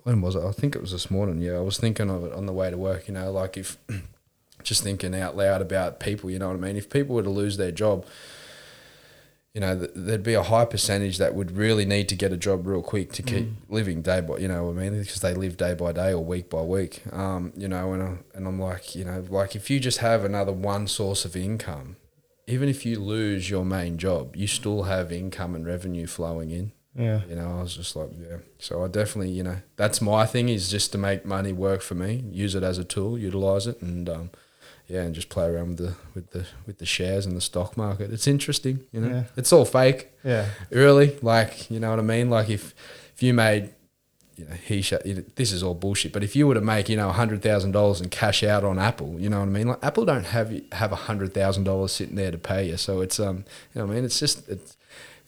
when 0.04 0.20
was 0.20 0.34
it? 0.36 0.42
I 0.44 0.52
think 0.52 0.74
it 0.76 0.82
was 0.82 0.92
this 0.92 1.10
morning. 1.10 1.38
Yeah, 1.40 1.56
I 1.56 1.60
was 1.60 1.78
thinking 1.78 2.10
of 2.10 2.24
it 2.26 2.32
on 2.34 2.44
the 2.46 2.52
way 2.52 2.68
to 2.70 2.76
work. 2.76 3.08
You 3.08 3.14
know, 3.14 3.32
like 3.32 3.56
if 3.56 3.78
just 4.62 4.82
thinking 4.82 5.14
out 5.14 5.36
loud 5.38 5.62
about 5.62 6.00
people. 6.00 6.30
You 6.30 6.38
know 6.38 6.48
what 6.48 6.56
I 6.56 6.60
mean? 6.60 6.76
If 6.76 6.90
people 6.90 7.14
were 7.16 7.22
to 7.22 7.30
lose 7.30 7.56
their 7.56 7.72
job, 7.72 8.04
you 9.54 9.60
know, 9.60 9.78
th- 9.78 9.90
there'd 9.94 10.22
be 10.22 10.34
a 10.34 10.42
high 10.42 10.64
percentage 10.64 11.18
that 11.18 11.34
would 11.34 11.52
really 11.56 11.84
need 11.84 12.08
to 12.10 12.14
get 12.14 12.32
a 12.32 12.36
job 12.36 12.66
real 12.66 12.82
quick 12.82 13.12
to 13.12 13.22
keep 13.22 13.48
living 13.68 14.02
day 14.02 14.20
by. 14.20 14.38
You 14.38 14.48
know 14.48 14.64
what 14.64 14.78
I 14.78 14.88
mean? 14.88 15.00
Because 15.00 15.20
they 15.20 15.34
live 15.34 15.56
day 15.56 15.74
by 15.74 15.92
day 15.92 16.12
or 16.12 16.24
week 16.24 16.48
by 16.48 16.62
week. 16.62 17.02
Um, 17.12 17.52
you 17.56 17.68
know, 17.68 17.92
and 17.92 18.02
I, 18.02 18.16
and 18.34 18.46
I'm 18.46 18.60
like, 18.60 18.94
you 18.94 19.04
know, 19.04 19.24
like 19.28 19.56
if 19.56 19.70
you 19.70 19.80
just 19.80 19.98
have 19.98 20.24
another 20.24 20.52
one 20.52 20.86
source 20.86 21.24
of 21.24 21.36
income. 21.36 21.96
Even 22.46 22.68
if 22.68 22.84
you 22.84 22.98
lose 22.98 23.48
your 23.48 23.64
main 23.64 23.96
job, 23.96 24.34
you 24.34 24.48
still 24.48 24.82
have 24.84 25.12
income 25.12 25.54
and 25.54 25.64
revenue 25.64 26.08
flowing 26.08 26.50
in 26.50 26.72
yeah, 26.94 27.20
you 27.28 27.36
know, 27.36 27.58
I 27.58 27.62
was 27.62 27.76
just 27.76 27.94
like, 27.94 28.10
yeah. 28.20 28.38
So 28.58 28.84
I 28.84 28.88
definitely, 28.88 29.30
you 29.30 29.42
know, 29.42 29.58
that's 29.76 30.00
my 30.00 30.26
thing 30.26 30.48
is 30.48 30.70
just 30.70 30.92
to 30.92 30.98
make 30.98 31.24
money 31.24 31.52
work 31.52 31.82
for 31.82 31.94
me, 31.94 32.24
use 32.30 32.54
it 32.54 32.62
as 32.62 32.78
a 32.78 32.84
tool, 32.84 33.16
utilize 33.18 33.66
it, 33.66 33.80
and 33.80 34.08
um, 34.08 34.30
yeah, 34.90 35.02
and 35.02 35.14
just 35.14 35.28
play 35.28 35.46
around 35.46 35.68
with 35.68 35.78
the 35.78 35.94
with 36.14 36.30
the 36.32 36.46
with 36.66 36.78
the 36.78 36.86
shares 36.86 37.24
and 37.24 37.36
the 37.36 37.40
stock 37.40 37.76
market. 37.76 38.12
It's 38.12 38.26
interesting, 38.26 38.80
you 38.90 39.00
know. 39.00 39.08
Yeah. 39.08 39.24
It's 39.36 39.52
all 39.52 39.64
fake, 39.64 40.08
yeah, 40.24 40.46
really. 40.70 41.16
Like, 41.22 41.70
you 41.70 41.78
know 41.78 41.90
what 41.90 42.00
I 42.00 42.02
mean? 42.02 42.28
Like 42.28 42.50
if 42.50 42.74
if 43.14 43.22
you 43.22 43.32
made, 43.32 43.70
you 44.36 44.46
know, 44.46 44.54
he 44.54 44.82
sh- 44.82 44.94
this 45.36 45.52
is 45.52 45.62
all 45.62 45.74
bullshit. 45.74 46.12
But 46.12 46.24
if 46.24 46.34
you 46.34 46.48
were 46.48 46.54
to 46.54 46.60
make, 46.60 46.88
you 46.88 46.96
know, 46.96 47.10
hundred 47.12 47.40
thousand 47.40 47.70
dollars 47.70 48.00
and 48.00 48.10
cash 48.10 48.42
out 48.42 48.64
on 48.64 48.80
Apple, 48.80 49.14
you 49.20 49.30
know 49.30 49.38
what 49.38 49.46
I 49.46 49.52
mean? 49.52 49.68
Like 49.68 49.78
Apple 49.84 50.04
don't 50.04 50.26
have 50.26 50.60
have 50.72 50.90
a 50.90 50.96
hundred 50.96 51.34
thousand 51.34 51.64
dollars 51.64 51.92
sitting 51.92 52.16
there 52.16 52.32
to 52.32 52.38
pay 52.38 52.68
you. 52.68 52.76
So 52.76 53.00
it's 53.00 53.20
um, 53.20 53.44
you 53.72 53.80
know 53.80 53.86
what 53.86 53.92
I 53.92 53.94
mean? 53.94 54.04
It's 54.04 54.18
just 54.18 54.48
it's 54.48 54.76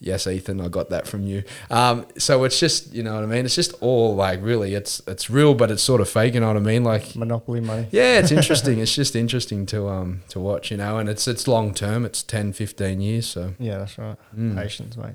yes, 0.02 0.26
Ethan, 0.26 0.60
I 0.60 0.68
got 0.68 0.90
that 0.90 1.06
from 1.06 1.22
you. 1.26 1.44
Um, 1.70 2.04
so 2.18 2.44
it's 2.44 2.58
just 2.60 2.92
you 2.92 3.02
know 3.02 3.14
what 3.14 3.22
I 3.22 3.26
mean? 3.26 3.44
It's 3.46 3.54
just 3.54 3.72
all 3.80 4.14
like 4.14 4.42
really, 4.42 4.74
it's 4.74 5.00
it's 5.06 5.30
real, 5.30 5.54
but 5.54 5.70
it's 5.70 5.82
sort 5.82 6.00
of 6.02 6.08
fake. 6.08 6.34
You 6.34 6.40
know 6.40 6.48
what 6.48 6.56
I 6.56 6.60
mean? 6.60 6.84
Like 6.84 7.16
monopoly 7.16 7.60
money. 7.60 7.86
yeah, 7.90 8.18
it's 8.18 8.30
interesting. 8.38 8.78
it's 8.80 8.94
just 8.94 9.16
interesting 9.16 9.64
to 9.66 9.88
um 9.88 10.20
to 10.28 10.40
watch, 10.40 10.70
you 10.70 10.76
know, 10.76 10.98
and 10.98 11.08
it's 11.08 11.26
it's 11.26 11.48
long 11.48 11.72
term. 11.72 12.04
It's 12.04 12.22
10, 12.22 12.52
15 12.52 13.00
years. 13.00 13.26
So 13.26 13.54
Yeah, 13.58 13.78
that's 13.78 13.96
right. 13.96 14.16
Mm. 14.36 14.56
Patience, 14.56 14.96
mate. 14.96 15.14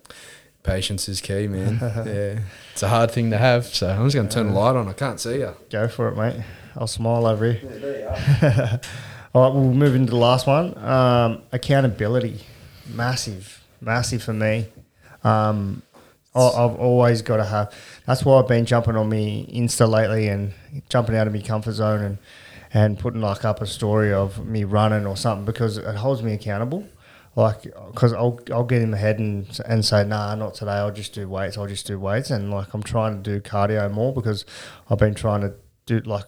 patience 0.63 1.07
is 1.09 1.21
key, 1.21 1.47
man. 1.47 1.77
yeah, 1.81 2.39
it's 2.73 2.83
a 2.83 2.87
hard 2.87 3.11
thing 3.11 3.29
to 3.31 3.37
have. 3.37 3.65
So 3.65 3.89
I'm 3.89 4.05
just 4.05 4.15
gonna 4.15 4.29
turn 4.29 4.47
the 4.47 4.53
light 4.59 4.75
on. 4.75 4.87
I 4.87 4.93
can't 4.93 5.19
see 5.19 5.39
you. 5.39 5.53
Go 5.69 5.87
for 5.87 6.07
it, 6.09 6.15
mate. 6.17 6.43
I'll 6.75 6.87
smile 6.87 7.25
over 7.25 7.51
here. 7.53 8.79
All 9.33 9.43
right, 9.43 9.53
we'll 9.53 9.73
move 9.73 9.95
into 9.95 10.11
the 10.11 10.17
last 10.17 10.47
one. 10.47 10.77
Um, 10.77 11.41
accountability, 11.51 12.41
massive, 12.93 13.56
massive 13.81 14.23
for 14.23 14.33
me. 14.33 14.67
Um, 15.23 15.81
I've 16.35 16.75
always 16.75 17.21
got 17.21 17.37
to 17.37 17.45
have. 17.45 17.73
That's 18.05 18.23
why 18.23 18.39
I've 18.39 18.47
been 18.47 18.65
jumping 18.65 18.95
on 18.95 19.09
me 19.09 19.49
Insta 19.53 19.89
lately 19.89 20.27
and 20.27 20.53
jumping 20.89 21.15
out 21.15 21.27
of 21.27 21.33
my 21.33 21.41
comfort 21.41 21.73
zone 21.73 22.03
and 22.03 22.17
and 22.73 22.99
putting 22.99 23.21
like 23.21 23.45
up 23.45 23.61
a 23.61 23.65
story 23.65 24.13
of 24.13 24.45
me 24.45 24.63
running 24.63 25.07
or 25.07 25.15
something 25.17 25.45
because 25.45 25.77
it 25.77 25.95
holds 25.95 26.21
me 26.21 26.33
accountable. 26.33 26.85
Like, 27.35 27.63
because 27.63 28.13
I'll 28.13 28.39
I'll 28.51 28.65
get 28.65 28.81
in 28.81 28.91
my 28.91 28.97
head 28.97 29.19
and 29.19 29.59
and 29.65 29.85
say, 29.85 30.03
nah, 30.03 30.35
not 30.35 30.55
today. 30.55 30.71
I'll 30.71 30.91
just 30.91 31.13
do 31.13 31.27
weights. 31.29 31.57
I'll 31.57 31.67
just 31.67 31.87
do 31.87 31.99
weights. 31.99 32.29
And 32.29 32.51
like, 32.51 32.73
I'm 32.73 32.83
trying 32.83 33.21
to 33.21 33.29
do 33.29 33.41
cardio 33.41 33.91
more 33.91 34.13
because 34.13 34.45
I've 34.89 34.99
been 34.99 35.15
trying 35.15 35.41
to 35.41 35.53
do 35.85 35.99
like 35.99 36.25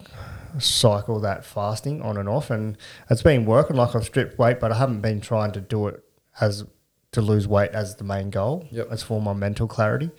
cycle 0.60 1.20
that 1.20 1.46
fasting 1.46 2.02
on 2.02 2.18
and 2.18 2.30
off, 2.30 2.50
and 2.50 2.78
it's 3.10 3.24
been 3.24 3.46
working. 3.46 3.76
Like 3.76 3.96
I've 3.96 4.06
stripped 4.06 4.38
weight, 4.40 4.60
but 4.60 4.72
I 4.72 4.78
haven't 4.78 5.02
been 5.02 5.20
trying 5.20 5.52
to 5.54 5.62
do 5.62 5.88
it 5.88 6.04
as 6.40 6.64
to 7.12 7.22
lose 7.22 7.48
weight 7.48 7.72
as 7.72 7.96
the 7.96 8.04
main 8.04 8.30
goal. 8.30 8.68
Yep. 8.72 8.98
For 9.00 9.22
my 9.22 9.34
mental 9.34 9.68
clarity. 9.68 10.12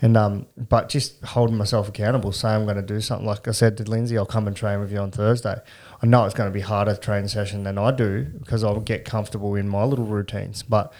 And 0.00 0.16
um, 0.16 0.46
but 0.56 0.88
just 0.88 1.24
holding 1.24 1.56
myself 1.56 1.88
accountable, 1.88 2.30
say 2.30 2.50
I'm 2.50 2.64
going 2.64 2.76
to 2.76 2.82
do 2.82 3.00
something. 3.00 3.26
Like 3.26 3.48
I 3.48 3.50
said 3.50 3.76
to 3.78 3.82
Lindsay, 3.84 4.16
I'll 4.16 4.26
come 4.26 4.46
and 4.46 4.56
train 4.56 4.78
with 4.78 4.92
you 4.92 4.98
on 4.98 5.10
Thursday. 5.10 5.56
I 6.00 6.06
know 6.06 6.24
it's 6.24 6.34
going 6.34 6.48
to 6.48 6.54
be 6.54 6.60
harder 6.60 6.94
training 6.94 7.26
session 7.28 7.64
than 7.64 7.78
I 7.78 7.90
do 7.90 8.24
because 8.38 8.62
I'll 8.62 8.78
get 8.78 9.04
comfortable 9.04 9.56
in 9.56 9.68
my 9.68 9.82
little 9.82 10.04
routines. 10.06 10.62
But 10.62 10.92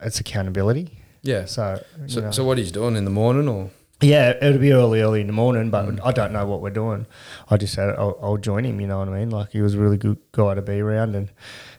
it's 0.00 0.18
accountability. 0.18 0.96
Yeah. 1.20 1.44
So, 1.44 1.82
So, 2.06 2.20
know. 2.22 2.30
so 2.30 2.44
what 2.44 2.56
he's 2.56 2.72
doing 2.72 2.96
in 2.96 3.04
the 3.04 3.10
morning, 3.10 3.46
or 3.46 3.68
Yeah, 4.00 4.30
it'll 4.40 4.58
be 4.58 4.72
early, 4.72 5.02
early 5.02 5.20
in 5.20 5.26
the 5.26 5.34
morning, 5.34 5.68
but 5.68 5.84
Mm. 5.84 6.00
I 6.02 6.12
don't 6.12 6.32
know 6.32 6.46
what 6.46 6.62
we're 6.62 6.70
doing. 6.70 7.04
I 7.50 7.58
just 7.58 7.74
said 7.74 7.90
I'll, 7.90 8.18
I'll 8.22 8.38
join 8.38 8.64
him. 8.64 8.80
You 8.80 8.86
know 8.86 9.00
what 9.00 9.08
I 9.10 9.18
mean? 9.18 9.28
Like 9.28 9.50
he 9.52 9.60
was 9.60 9.74
a 9.74 9.78
really 9.78 9.98
good 9.98 10.16
guy 10.32 10.54
to 10.54 10.62
be 10.62 10.80
around, 10.80 11.14
and 11.14 11.28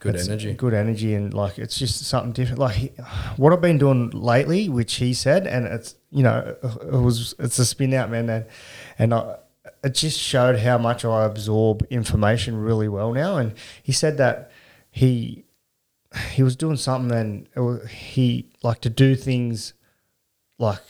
Good 0.01 0.15
it's 0.15 0.27
energy. 0.27 0.53
good 0.53 0.73
energy, 0.73 1.13
and 1.13 1.31
like 1.31 1.59
it's 1.59 1.77
just 1.77 2.03
something 2.05 2.31
different. 2.31 2.57
Like 2.57 2.75
he, 2.75 2.87
what 3.37 3.53
I've 3.53 3.61
been 3.61 3.77
doing 3.77 4.09
lately, 4.09 4.67
which 4.67 4.95
he 4.95 5.13
said, 5.13 5.45
and 5.45 5.67
it's 5.67 5.93
you 6.09 6.23
know 6.23 6.55
it 6.63 6.91
was 6.91 7.35
it's 7.37 7.59
a 7.59 7.65
spin 7.65 7.93
out 7.93 8.09
man, 8.09 8.27
and 8.27 8.45
and 8.97 9.13
I, 9.13 9.35
it 9.83 9.93
just 9.93 10.19
showed 10.19 10.57
how 10.57 10.79
much 10.79 11.05
I 11.05 11.23
absorb 11.23 11.85
information 11.91 12.57
really 12.57 12.87
well 12.87 13.13
now. 13.13 13.37
And 13.37 13.53
he 13.83 13.91
said 13.91 14.17
that 14.17 14.49
he 14.89 15.45
he 16.31 16.41
was 16.41 16.55
doing 16.55 16.77
something, 16.77 17.15
and 17.15 17.47
it 17.55 17.59
was, 17.59 17.87
he 17.87 18.49
like 18.63 18.81
to 18.81 18.89
do 18.89 19.15
things 19.15 19.73
like 20.57 20.81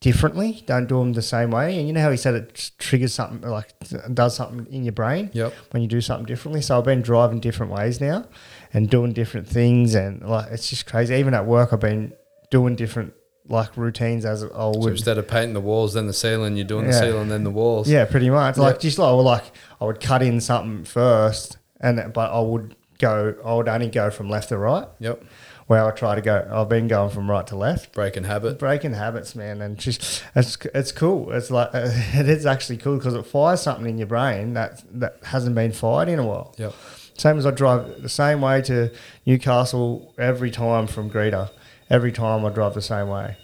differently. 0.00 0.62
Don't 0.66 0.86
do 0.88 0.98
them 0.98 1.12
the 1.14 1.22
same 1.22 1.50
way. 1.50 1.78
And 1.78 1.86
you 1.86 1.92
know 1.92 2.00
how 2.00 2.10
he 2.10 2.16
said 2.16 2.34
it 2.34 2.70
triggers 2.78 3.14
something, 3.14 3.48
like 3.48 3.72
does 4.12 4.36
something 4.36 4.66
in 4.72 4.84
your 4.84 4.92
brain 4.92 5.30
Yep. 5.32 5.54
when 5.70 5.82
you 5.82 5.88
do 5.88 6.00
something 6.00 6.26
differently. 6.26 6.60
So 6.62 6.78
I've 6.78 6.84
been 6.84 7.02
driving 7.02 7.40
different 7.40 7.72
ways 7.72 8.00
now 8.00 8.26
and 8.72 8.88
doing 8.90 9.12
different 9.12 9.48
things, 9.48 9.94
and 9.94 10.22
like 10.22 10.50
it's 10.50 10.68
just 10.68 10.86
crazy. 10.86 11.14
Even 11.14 11.34
at 11.34 11.46
work, 11.46 11.72
I've 11.72 11.80
been 11.80 12.12
doing 12.50 12.76
different 12.76 13.14
like 13.48 13.76
routines 13.76 14.24
as 14.24 14.42
I 14.42 14.48
so 14.48 14.86
instead 14.88 15.18
of 15.18 15.28
painting 15.28 15.54
the 15.54 15.60
walls, 15.60 15.94
then 15.94 16.06
the 16.06 16.12
ceiling, 16.12 16.56
you're 16.56 16.66
doing 16.66 16.86
the 16.86 16.92
ceiling, 16.92 17.28
then 17.28 17.44
the 17.44 17.50
walls. 17.50 17.88
Yeah, 17.88 18.04
pretty 18.04 18.28
much. 18.28 18.56
Like 18.56 18.80
just 18.80 18.98
like, 18.98 19.06
well, 19.06 19.22
like 19.22 19.44
I 19.80 19.84
would 19.84 20.00
cut 20.00 20.22
in 20.22 20.40
something 20.40 20.84
first, 20.84 21.56
and 21.80 22.12
but 22.12 22.30
I 22.32 22.40
would 22.40 22.74
go. 22.98 23.34
I 23.44 23.54
would 23.54 23.68
only 23.68 23.88
go 23.88 24.10
from 24.10 24.28
left 24.28 24.48
to 24.50 24.58
right. 24.58 24.88
Yep. 24.98 25.24
Where 25.66 25.84
I 25.84 25.90
try 25.90 26.14
to 26.14 26.20
go. 26.20 26.48
I've 26.52 26.68
been 26.68 26.86
going 26.86 27.10
from 27.10 27.28
right 27.28 27.46
to 27.48 27.56
left. 27.56 27.92
Breaking 27.92 28.22
habit. 28.22 28.58
breaking 28.58 28.92
habits, 28.92 29.34
man, 29.34 29.60
and 29.60 29.76
just 29.76 30.22
it's 30.36 30.56
it's 30.72 30.92
cool. 30.92 31.32
It's 31.32 31.50
like 31.50 31.70
it 31.74 32.28
is 32.28 32.46
actually 32.46 32.76
cool 32.76 32.98
because 32.98 33.14
it 33.14 33.26
fires 33.26 33.62
something 33.62 33.86
in 33.86 33.98
your 33.98 34.06
brain 34.06 34.54
that 34.54 34.84
that 35.00 35.18
hasn't 35.24 35.56
been 35.56 35.72
fired 35.72 36.08
in 36.08 36.20
a 36.20 36.26
while. 36.26 36.54
Yep. 36.56 36.72
Same 37.18 37.38
as 37.38 37.46
I 37.46 37.50
drive 37.50 38.02
the 38.02 38.08
same 38.08 38.40
way 38.42 38.62
to 38.62 38.92
Newcastle 39.24 40.14
every 40.18 40.50
time 40.50 40.86
from 40.86 41.08
Greta. 41.08 41.50
Every 41.88 42.12
time 42.12 42.44
I 42.44 42.50
drive 42.50 42.74
the 42.74 42.82
same 42.82 43.08
way, 43.08 43.36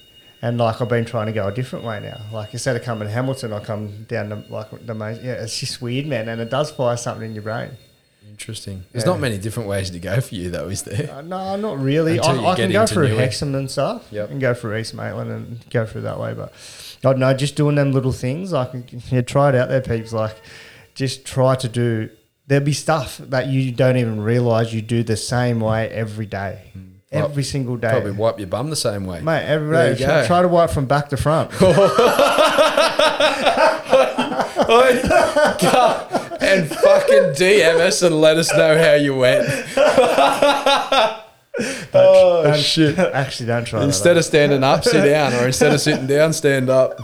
and 0.43 0.59
like 0.59 0.81
I've 0.81 0.89
been 0.89 1.05
trying 1.05 1.27
to 1.27 1.33
go 1.33 1.47
a 1.47 1.53
different 1.53 1.85
way 1.85 2.01
now. 2.01 2.21
Like 2.33 2.53
instead 2.53 2.75
of 2.77 2.83
coming 2.83 3.07
to 3.07 3.15
Hamilton, 3.15 3.53
I 3.53 3.61
come 3.61 4.05
down 4.05 4.29
the 4.29 4.45
like 4.49 4.85
the 4.85 4.95
main. 4.95 5.17
Yeah, 5.23 5.35
it's 5.35 5.59
just 5.59 5.81
weird, 5.81 6.07
man, 6.07 6.29
and 6.29 6.41
it 6.41 6.51
does 6.51 6.71
fire 6.71 6.97
something 6.97 7.31
in 7.31 7.35
your 7.35 7.45
brain. 7.45 7.71
Interesting. 8.33 8.85
There's 8.93 9.05
Yeah. 9.05 9.11
not 9.13 9.21
many 9.21 9.37
different 9.39 9.69
ways 9.69 9.91
to 9.91 9.99
go 10.01 10.21
for 10.21 10.35
you, 10.35 10.51
though, 10.51 10.69
is 10.69 10.83
there? 10.83 11.11
Uh, 11.13 11.21
no, 11.21 11.55
not 11.57 11.79
really. 11.79 12.19
I, 12.19 12.33
I 12.53 12.55
can 12.57 12.73
go 12.73 12.87
through. 12.87 13.09
Hexham 13.17 13.55
and 13.55 13.71
stuff, 13.71 14.07
Yep. 14.11 14.31
and 14.31 14.41
go 14.41 14.55
through 14.55 14.77
East 14.79 14.95
Maitland 14.95 15.31
and 15.31 15.65
go 15.71 15.85
through 15.87 16.01
that 16.03 16.19
way. 16.19 16.33
But 16.35 16.49
I 16.51 16.99
don't 17.03 17.19
know, 17.19 17.33
just 17.35 17.57
doing 17.57 17.77
them 17.77 17.93
little 17.93 18.11
things. 18.13 18.51
Like, 18.53 18.71
yeah, 19.11 19.21
try 19.21 19.51
it 19.51 19.55
out 19.55 19.69
there, 19.69 19.81
peeps. 19.83 20.13
Like, 20.13 20.37
just 20.95 21.25
try 21.27 21.55
to 21.57 21.69
do. 21.69 22.09
There'll 22.47 22.65
be 22.65 22.73
stuff 22.73 23.19
that 23.19 23.47
you 23.49 23.71
don't 23.71 23.97
even 23.99 24.21
realize 24.23 24.75
you 24.75 24.83
do 24.83 25.03
the 25.03 25.17
same 25.17 25.61
way 25.61 25.89
every 25.91 26.27
day, 26.27 26.73
every 27.13 27.45
single 27.45 27.77
day. 27.77 27.91
Probably 27.91 28.13
wipe 28.13 28.39
your 28.39 28.49
bum 28.49 28.71
the 28.71 28.77
same 28.77 29.05
way. 29.07 29.21
Mate, 29.21 29.45
every 29.45 29.77
day. 29.95 30.05
Try, 30.05 30.27
try 30.27 30.43
to 30.43 30.49
wipe 30.49 30.71
from 30.71 30.87
back 30.87 31.11
to 31.11 31.17
front. 31.17 31.51
and 36.41 36.69
fucking 36.69 37.35
DM 37.35 37.81
us 37.81 38.03
and 38.03 38.21
let 38.21 38.37
us 38.37 38.53
know 38.55 38.77
how 38.79 38.95
you 38.95 39.17
went. 39.17 39.47
oh 41.95 42.43
Don't- 42.45 42.59
shit! 42.59 42.99
Actually, 43.15 43.47
don't 43.47 43.65
try 43.65 43.83
Instead 43.85 44.15
that. 44.15 44.21
of 44.21 44.25
standing 44.25 44.63
up, 44.65 44.85
sit 44.85 45.05
down, 45.05 45.33
or 45.35 45.47
instead 45.47 45.73
of 45.73 45.81
sitting 45.81 46.07
down, 46.07 46.33
stand 46.33 46.71
up. 46.71 46.99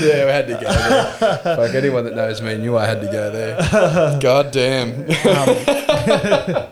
Yeah, 0.00 0.24
we 0.24 0.30
had 0.30 0.46
to 0.48 0.54
go 0.54 0.60
there. 0.60 1.56
Like 1.56 1.74
anyone 1.74 2.04
that 2.04 2.14
knows 2.14 2.42
me 2.42 2.56
knew 2.56 2.76
I 2.76 2.86
had 2.86 3.00
to 3.00 3.06
go 3.06 3.30
there. 3.30 4.18
God 4.20 4.50
damn. 4.50 5.06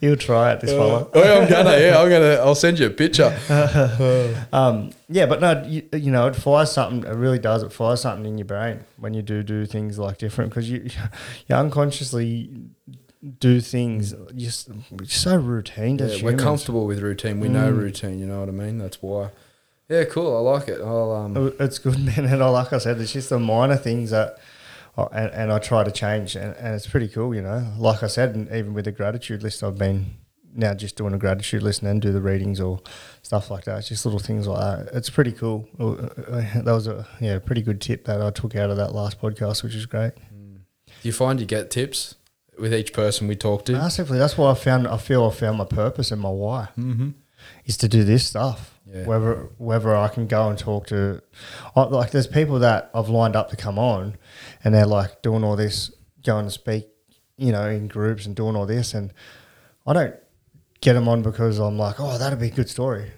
You'll 0.00 0.16
try 0.16 0.52
it, 0.52 0.60
this 0.60 0.70
fella. 0.70 1.08
oh, 1.12 1.22
yeah, 1.22 1.34
I'm 1.34 1.48
gonna. 1.48 1.78
Yeah, 1.78 2.00
I'm 2.00 2.08
gonna. 2.08 2.34
I'll 2.34 2.54
send 2.54 2.78
you 2.78 2.86
a 2.86 2.90
picture. 2.90 3.36
Um, 4.52 4.90
yeah, 5.08 5.26
but 5.26 5.40
no, 5.40 5.62
you, 5.66 5.82
you 5.92 6.10
know, 6.10 6.26
it 6.26 6.36
fires 6.36 6.72
something. 6.72 7.10
It 7.10 7.14
really 7.14 7.38
does. 7.38 7.62
It 7.62 7.72
fires 7.72 8.00
something 8.00 8.24
in 8.24 8.38
your 8.38 8.46
brain 8.46 8.80
when 8.96 9.14
you 9.14 9.22
do 9.22 9.42
do 9.42 9.66
things 9.66 9.98
like 9.98 10.18
different 10.18 10.50
because 10.50 10.70
you 10.70 10.88
you 11.46 11.54
unconsciously 11.54 12.50
do 13.40 13.60
things 13.60 14.14
just 14.34 14.70
so 15.06 15.36
routine. 15.36 15.98
Yeah, 15.98 16.06
we're 16.06 16.16
humans. 16.16 16.42
comfortable 16.42 16.86
with 16.86 17.00
routine. 17.00 17.40
We 17.40 17.48
know 17.48 17.70
routine. 17.70 18.20
You 18.20 18.26
know 18.26 18.40
what 18.40 18.48
I 18.48 18.52
mean? 18.52 18.78
That's 18.78 19.02
why. 19.02 19.30
Yeah, 19.88 20.04
cool. 20.04 20.36
I 20.36 20.40
like 20.40 20.68
it. 20.68 20.80
I'll 20.80 21.12
um. 21.12 21.54
It's 21.58 21.78
good, 21.78 21.98
man. 22.04 22.26
And 22.26 22.42
I, 22.42 22.48
like 22.48 22.72
I 22.72 22.78
said, 22.78 23.00
it's 23.00 23.12
just 23.12 23.30
the 23.30 23.38
minor 23.38 23.76
things 23.76 24.10
that, 24.10 24.38
and, 24.96 25.30
and 25.32 25.52
I 25.52 25.58
try 25.58 25.84
to 25.84 25.90
change, 25.90 26.36
and, 26.36 26.54
and 26.56 26.74
it's 26.74 26.86
pretty 26.86 27.08
cool, 27.08 27.34
you 27.34 27.42
know. 27.42 27.72
Like 27.78 28.02
I 28.02 28.08
said, 28.08 28.34
and 28.34 28.48
even 28.52 28.74
with 28.74 28.84
the 28.84 28.92
gratitude 28.92 29.42
list, 29.42 29.62
I've 29.62 29.78
been 29.78 30.16
now 30.54 30.74
just 30.74 30.96
doing 30.96 31.14
a 31.14 31.18
gratitude 31.18 31.62
list 31.62 31.82
and 31.82 31.88
then 31.88 32.00
do 32.00 32.12
the 32.12 32.20
readings 32.20 32.60
or 32.60 32.80
stuff 33.22 33.50
like 33.50 33.64
that. 33.64 33.78
It's 33.78 33.88
just 33.88 34.04
little 34.04 34.20
things 34.20 34.46
like 34.46 34.60
that. 34.60 34.94
It's 34.94 35.10
pretty 35.10 35.32
cool. 35.32 35.68
Uh, 35.78 35.92
uh, 35.92 36.44
That 36.62 36.72
was 36.72 36.86
a 36.86 37.06
yeah, 37.20 37.38
pretty 37.38 37.62
good 37.62 37.80
tip 37.80 38.04
that 38.06 38.20
I 38.20 38.30
took 38.30 38.56
out 38.56 38.70
of 38.70 38.76
that 38.76 38.94
last 38.94 39.20
podcast, 39.20 39.62
which 39.62 39.74
is 39.74 39.86
great. 39.86 40.12
Do 40.16 41.08
you 41.08 41.12
find 41.12 41.38
you 41.38 41.46
get 41.46 41.70
tips 41.70 42.16
with 42.58 42.74
each 42.74 42.92
person 42.92 43.28
we 43.28 43.36
talk 43.36 43.64
to? 43.66 43.90
Simply 43.90 44.18
that's 44.18 44.36
why 44.36 44.50
I 44.50 44.54
found. 44.54 44.88
I 44.88 44.96
feel 44.96 45.24
I 45.26 45.30
found 45.30 45.58
my 45.58 45.64
purpose 45.64 46.10
and 46.10 46.20
my 46.20 46.30
why 46.30 46.68
mm-hmm. 46.76 47.10
Is 47.64 47.76
to 47.78 47.88
do 47.88 48.04
this 48.04 48.26
stuff. 48.26 48.74
Yeah. 48.86 49.04
Whether 49.04 49.48
whether 49.58 49.94
I 49.94 50.08
can 50.08 50.26
go 50.26 50.48
and 50.48 50.58
talk 50.58 50.86
to, 50.88 51.20
I- 51.76 51.82
like 51.82 52.10
there's 52.10 52.26
people 52.26 52.58
that 52.60 52.90
I've 52.94 53.08
lined 53.10 53.36
up 53.36 53.50
to 53.50 53.56
come 53.56 53.78
on, 53.78 54.16
and 54.64 54.74
they're 54.74 54.86
like 54.86 55.20
doing 55.22 55.44
all 55.44 55.56
this, 55.56 55.90
going 56.24 56.46
to 56.46 56.50
speak, 56.50 56.88
you 57.36 57.52
know, 57.52 57.68
in 57.68 57.86
groups 57.88 58.24
and 58.24 58.34
doing 58.34 58.56
all 58.56 58.64
this, 58.66 58.94
and 58.94 59.12
I 59.86 59.92
don't 59.92 60.14
get 60.80 60.94
them 60.94 61.06
on 61.08 61.20
because 61.22 61.58
I'm 61.58 61.76
like, 61.76 61.96
oh, 61.98 62.16
that'd 62.16 62.38
be 62.38 62.46
a 62.46 62.50
good 62.50 62.70
story. 62.70 63.12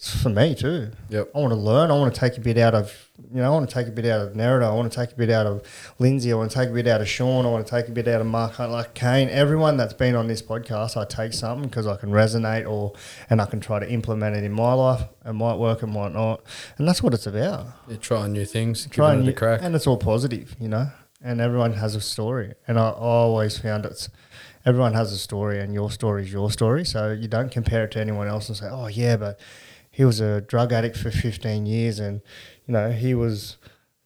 For 0.00 0.30
me 0.30 0.54
too. 0.54 0.92
Yep. 1.10 1.30
I 1.34 1.38
want 1.38 1.50
to 1.52 1.56
learn. 1.58 1.90
I 1.90 1.94
want 1.98 2.14
to 2.14 2.18
take 2.18 2.38
a 2.38 2.40
bit 2.40 2.56
out 2.56 2.74
of, 2.74 3.10
you 3.30 3.36
know, 3.36 3.44
I 3.44 3.50
want 3.50 3.68
to 3.68 3.74
take 3.74 3.86
a 3.86 3.90
bit 3.90 4.06
out 4.06 4.22
of 4.26 4.32
Nerida. 4.32 4.62
I 4.64 4.72
want 4.72 4.90
to 4.90 4.98
take 4.98 5.12
a 5.12 5.14
bit 5.14 5.28
out 5.28 5.44
of 5.44 5.62
Lindsay. 5.98 6.32
I 6.32 6.36
want 6.36 6.50
to 6.50 6.56
take 6.58 6.70
a 6.70 6.72
bit 6.72 6.86
out 6.86 7.02
of 7.02 7.08
Sean. 7.08 7.44
I 7.44 7.50
want 7.50 7.66
to 7.66 7.70
take 7.70 7.86
a 7.86 7.92
bit 7.92 8.08
out 8.08 8.22
of 8.22 8.26
Mark 8.26 8.52
Hunt, 8.54 8.72
like 8.72 8.94
Kane. 8.94 9.28
Everyone 9.28 9.76
that's 9.76 9.92
been 9.92 10.14
on 10.16 10.26
this 10.26 10.40
podcast, 10.40 10.96
I 10.96 11.04
take 11.04 11.34
something 11.34 11.68
because 11.68 11.86
I 11.86 11.96
can 11.96 12.12
resonate 12.12 12.66
or, 12.66 12.94
and 13.28 13.42
I 13.42 13.44
can 13.44 13.60
try 13.60 13.78
to 13.78 13.90
implement 13.90 14.36
it 14.36 14.42
in 14.42 14.52
my 14.52 14.72
life. 14.72 15.02
It 15.26 15.34
might 15.34 15.56
work, 15.56 15.82
it 15.82 15.88
might 15.88 16.14
not. 16.14 16.40
And 16.78 16.88
that's 16.88 17.02
what 17.02 17.12
it's 17.12 17.26
about. 17.26 17.66
Yeah, 17.86 17.96
trying 17.98 18.32
new 18.32 18.46
things, 18.46 18.86
Try 18.86 19.10
giving 19.10 19.28
and, 19.28 19.36
crack. 19.36 19.60
and 19.62 19.74
it's 19.74 19.86
all 19.86 19.98
positive, 19.98 20.56
you 20.58 20.68
know. 20.68 20.86
And 21.22 21.42
everyone 21.42 21.74
has 21.74 21.94
a 21.94 22.00
story. 22.00 22.54
And 22.66 22.78
I, 22.78 22.88
I 22.88 22.92
always 22.92 23.58
found 23.58 23.84
it's, 23.84 24.08
everyone 24.64 24.94
has 24.94 25.12
a 25.12 25.18
story 25.18 25.60
and 25.60 25.74
your 25.74 25.90
story 25.90 26.22
is 26.22 26.32
your 26.32 26.50
story. 26.50 26.86
So 26.86 27.12
you 27.12 27.28
don't 27.28 27.52
compare 27.52 27.84
it 27.84 27.90
to 27.90 28.00
anyone 28.00 28.28
else 28.28 28.48
and 28.48 28.56
say, 28.56 28.68
oh, 28.70 28.86
yeah, 28.86 29.18
but 29.18 29.38
he 29.90 30.04
was 30.04 30.20
a 30.20 30.40
drug 30.40 30.72
addict 30.72 30.96
for 30.96 31.10
15 31.10 31.66
years 31.66 31.98
and, 31.98 32.20
you 32.66 32.72
know, 32.72 32.90
he 32.92 33.14
was 33.14 33.56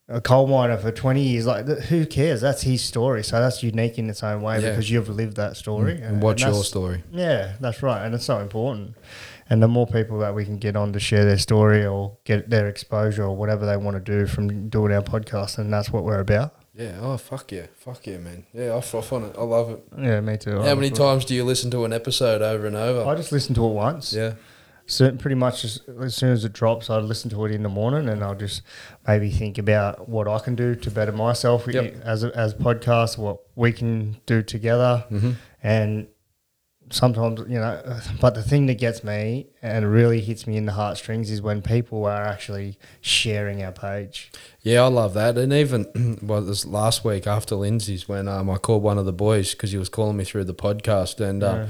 a 0.08 0.20
coal 0.20 0.46
miner 0.46 0.76
for 0.76 0.90
20 0.90 1.22
years. 1.22 1.46
Like, 1.46 1.66
th- 1.66 1.78
who 1.84 2.04
cares? 2.06 2.40
That's 2.40 2.62
his 2.62 2.82
story. 2.82 3.22
So 3.24 3.38
that's 3.40 3.62
unique 3.62 3.98
in 3.98 4.08
its 4.10 4.22
own 4.22 4.42
way 4.42 4.60
Yeah. 4.62 4.70
because 4.70 4.90
you've 4.90 5.08
lived 5.08 5.36
that 5.36 5.56
story. 5.56 5.94
Mm. 5.94 6.08
and 6.08 6.22
what's 6.22 6.42
your 6.42 6.64
story? 6.64 7.02
Yeah, 7.12 7.54
that's 7.60 7.82
right. 7.82 8.04
And 8.04 8.14
it's 8.14 8.24
so 8.24 8.38
important. 8.38 8.94
And 9.50 9.62
the 9.62 9.68
more 9.68 9.86
people 9.86 10.18
that 10.20 10.34
we 10.34 10.44
can 10.46 10.56
get 10.58 10.74
on 10.74 10.92
to 10.94 10.98
share 11.00 11.24
their 11.26 11.36
story 11.38 11.84
or 11.86 12.16
get 12.24 12.48
their 12.48 12.66
exposure 12.66 13.24
or 13.24 13.36
whatever 13.36 13.66
they 13.66 13.76
want 13.76 13.94
to 13.96 14.00
do 14.00 14.26
from 14.26 14.68
doing 14.70 14.90
our 14.92 15.02
podcast, 15.02 15.58
and 15.58 15.70
that's 15.72 15.90
what 15.90 16.02
we're 16.02 16.20
about. 16.20 16.54
Yeah. 16.74 16.98
Oh 17.00 17.16
fuck 17.18 17.52
yeah, 17.52 17.66
fuck 17.76 18.06
yeah, 18.06 18.16
man. 18.18 18.46
Yeah, 18.54 18.72
I, 18.72 18.78
I 18.78 18.80
find 18.80 19.26
it. 19.26 19.36
I 19.38 19.42
love 19.42 19.70
it. 19.70 19.84
Yeah, 19.98 20.20
me 20.22 20.38
too. 20.38 20.60
How 20.62 20.74
many 20.74 20.90
times 20.90 21.24
do 21.26 21.34
you 21.34 21.44
listen 21.44 21.70
to 21.72 21.84
an 21.84 21.92
episode 21.92 22.40
over 22.42 22.66
and 22.66 22.74
over? 22.74 23.08
I 23.08 23.14
just 23.14 23.30
listen 23.32 23.54
to 23.56 23.64
it 23.66 23.72
once. 23.72 24.12
yeah. 24.14 24.32
So 24.86 25.10
pretty 25.12 25.34
much 25.36 25.64
as, 25.64 25.80
as 26.02 26.14
soon 26.14 26.32
as 26.32 26.44
it 26.44 26.52
drops, 26.52 26.90
I 26.90 26.98
listen 26.98 27.30
to 27.30 27.44
it 27.46 27.52
in 27.52 27.62
the 27.62 27.68
morning, 27.70 28.08
and 28.08 28.22
I'll 28.22 28.34
just 28.34 28.60
maybe 29.06 29.30
think 29.30 29.56
about 29.58 30.08
what 30.08 30.28
I 30.28 30.38
can 30.40 30.54
do 30.54 30.74
to 30.74 30.90
better 30.90 31.12
myself 31.12 31.66
Yep. 31.66 32.02
as 32.04 32.22
a, 32.22 32.36
as 32.36 32.54
podcasts, 32.54 33.16
what 33.16 33.38
we 33.56 33.72
can 33.72 34.18
do 34.26 34.42
together, 34.42 35.04
Mm-hmm. 35.10 35.30
and 35.62 36.06
sometimes 36.90 37.40
you 37.48 37.58
know. 37.58 37.98
But 38.20 38.34
the 38.34 38.42
thing 38.42 38.66
that 38.66 38.74
gets 38.78 39.02
me 39.02 39.46
and 39.62 39.90
really 39.90 40.20
hits 40.20 40.46
me 40.46 40.56
in 40.56 40.66
the 40.66 40.72
heartstrings 40.72 41.30
is 41.30 41.40
when 41.40 41.62
people 41.62 42.04
are 42.04 42.22
actually 42.24 42.78
sharing 43.00 43.62
our 43.62 43.72
page. 43.72 44.30
Yeah, 44.60 44.82
I 44.82 44.88
love 44.88 45.14
that. 45.14 45.38
And 45.38 45.52
even 45.52 46.18
well, 46.22 46.42
this 46.42 46.66
last 46.66 47.04
week 47.04 47.26
after 47.26 47.54
Lindsay's, 47.54 48.06
when 48.08 48.28
um, 48.28 48.50
I 48.50 48.58
called 48.58 48.82
one 48.82 48.98
of 48.98 49.06
the 49.06 49.12
boys 49.14 49.52
because 49.52 49.72
he 49.72 49.78
was 49.78 49.88
calling 49.88 50.16
me 50.16 50.24
through 50.24 50.44
the 50.44 50.54
podcast, 50.54 51.20
and 51.20 51.42
uh, 51.42 51.46
yeah, 51.46 51.66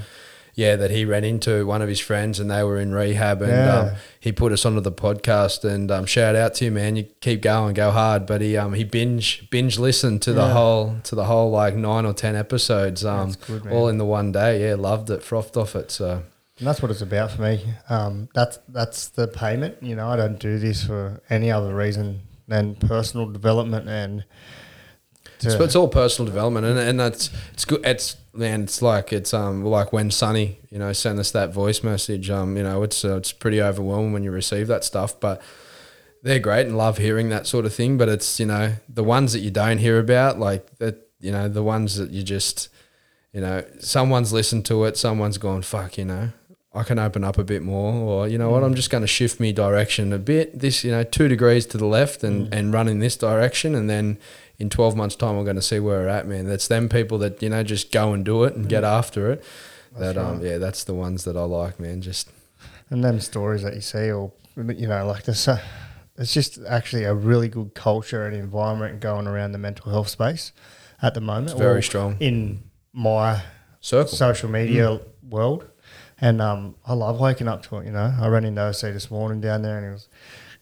that 0.55 0.89
he 0.89 1.03
ran 1.03 1.23
into 1.25 1.65
one 1.65 1.81
of 1.81 1.89
his 1.89 1.99
friends 1.99 2.39
and 2.39 2.49
they 2.49 2.63
were 2.63 2.79
in 2.79 2.93
rehab, 2.93 3.41
and 3.41 3.51
Yeah. 3.51 3.77
um, 3.79 3.95
he 4.19 4.31
put 4.31 4.51
us 4.53 4.65
onto 4.65 4.79
the 4.79 4.91
podcast. 4.91 5.63
And 5.69 5.91
um, 5.91 6.05
shout 6.05 6.35
out 6.35 6.53
to 6.55 6.65
you, 6.65 6.71
man. 6.71 6.95
You 6.95 7.03
keep 7.19 7.41
going, 7.41 7.73
go 7.73 7.91
hard. 7.91 8.25
But 8.25 8.39
he 8.41 8.55
um, 8.57 8.73
he 8.73 8.83
binge 8.85 9.49
binge 9.49 9.77
listened 9.77 10.21
to 10.23 10.33
the 10.33 10.43
Yeah. 10.47 10.53
whole 10.53 10.95
to 11.03 11.15
the 11.15 11.25
whole 11.25 11.51
like 11.51 11.75
nine 11.75 12.05
or 12.05 12.13
ten 12.13 12.35
episodes, 12.35 13.03
um, 13.03 13.33
good, 13.47 13.67
all 13.67 13.89
in 13.89 13.97
the 13.97 14.05
one 14.05 14.31
day. 14.31 14.67
Yeah, 14.69 14.75
loved 14.75 15.09
it, 15.09 15.21
frothed 15.23 15.57
off 15.57 15.75
it. 15.75 15.91
So 15.91 16.23
And 16.59 16.67
that's 16.67 16.81
what 16.81 16.89
it's 16.89 17.01
about 17.01 17.31
for 17.31 17.41
me. 17.41 17.61
Um, 17.89 18.29
that's 18.33 18.57
that's 18.69 19.09
the 19.09 19.27
payment. 19.27 19.75
You 19.81 19.95
know, 19.97 20.07
I 20.09 20.15
don't 20.15 20.39
do 20.39 20.57
this 20.57 20.85
for 20.85 21.21
any 21.29 21.51
other 21.51 21.75
reason 21.75 22.21
than 22.47 22.75
personal 22.75 23.25
development 23.29 23.89
and. 23.89 24.23
It's, 25.41 25.53
it's 25.55 25.75
all 25.75 25.87
personal 25.87 26.25
development, 26.25 26.65
and, 26.65 26.79
and 26.79 26.99
that's 26.99 27.29
it's 27.53 27.65
good. 27.65 27.85
It's 27.85 28.17
man, 28.33 28.63
it's 28.63 28.81
like 28.81 29.13
it's 29.13 29.33
um 29.33 29.63
like 29.63 29.93
when 29.93 30.11
Sonny, 30.11 30.59
you 30.69 30.79
know, 30.79 30.93
sent 30.93 31.19
us 31.19 31.31
that 31.31 31.53
voice 31.53 31.83
message. 31.83 32.29
Um, 32.29 32.57
you 32.57 32.63
know, 32.63 32.83
it's 32.83 33.03
uh, 33.03 33.17
it's 33.17 33.31
pretty 33.31 33.61
overwhelming 33.61 34.13
when 34.13 34.23
you 34.23 34.31
receive 34.31 34.67
that 34.67 34.83
stuff, 34.83 35.19
but 35.19 35.41
they're 36.23 36.39
great 36.39 36.67
and 36.67 36.77
love 36.77 36.97
hearing 36.97 37.29
that 37.29 37.47
sort 37.47 37.65
of 37.65 37.73
thing. 37.73 37.97
But 37.97 38.09
it's 38.09 38.39
you 38.39 38.45
know 38.45 38.73
the 38.89 39.03
ones 39.03 39.33
that 39.33 39.39
you 39.39 39.51
don't 39.51 39.77
hear 39.77 39.99
about, 39.99 40.39
like 40.39 40.77
that, 40.77 41.09
you 41.19 41.31
know, 41.31 41.47
the 41.47 41.63
ones 41.63 41.97
that 41.97 42.11
you 42.11 42.23
just, 42.23 42.69
you 43.33 43.41
know, 43.41 43.63
someone's 43.79 44.31
listened 44.33 44.65
to 44.65 44.85
it, 44.85 44.97
someone's 44.97 45.37
gone, 45.37 45.61
fuck, 45.61 45.97
you 45.97 46.05
know. 46.05 46.31
I 46.73 46.83
can 46.83 46.99
open 46.99 47.23
up 47.23 47.37
a 47.37 47.43
bit 47.45 47.61
more, 47.63 47.93
or 47.93 48.27
you 48.27 48.37
know 48.37 48.49
what, 48.49 48.61
I'm 48.61 48.75
just 48.75 48.89
going 48.89 49.01
to 49.01 49.07
shift 49.07 49.39
me 49.39 49.53
direction 49.53 50.11
a 50.11 50.19
bit. 50.19 50.59
This, 50.59 50.83
you 50.83 50.91
know, 50.91 51.03
two 51.03 51.29
degrees 51.29 51.65
to 51.67 51.77
the 51.77 51.85
left, 51.85 52.21
and 52.21 52.53
and 52.53 52.73
run 52.73 52.89
in 52.89 52.99
this 52.99 53.15
direction, 53.15 53.75
and 53.75 53.89
then 53.89 54.17
in 54.57 54.69
12 54.69 54.95
months' 54.95 55.15
time, 55.15 55.37
we're 55.37 55.43
going 55.43 55.55
to 55.55 55.61
see 55.61 55.79
where 55.79 56.01
we're 56.01 56.07
at, 56.07 56.27
man. 56.27 56.45
That's 56.45 56.67
them 56.67 56.89
people 56.89 57.17
that 57.19 57.41
you 57.41 57.49
know 57.49 57.63
just 57.63 57.91
go 57.91 58.13
and 58.13 58.23
do 58.23 58.43
it 58.43 58.55
and 58.55 58.69
get 58.69 58.83
after 58.83 59.31
it. 59.31 59.43
that 59.97 60.17
um, 60.17 60.43
yeah, 60.43 60.57
that's 60.57 60.83
the 60.83 60.93
ones 60.93 61.23
that 61.25 61.35
I 61.35 61.43
like, 61.43 61.79
man. 61.79 62.01
Just 62.01 62.29
and 62.89 63.03
them 63.03 63.19
stories 63.19 63.63
that 63.63 63.73
you 63.75 63.81
see, 63.81 64.11
or 64.11 64.31
you 64.55 64.87
know, 64.87 65.05
like 65.05 65.23
this. 65.23 65.47
Uh, 65.47 65.61
it's 66.17 66.33
just 66.33 66.59
actually 66.67 67.03
a 67.03 67.13
really 67.13 67.49
good 67.49 67.73
culture 67.73 68.25
and 68.25 68.35
environment 68.35 69.01
going 69.01 69.27
around 69.27 69.51
the 69.51 69.57
mental 69.57 69.91
health 69.91 70.07
space 70.07 70.53
at 71.01 71.13
the 71.13 71.21
moment. 71.21 71.51
It's 71.51 71.59
very 71.59 71.83
strong. 71.83 72.15
in 72.21 72.63
my 72.93 73.43
circle. 73.81 74.15
social 74.15 74.49
media 74.49 75.01
world, 75.27 75.65
and 76.21 76.41
um, 76.41 76.75
I 76.85 76.93
love 76.93 77.19
waking 77.19 77.49
up 77.49 77.63
to 77.63 77.77
it. 77.79 77.85
You 77.85 77.91
know, 77.91 78.13
I 78.19 78.27
ran 78.27 78.45
into 78.45 78.61
OC 78.61 78.93
this 78.93 79.11
morning 79.11 79.41
down 79.41 79.61
there, 79.61 79.77
and 79.77 79.85
he 79.87 79.91
was 79.91 80.07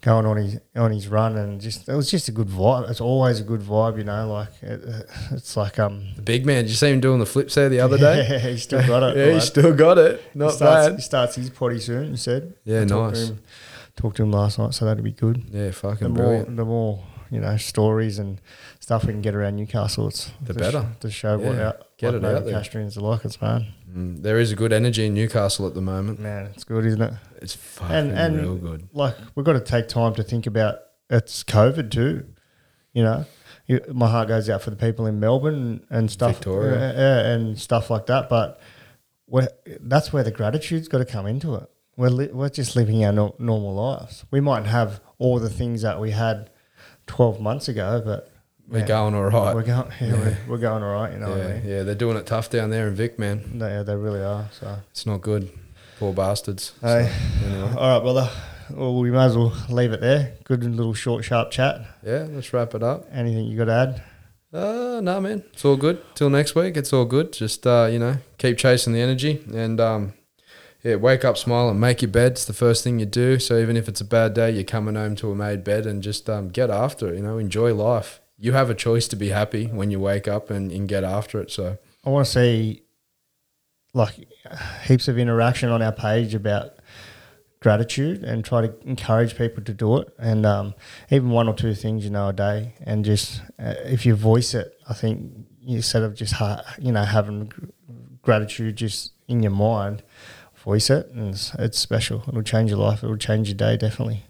going 0.04 0.26
on 0.28 0.38
his 0.38 0.60
on 0.76 0.92
his 0.92 1.08
run, 1.08 1.36
and 1.38 1.60
just 1.60 1.90
it 1.90 1.96
was 1.96 2.12
just 2.12 2.28
a 2.28 2.32
good 2.32 2.48
vibe. 2.48 2.90
It's 2.90 3.02
always 3.02 3.40
a 3.40 3.44
good 3.44 3.62
vibe, 3.62 3.98
you 3.98 4.04
know. 4.04 4.32
Like 4.32 4.50
it, 4.62 4.82
it's 5.32 5.58
like 5.58 5.80
um, 5.80 6.10
the 6.16 6.22
big 6.22 6.46
man. 6.46 6.64
Did 6.66 6.70
you 6.70 6.76
see 6.76 6.92
him 6.92 7.00
doing 7.00 7.20
the 7.20 7.26
flips 7.26 7.56
there 7.56 7.70
the 7.70 7.80
other 7.80 7.98
day? 7.98 8.28
yeah, 8.30 8.38
he 8.40 8.58
still 8.58 8.86
got 8.86 9.02
it. 9.04 9.18
yeah, 9.28 9.34
he 9.34 9.40
still 9.40 9.74
got 9.74 9.98
it. 9.98 10.22
He 10.34 10.38
Not 10.40 10.52
starts, 10.54 10.88
bad. 10.90 10.96
he 10.98 11.02
starts 11.02 11.36
his 11.36 11.50
potty 11.50 11.80
soon. 11.80 12.12
He 12.12 12.18
said, 12.18 12.54
Yeah, 12.66 12.82
I 12.82 12.86
talked 12.86 13.16
nice. 13.16 13.28
To 13.28 13.34
him, 13.34 13.42
talked 13.96 14.18
to 14.18 14.24
him 14.24 14.32
last 14.32 14.60
night, 14.60 14.74
so 14.76 14.86
that'd 14.86 15.04
be 15.04 15.12
good. 15.12 15.44
Yeah, 15.50 15.68
The 15.68 15.74
fucking 15.74 16.08
more, 16.10 16.16
brilliant. 16.18 16.56
the 16.58 16.66
more 16.66 17.04
you 17.32 17.40
know, 17.40 17.58
stories 17.58 18.20
and 18.20 18.40
stuff 18.80 19.06
we 19.06 19.12
can 19.14 19.22
get 19.24 19.34
around 19.34 19.56
Newcastle, 19.56 20.08
it's 20.08 20.30
The 20.44 20.54
better. 20.54 20.86
sh- 20.98 21.00
to 21.02 21.10
show 21.10 21.38
what 21.40 21.56
Yeah, 21.56 21.68
out, 21.70 21.98
get 21.98 22.08
what 22.08 22.16
it 22.16 22.18
out 22.26 22.46
there. 22.46 22.54
Are 22.56 23.02
like. 23.02 23.26
It's 23.26 23.42
man, 23.42 23.68
Mm, 23.92 24.22
there 24.24 24.40
is 24.40 24.52
a 24.52 24.56
good 24.56 24.74
energy 24.74 25.06
in 25.06 25.14
Newcastle 25.14 25.68
at 25.68 25.74
the 25.76 25.82
moment. 25.82 26.20
man, 26.20 26.48
it's 26.48 26.64
good, 26.64 26.84
isn't 26.86 27.02
it? 27.02 27.14
It's 27.44 27.54
fucking 27.56 27.96
and 27.96 28.12
and 28.18 28.38
real 28.42 28.56
good. 28.56 28.90
like 28.94 29.16
we've 29.36 29.46
got 29.46 29.54
to 29.54 29.60
take 29.60 29.88
time 29.88 30.16
to 30.16 30.24
think 30.24 30.48
about 30.48 30.80
it's 31.10 31.44
COVID 31.44 31.92
too. 31.92 32.26
You 32.94 33.04
know, 33.04 33.26
you, 33.68 33.82
my 33.92 34.08
heart 34.10 34.28
goes 34.30 34.50
out 34.50 34.62
for 34.62 34.70
the 34.70 34.76
people 34.76 35.06
in 35.06 35.20
Melbourne 35.20 35.86
and 35.90 36.10
stuff, 36.10 36.36
Victoria. 36.38 36.76
uh, 36.92 37.30
and 37.34 37.60
stuff 37.60 37.90
like 37.90 38.06
that. 38.08 38.30
But 38.30 38.60
that's 39.82 40.14
where 40.14 40.24
the 40.24 40.32
gratitude's 40.32 40.88
got 40.88 41.00
to 41.00 41.06
come 41.06 41.26
into 41.26 41.56
it. 41.56 41.70
We're 41.98 42.10
li- 42.10 42.30
we're 42.32 42.50
just 42.50 42.76
living 42.76 43.04
our 43.06 43.12
no- 43.12 43.36
normal 43.40 43.74
lives. 43.76 44.26
We 44.32 44.40
might 44.42 44.66
have 44.66 45.02
all 45.20 45.40
the 45.40 45.50
things 45.50 45.82
that 45.84 46.00
we 46.00 46.12
had 46.12 46.50
twelve 47.08 47.40
months 47.42 47.68
ago, 47.68 48.02
but 48.04 48.32
we're 48.68 48.80
Yeah. 48.80 48.88
going 48.88 49.14
all 49.16 49.26
right. 49.26 49.54
We're 49.56 49.64
going, 49.64 49.92
yeah, 50.02 50.14
We're, 50.14 50.38
we're 50.48 50.58
going 50.58 50.84
all 50.84 50.94
right. 50.94 51.12
You 51.14 51.20
know 51.20 51.30
what 51.30 51.42
I 51.42 51.48
yeah, 51.48 51.54
mean? 51.60 51.70
yeah, 51.70 51.84
they're 51.84 51.96
doing 51.96 52.18
it 52.18 52.26
tough 52.26 52.50
down 52.50 52.70
there 52.70 52.88
in 52.88 52.96
Vic, 52.96 53.20
man. 53.20 53.60
They, 53.60 53.84
they 53.86 53.96
really 53.96 54.22
are. 54.24 54.50
So, 54.60 54.78
It's 54.92 55.06
not 55.06 55.22
good. 55.22 55.50
Poor 56.04 56.12
bastards. 56.12 56.74
So, 56.82 56.88
hey, 56.88 57.16
anyway. 57.46 57.76
all 57.78 57.96
right, 57.96 58.04
brother. 58.04 58.30
Well, 58.72 59.00
we 59.00 59.10
might 59.10 59.28
as 59.28 59.38
well 59.38 59.54
leave 59.70 59.94
it 59.94 60.02
there. 60.02 60.34
Good 60.44 60.66
little 60.66 60.94
short, 60.94 61.24
sharp 61.24 61.50
chat. 61.50 61.80
yeah, 62.06 62.28
let's 62.30 62.52
wrap 62.52 62.76
it 62.76 62.84
up. 62.84 63.08
Anything 63.10 63.46
you 63.46 63.58
got 63.58 63.66
to 63.66 63.72
add? 63.72 64.04
Uh, 64.54 65.00
no, 65.00 65.22
man, 65.22 65.46
it's 65.54 65.64
all 65.64 65.78
good. 65.78 66.04
Till 66.14 66.30
next 66.30 66.56
week, 66.56 66.76
it's 66.76 66.92
all 66.92 67.06
good. 67.06 67.32
Just 67.32 67.66
uh, 67.66 67.88
you 67.90 68.00
know, 68.00 68.18
keep 68.38 68.58
chasing 68.58 68.92
the 68.92 69.00
energy 69.00 69.46
and 69.54 69.80
um, 69.80 70.14
yeah, 70.84 70.96
wake 70.96 71.24
up, 71.24 71.38
smile, 71.38 71.70
and 71.70 71.80
make 71.80 72.02
your 72.02 72.12
bed. 72.12 72.34
It's 72.34 72.44
the 72.44 72.52
first 72.52 72.84
thing 72.84 73.00
you 73.00 73.06
do. 73.06 73.40
So 73.40 73.58
even 73.58 73.78
if 73.78 73.88
it's 73.88 74.02
a 74.02 74.06
bad 74.06 74.34
day, 74.34 74.52
you're 74.52 74.66
coming 74.66 74.96
home 74.96 75.16
to 75.16 75.32
a 75.32 75.36
made 75.36 75.64
bed 75.64 75.86
and 75.86 76.04
just 76.04 76.30
um, 76.30 76.50
get 76.50 76.70
after 76.70 77.14
it. 77.14 77.16
You 77.16 77.24
know, 77.24 77.38
enjoy 77.38 77.74
life. 77.74 78.20
You 78.38 78.52
have 78.52 78.70
a 78.70 78.76
choice 78.76 79.08
to 79.08 79.16
be 79.16 79.30
happy 79.30 79.68
when 79.68 79.90
you 79.90 80.02
wake 80.02 80.28
up 80.28 80.50
and, 80.50 80.70
and 80.70 80.86
get 80.86 81.06
after 81.06 81.40
it. 81.40 81.50
So 81.50 81.78
I 82.04 82.10
want 82.10 82.26
to 82.26 82.32
see 82.34 82.84
like 83.94 84.28
heaps 84.86 85.08
of 85.08 85.18
interaction 85.18 85.70
on 85.70 85.82
our 85.82 85.92
page 85.92 86.34
about 86.34 86.74
gratitude 87.60 88.24
and 88.24 88.44
try 88.44 88.62
to 88.62 88.74
encourage 88.86 89.38
people 89.38 89.64
to 89.64 89.74
do 89.74 89.98
it. 89.98 90.14
And 90.20 90.46
um, 90.46 90.74
even 91.10 91.30
one 91.30 91.48
or 91.48 91.54
two 91.54 91.74
things 91.74 92.04
you 92.04 92.10
know 92.10 92.30
a 92.30 92.34
day 92.34 92.74
and 92.82 93.06
just 93.06 93.42
uh, 93.60 93.76
if 93.86 94.06
you 94.06 94.16
voice 94.16 94.54
it 94.54 94.78
i 94.90 94.94
think 94.94 95.32
instead 95.66 96.04
of 96.04 96.14
just 96.14 96.34
ha- 96.34 96.62
you 96.78 96.92
know 96.92 97.06
having 97.06 97.46
gr- 97.46 97.66
gratitude 98.22 98.76
just 98.76 99.14
in 99.30 99.42
your 99.42 99.52
mind 99.52 100.04
voice 100.64 100.90
it 100.90 101.10
and 101.10 101.34
it's, 101.34 101.54
it's 101.56 101.78
special. 101.78 102.24
It'll 102.28 102.42
change 102.42 102.70
your 102.70 102.80
life. 102.80 103.04
It'll 103.04 103.18
change 103.18 103.50
your 103.50 103.58
day 103.58 103.78
definitely. 103.78 104.24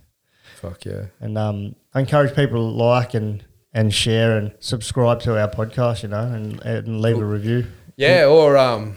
Fuck 0.59 0.85
yeah, 0.85 1.07
and 1.19 1.37
um, 1.37 1.75
I 1.93 1.99
encourage 1.99 2.35
people 2.35 2.55
to 2.55 2.75
like 2.75 3.13
and 3.13 3.43
and 3.73 3.93
share 3.93 4.37
and 4.37 4.53
subscribe 4.59 5.19
to 5.21 5.39
our 5.39 5.49
podcast 5.49 6.03
you 6.03 6.09
know 6.09 6.21
and, 6.21 6.59
and 6.61 7.01
leave 7.01 7.17
a 7.17 7.25
review. 7.25 7.67
Yeah, 7.97 8.25
or 8.25 8.57
um, 8.57 8.95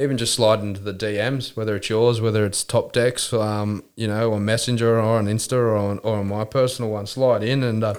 even 0.00 0.16
just 0.18 0.34
slide 0.34 0.60
into 0.60 0.80
the 0.80 0.94
DMs, 0.94 1.56
whether 1.56 1.76
it's 1.76 1.90
yours, 1.90 2.20
whether 2.20 2.44
it's 2.46 2.64
Top 2.64 2.92
Decks, 2.92 3.32
um, 3.32 3.84
you 3.96 4.08
know, 4.08 4.32
on 4.32 4.44
Messenger 4.44 4.98
or 4.98 5.18
on 5.18 5.26
Insta 5.26 5.52
or 5.52 5.76
on, 5.76 5.98
or 5.98 6.18
on 6.18 6.28
my 6.28 6.44
personal 6.44 6.90
one. 6.90 7.06
Slide 7.06 7.42
in 7.42 7.62
and 7.62 7.84
uh, 7.84 7.94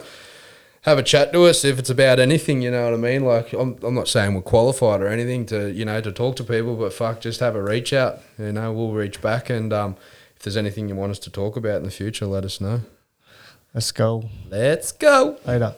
have 0.82 0.98
a 0.98 1.04
chat 1.04 1.32
to 1.34 1.44
us 1.44 1.64
if 1.64 1.78
it's 1.80 1.90
about 1.90 2.20
anything. 2.20 2.62
You 2.62 2.72
know 2.72 2.86
what 2.86 2.94
I 2.94 2.98
mean? 2.98 3.24
Like 3.24 3.54
I'm, 3.54 3.78
I'm 3.84 3.94
not 3.94 4.08
saying 4.08 4.34
we're 4.34 4.42
qualified 4.42 5.02
or 5.02 5.08
anything 5.08 5.46
to 5.48 5.72
you 5.72 5.86
know 5.86 6.02
to 6.02 6.12
talk 6.12 6.36
to 6.38 6.44
people, 6.44 6.76
but 6.76 6.94
fuck, 6.94 7.22
just 7.22 7.40
have 7.40 7.56
a 7.56 7.62
reach 7.64 7.94
out. 7.94 8.20
You 8.40 8.52
know, 8.52 8.74
we'll 8.74 8.94
reach 8.94 9.22
back 9.22 9.50
and 9.50 9.72
um, 9.72 9.96
if 10.36 10.44
there's 10.44 10.58
anything 10.58 10.90
you 10.90 10.96
want 10.96 11.12
us 11.12 11.20
to 11.20 11.30
talk 11.30 11.56
about 11.56 11.78
in 11.78 11.84
the 11.84 11.92
future, 11.92 12.26
let 12.26 12.44
us 12.46 12.60
know. 12.60 12.82
let's 13.74 13.92
go 13.92 14.30
Let's 14.50 14.92
go. 14.92 15.38
later 15.46 15.76